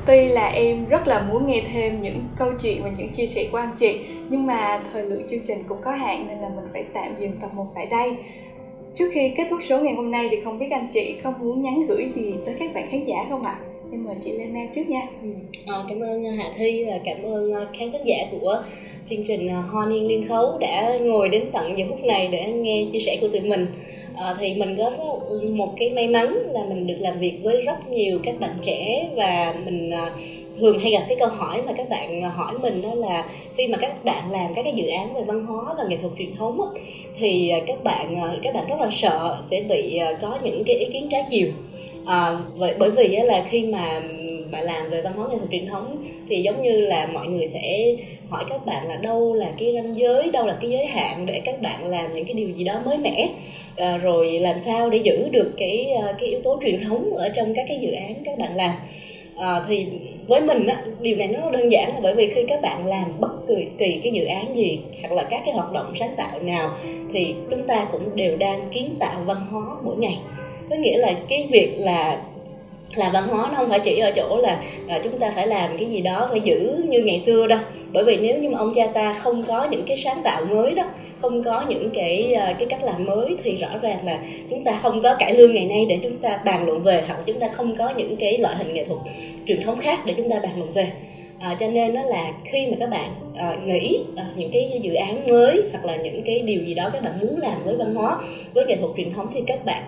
Tuy 0.05 0.27
là 0.27 0.47
em 0.47 0.85
rất 0.89 1.07
là 1.07 1.27
muốn 1.29 1.47
nghe 1.47 1.63
thêm 1.73 1.97
những 1.97 2.19
câu 2.37 2.51
chuyện 2.59 2.83
và 2.83 2.89
những 2.97 3.09
chia 3.09 3.25
sẻ 3.25 3.47
của 3.51 3.57
anh 3.57 3.75
chị, 3.77 3.99
nhưng 4.29 4.45
mà 4.45 4.83
thời 4.93 5.03
lượng 5.03 5.27
chương 5.27 5.43
trình 5.43 5.63
cũng 5.67 5.81
có 5.83 5.91
hạn 5.91 6.25
nên 6.27 6.37
là 6.37 6.49
mình 6.49 6.65
phải 6.73 6.83
tạm 6.93 7.15
dừng 7.19 7.33
tập 7.41 7.53
1 7.53 7.65
tại 7.75 7.85
đây. 7.85 8.17
Trước 8.97 9.09
khi 9.13 9.31
kết 9.35 9.47
thúc 9.49 9.59
số 9.63 9.79
ngày 9.79 9.95
hôm 9.95 10.11
nay 10.11 10.27
thì 10.31 10.39
không 10.39 10.59
biết 10.59 10.67
anh 10.71 10.87
chị 10.91 11.15
có 11.23 11.33
muốn 11.39 11.61
nhắn 11.61 11.85
gửi 11.87 12.09
gì 12.15 12.35
tới 12.45 12.55
các 12.59 12.73
bạn 12.73 12.87
khán 12.91 13.03
giả 13.03 13.15
không 13.29 13.43
ạ? 13.43 13.59
À? 13.61 13.66
Em 13.91 14.03
mời 14.03 14.15
chị 14.21 14.31
Lena 14.31 14.59
trước 14.75 14.89
nha. 14.89 15.01
Ừ. 15.23 15.29
À, 15.65 15.75
cảm 15.89 15.99
ơn 15.99 16.25
ờ, 16.25 16.31
Hạ 16.31 16.51
Thi 16.57 16.83
và 16.83 16.99
cảm 17.05 17.23
ơn 17.23 17.53
ờ, 17.53 17.67
khán 17.79 17.91
thính 17.91 18.03
giả 18.03 18.27
của 18.31 18.63
chương 19.05 19.25
trình 19.27 19.49
Hoa 19.49 19.85
Niên 19.85 20.07
Liên 20.07 20.27
Khấu 20.27 20.57
đã 20.57 20.97
ngồi 21.01 21.29
đến 21.29 21.43
tận 21.53 21.77
giờ 21.77 21.85
phút 21.89 22.03
này 22.03 22.27
để 22.31 22.45
nghe 22.51 22.85
chia 22.91 22.99
sẻ 22.99 23.17
của 23.21 23.27
tụi 23.27 23.41
mình. 23.41 23.67
À, 24.15 24.35
thì 24.39 24.53
mình 24.53 24.75
có 24.77 24.91
một 25.51 25.73
cái 25.77 25.89
may 25.89 26.07
mắn 26.07 26.37
là 26.51 26.63
mình 26.69 26.87
được 26.87 26.97
làm 26.99 27.19
việc 27.19 27.39
với 27.43 27.61
rất 27.61 27.87
nhiều 27.89 28.19
các 28.23 28.39
bạn 28.39 28.51
trẻ 28.61 29.09
và 29.15 29.55
mình 29.65 29.91
thường 30.59 30.79
hay 30.79 30.91
gặp 30.91 31.05
cái 31.07 31.17
câu 31.19 31.29
hỏi 31.29 31.61
mà 31.65 31.73
các 31.73 31.89
bạn 31.89 32.21
hỏi 32.21 32.53
mình 32.61 32.81
đó 32.81 32.93
là 32.95 33.29
khi 33.57 33.67
mà 33.67 33.77
các 33.77 34.03
bạn 34.05 34.31
làm 34.31 34.53
các 34.55 34.63
cái 34.63 34.73
dự 34.73 34.87
án 34.87 35.13
về 35.13 35.21
văn 35.21 35.45
hóa 35.45 35.73
và 35.77 35.83
nghệ 35.89 35.97
thuật 35.97 36.13
truyền 36.17 36.35
thống 36.35 36.59
thì 37.17 37.51
các 37.67 37.83
bạn 37.83 38.15
các 38.43 38.53
bạn 38.55 38.67
rất 38.67 38.79
là 38.79 38.89
sợ 38.91 39.41
sẽ 39.49 39.61
bị 39.61 39.99
có 40.21 40.37
những 40.43 40.63
cái 40.63 40.75
ý 40.75 40.85
kiến 40.93 41.07
trái 41.11 41.23
chiều 41.29 41.47
Ờ, 42.07 42.35
à, 42.35 42.39
bởi, 42.57 42.73
bởi 42.79 42.89
vì 42.89 43.07
là 43.07 43.45
khi 43.49 43.65
mà 43.65 44.01
bạn 44.51 44.63
làm 44.63 44.89
về 44.89 45.01
văn 45.01 45.13
hóa 45.13 45.27
nghệ 45.29 45.37
thuật 45.37 45.51
truyền 45.51 45.65
thống 45.65 46.03
thì 46.29 46.41
giống 46.41 46.61
như 46.61 46.81
là 46.81 47.05
mọi 47.05 47.27
người 47.27 47.45
sẽ 47.45 47.95
hỏi 48.29 48.45
các 48.49 48.65
bạn 48.65 48.87
là 48.87 48.95
đâu 48.95 49.33
là 49.33 49.51
cái 49.57 49.73
ranh 49.73 49.95
giới 49.95 50.29
đâu 50.31 50.45
là 50.45 50.57
cái 50.61 50.69
giới 50.69 50.85
hạn 50.85 51.25
để 51.25 51.41
các 51.45 51.61
bạn 51.61 51.85
làm 51.85 52.13
những 52.13 52.25
cái 52.25 52.33
điều 52.33 52.49
gì 52.49 52.63
đó 52.63 52.81
mới 52.85 52.97
mẻ. 52.97 53.29
À, 53.75 53.97
rồi 53.97 54.39
làm 54.39 54.59
sao 54.59 54.89
để 54.89 54.97
giữ 54.97 55.29
được 55.31 55.53
cái 55.57 55.91
ờ, 56.01 56.13
cái 56.19 56.29
yếu 56.29 56.39
tố 56.43 56.59
truyền 56.63 56.79
thống 56.81 57.13
ở 57.13 57.29
trong 57.29 57.53
các 57.55 57.65
cái 57.67 57.79
dự 57.79 57.91
án 57.91 58.13
các 58.25 58.37
bạn 58.37 58.55
làm. 58.55 58.71
À, 59.37 59.61
thì 59.67 59.87
với 60.27 60.41
mình 60.41 60.67
á, 60.67 60.83
điều 61.01 61.15
này 61.17 61.27
nó 61.27 61.51
đơn 61.51 61.71
giản 61.71 61.93
là 61.93 61.99
bởi 62.03 62.15
vì 62.15 62.27
khi 62.27 62.43
các 62.47 62.61
bạn 62.61 62.85
làm 62.85 63.05
bất 63.19 63.47
kỳ 63.47 63.67
kỳ 63.77 63.99
cái 64.03 64.13
dự 64.13 64.25
án 64.25 64.55
gì 64.55 64.79
hoặc 65.01 65.15
là 65.15 65.23
các 65.23 65.41
cái 65.45 65.53
hoạt 65.53 65.73
động 65.73 65.93
sáng 65.99 66.15
tạo 66.17 66.39
nào 66.39 66.77
thì 67.13 67.35
chúng 67.49 67.63
ta 67.67 67.87
cũng 67.91 68.15
đều 68.15 68.37
đang 68.37 68.69
kiến 68.73 68.95
tạo 68.99 69.21
văn 69.25 69.37
hóa 69.51 69.75
mỗi 69.83 69.95
ngày 69.97 70.17
có 70.69 70.75
nghĩa 70.75 70.97
là 70.97 71.13
cái 71.29 71.47
việc 71.51 71.73
là 71.77 72.17
là 72.95 73.09
văn 73.13 73.27
hóa 73.27 73.47
nó 73.51 73.57
không 73.57 73.69
phải 73.69 73.79
chỉ 73.79 73.99
ở 73.99 74.11
chỗ 74.11 74.37
là 74.37 74.61
à, 74.87 74.99
chúng 75.03 75.19
ta 75.19 75.31
phải 75.35 75.47
làm 75.47 75.77
cái 75.77 75.89
gì 75.89 76.01
đó 76.01 76.27
phải 76.31 76.41
giữ 76.41 76.75
như 76.87 76.99
ngày 76.99 77.21
xưa 77.25 77.47
đâu. 77.47 77.59
Bởi 77.93 78.03
vì 78.03 78.17
nếu 78.17 78.39
như 78.39 78.49
mà 78.49 78.59
ông 78.59 78.73
cha 78.75 78.87
ta 78.87 79.13
không 79.13 79.43
có 79.43 79.67
những 79.71 79.83
cái 79.87 79.97
sáng 79.97 80.21
tạo 80.23 80.45
mới 80.45 80.73
đó 80.73 80.83
không 81.21 81.43
có 81.43 81.65
những 81.69 81.89
cái 81.93 82.33
à, 82.33 82.55
cái 82.59 82.67
cách 82.69 82.83
làm 82.83 83.05
mới 83.05 83.35
thì 83.43 83.55
rõ 83.55 83.77
ràng 83.81 84.05
là 84.05 84.19
chúng 84.49 84.63
ta 84.63 84.79
không 84.81 85.01
có 85.01 85.15
cải 85.19 85.33
lương 85.33 85.53
ngày 85.53 85.65
nay 85.65 85.85
để 85.89 85.99
chúng 86.03 86.17
ta 86.17 86.39
bàn 86.45 86.65
luận 86.65 86.83
về 86.83 87.03
hoặc 87.07 87.19
chúng 87.25 87.39
ta 87.39 87.47
không 87.47 87.75
có 87.75 87.89
những 87.89 88.15
cái 88.15 88.37
loại 88.37 88.55
hình 88.55 88.73
nghệ 88.73 88.85
thuật 88.85 88.99
truyền 89.47 89.61
thống 89.61 89.79
khác 89.79 89.99
để 90.05 90.13
chúng 90.17 90.29
ta 90.29 90.39
bàn 90.39 90.51
luận 90.57 90.71
về. 90.71 90.87
À, 91.39 91.57
cho 91.59 91.67
nên 91.67 91.93
nó 91.93 92.03
là 92.03 92.31
khi 92.45 92.67
mà 92.67 92.77
các 92.79 92.89
bạn 92.89 93.11
à, 93.35 93.57
nghĩ 93.65 93.99
à, 94.15 94.25
những 94.37 94.49
cái 94.51 94.79
dự 94.81 94.93
án 94.93 95.27
mới 95.27 95.61
hoặc 95.71 95.85
là 95.85 95.95
những 95.95 96.21
cái 96.25 96.39
điều 96.39 96.63
gì 96.63 96.73
đó 96.73 96.89
các 96.93 97.03
bạn 97.03 97.13
muốn 97.21 97.37
làm 97.37 97.63
với 97.63 97.75
văn 97.75 97.95
hóa 97.95 98.17
với 98.53 98.65
nghệ 98.65 98.75
thuật 98.75 98.91
truyền 98.97 99.13
thống 99.13 99.27
thì 99.33 99.41
các 99.47 99.65
bạn 99.65 99.83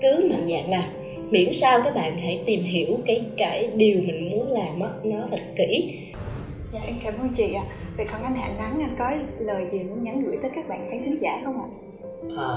cứ 0.00 0.28
mạnh 0.30 0.48
dạn 0.48 0.70
làm. 0.70 0.84
Miễn 1.30 1.52
sao 1.52 1.80
các 1.84 1.94
bạn 1.94 2.18
hãy 2.18 2.42
tìm 2.46 2.62
hiểu 2.62 2.98
cái 3.06 3.24
cái 3.36 3.70
điều 3.74 4.00
mình 4.00 4.30
muốn 4.30 4.50
làm 4.50 4.80
đó, 4.80 4.90
nó 5.04 5.16
thật 5.30 5.40
kỹ. 5.56 5.98
Dạ 6.72 6.80
em 6.86 6.94
cảm 7.04 7.14
ơn 7.20 7.28
chị 7.34 7.54
ạ. 7.54 7.62
À. 7.68 7.74
vậy 7.96 8.06
còn 8.12 8.22
anh 8.22 8.34
Hạ 8.34 8.48
Nắng 8.58 8.80
anh 8.80 8.96
có 8.98 9.10
lời 9.38 9.66
gì 9.70 9.78
muốn 9.84 10.02
nhắn 10.02 10.20
gửi 10.20 10.36
tới 10.42 10.50
các 10.54 10.68
bạn 10.68 10.86
khán 10.90 11.04
thính 11.04 11.18
giả 11.20 11.40
không 11.44 11.54
ạ? 11.54 11.68
À, 12.36 12.48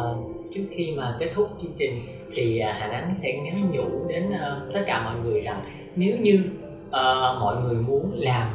trước 0.53 0.63
khi 0.71 0.91
mà 0.97 1.17
kết 1.19 1.29
thúc 1.35 1.47
chương 1.61 1.71
trình 1.77 2.01
thì 2.35 2.59
à, 2.59 2.77
Hà 2.79 2.87
Nắng 2.87 3.15
sẽ 3.17 3.41
nhắn 3.43 3.55
nhủ 3.71 4.07
đến 4.07 4.27
uh, 4.27 4.73
tất 4.73 4.83
cả 4.87 5.03
mọi 5.03 5.15
người 5.23 5.41
rằng 5.41 5.61
nếu 5.95 6.17
như 6.17 6.43
uh, 6.87 7.39
mọi 7.39 7.55
người 7.63 7.75
muốn 7.75 8.11
làm 8.13 8.47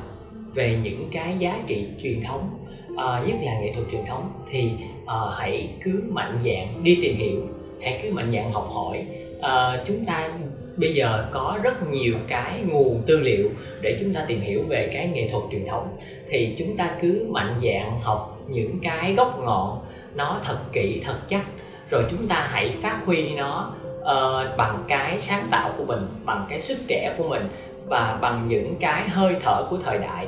về 0.55 0.79
những 0.83 1.09
cái 1.13 1.37
giá 1.39 1.59
trị 1.67 1.87
truyền 2.03 2.21
thống 2.23 2.49
uh, 2.93 3.29
nhất 3.29 3.37
là 3.43 3.61
nghệ 3.61 3.73
thuật 3.75 3.87
truyền 3.93 4.05
thống 4.07 4.33
thì 4.51 4.71
uh, 5.03 5.11
hãy 5.39 5.71
cứ 5.83 6.03
mạnh 6.09 6.39
dạn 6.45 6.85
đi 6.85 6.99
tìm 7.03 7.17
hiểu 7.17 7.43
hãy 7.81 8.01
cứ 8.03 8.13
mạnh 8.13 8.33
dạn 8.35 8.53
học 8.53 8.69
hỏi. 8.75 9.07
À, 9.43 9.83
chúng 9.87 10.05
ta 10.05 10.31
bây 10.77 10.95
giờ 10.95 11.27
có 11.33 11.59
rất 11.63 11.91
nhiều 11.91 12.15
cái 12.29 12.61
nguồn 12.67 13.03
tư 13.07 13.21
liệu 13.21 13.51
để 13.81 13.99
chúng 14.01 14.15
ta 14.15 14.25
tìm 14.29 14.41
hiểu 14.41 14.63
về 14.69 14.91
cái 14.93 15.09
nghệ 15.09 15.29
thuật 15.33 15.43
truyền 15.53 15.67
thống. 15.67 15.97
Thì 16.29 16.55
chúng 16.59 16.77
ta 16.77 16.91
cứ 17.03 17.27
mạnh 17.31 17.61
dạn 17.65 18.01
học 18.03 18.39
những 18.49 18.79
cái 18.83 19.15
gốc 19.15 19.41
ngọn 19.45 19.79
nó 20.15 20.41
thật 20.45 20.59
kỹ 20.73 21.03
thật 21.05 21.19
chắc. 21.29 21.45
Rồi 21.91 22.05
chúng 22.11 22.29
ta 22.29 22.49
hãy 22.51 22.71
phát 22.71 23.01
huy 23.05 23.29
nó 23.29 23.73
uh, 24.01 24.57
bằng 24.57 24.85
cái 24.89 25.19
sáng 25.19 25.47
tạo 25.51 25.73
của 25.79 25.85
mình 25.85 26.07
bằng 26.25 26.47
cái 26.49 26.61
sức 26.61 26.79
trẻ 26.89 27.15
của 27.19 27.29
mình 27.29 27.49
và 27.87 28.19
bằng 28.21 28.45
những 28.49 28.75
cái 28.81 29.09
hơi 29.09 29.37
thở 29.43 29.67
của 29.71 29.79
thời 29.85 29.99
đại. 29.99 30.27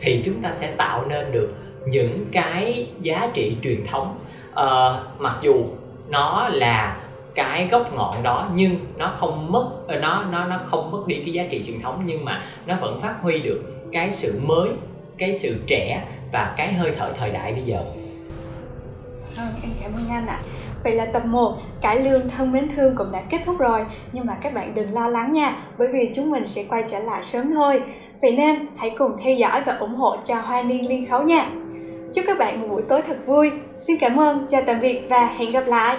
Thì 0.00 0.22
chúng 0.24 0.42
ta 0.42 0.52
sẽ 0.52 0.72
tạo 0.76 1.06
nên 1.06 1.32
được 1.32 1.48
những 1.86 2.24
cái 2.32 2.86
giá 3.00 3.30
trị 3.34 3.56
truyền 3.62 3.86
thống. 3.86 4.18
Uh, 4.50 5.20
mặc 5.20 5.38
dù 5.42 5.64
nó 6.10 6.48
là 6.48 6.96
cái 7.34 7.68
gốc 7.70 7.94
ngọn 7.94 8.22
đó 8.22 8.50
nhưng 8.54 8.76
nó 8.96 9.14
không 9.18 9.52
mất 9.52 9.70
ờ, 9.88 9.98
nó 9.98 10.24
nó 10.24 10.44
nó 10.44 10.60
không 10.66 10.90
mất 10.90 11.06
đi 11.06 11.22
cái 11.24 11.32
giá 11.32 11.44
trị 11.50 11.62
truyền 11.66 11.80
thống 11.80 12.02
nhưng 12.04 12.24
mà 12.24 12.42
nó 12.66 12.74
vẫn 12.80 13.00
phát 13.00 13.14
huy 13.22 13.40
được 13.40 13.62
cái 13.92 14.10
sự 14.10 14.40
mới 14.42 14.68
cái 15.18 15.34
sự 15.34 15.56
trẻ 15.66 16.04
và 16.32 16.54
cái 16.56 16.72
hơi 16.72 16.92
thở 16.98 17.12
thời 17.18 17.30
đại 17.30 17.52
bây 17.52 17.62
giờ. 17.62 17.84
Vâng, 19.36 19.48
em 19.62 19.72
cảm 19.82 19.92
ơn 19.92 20.08
anh 20.10 20.26
ạ. 20.26 20.38
Vậy 20.84 20.92
là 20.92 21.06
tập 21.06 21.22
1 21.26 21.58
Cải 21.80 22.00
lương 22.00 22.28
thân 22.28 22.52
mến 22.52 22.68
thương 22.76 22.96
cũng 22.96 23.12
đã 23.12 23.22
kết 23.30 23.38
thúc 23.46 23.58
rồi. 23.58 23.80
Nhưng 24.12 24.26
mà 24.26 24.34
các 24.42 24.54
bạn 24.54 24.74
đừng 24.74 24.92
lo 24.92 25.08
lắng 25.08 25.32
nha 25.32 25.56
Bởi 25.78 25.88
vì 25.92 26.10
chúng 26.14 26.30
mình 26.30 26.46
sẽ 26.46 26.64
quay 26.68 26.84
trở 26.88 26.98
lại 26.98 27.22
sớm 27.22 27.50
thôi. 27.50 27.82
Vậy 28.22 28.32
nên 28.32 28.66
hãy 28.76 28.90
cùng 28.90 29.12
theo 29.22 29.34
dõi 29.34 29.62
và 29.66 29.76
ủng 29.76 29.94
hộ 29.94 30.16
cho 30.24 30.34
Hoa 30.40 30.62
Niên 30.62 30.88
Liên 30.88 31.06
Khấu 31.06 31.22
nha. 31.22 31.46
Chúc 32.12 32.24
các 32.28 32.38
bạn 32.38 32.60
một 32.60 32.66
buổi 32.70 32.82
tối 32.88 33.02
thật 33.02 33.16
vui. 33.26 33.50
Xin 33.78 33.96
cảm 34.00 34.20
ơn, 34.20 34.46
chào 34.48 34.62
tạm 34.66 34.80
biệt 34.80 35.00
và 35.08 35.26
hẹn 35.26 35.52
gặp 35.52 35.64
lại. 35.66 35.98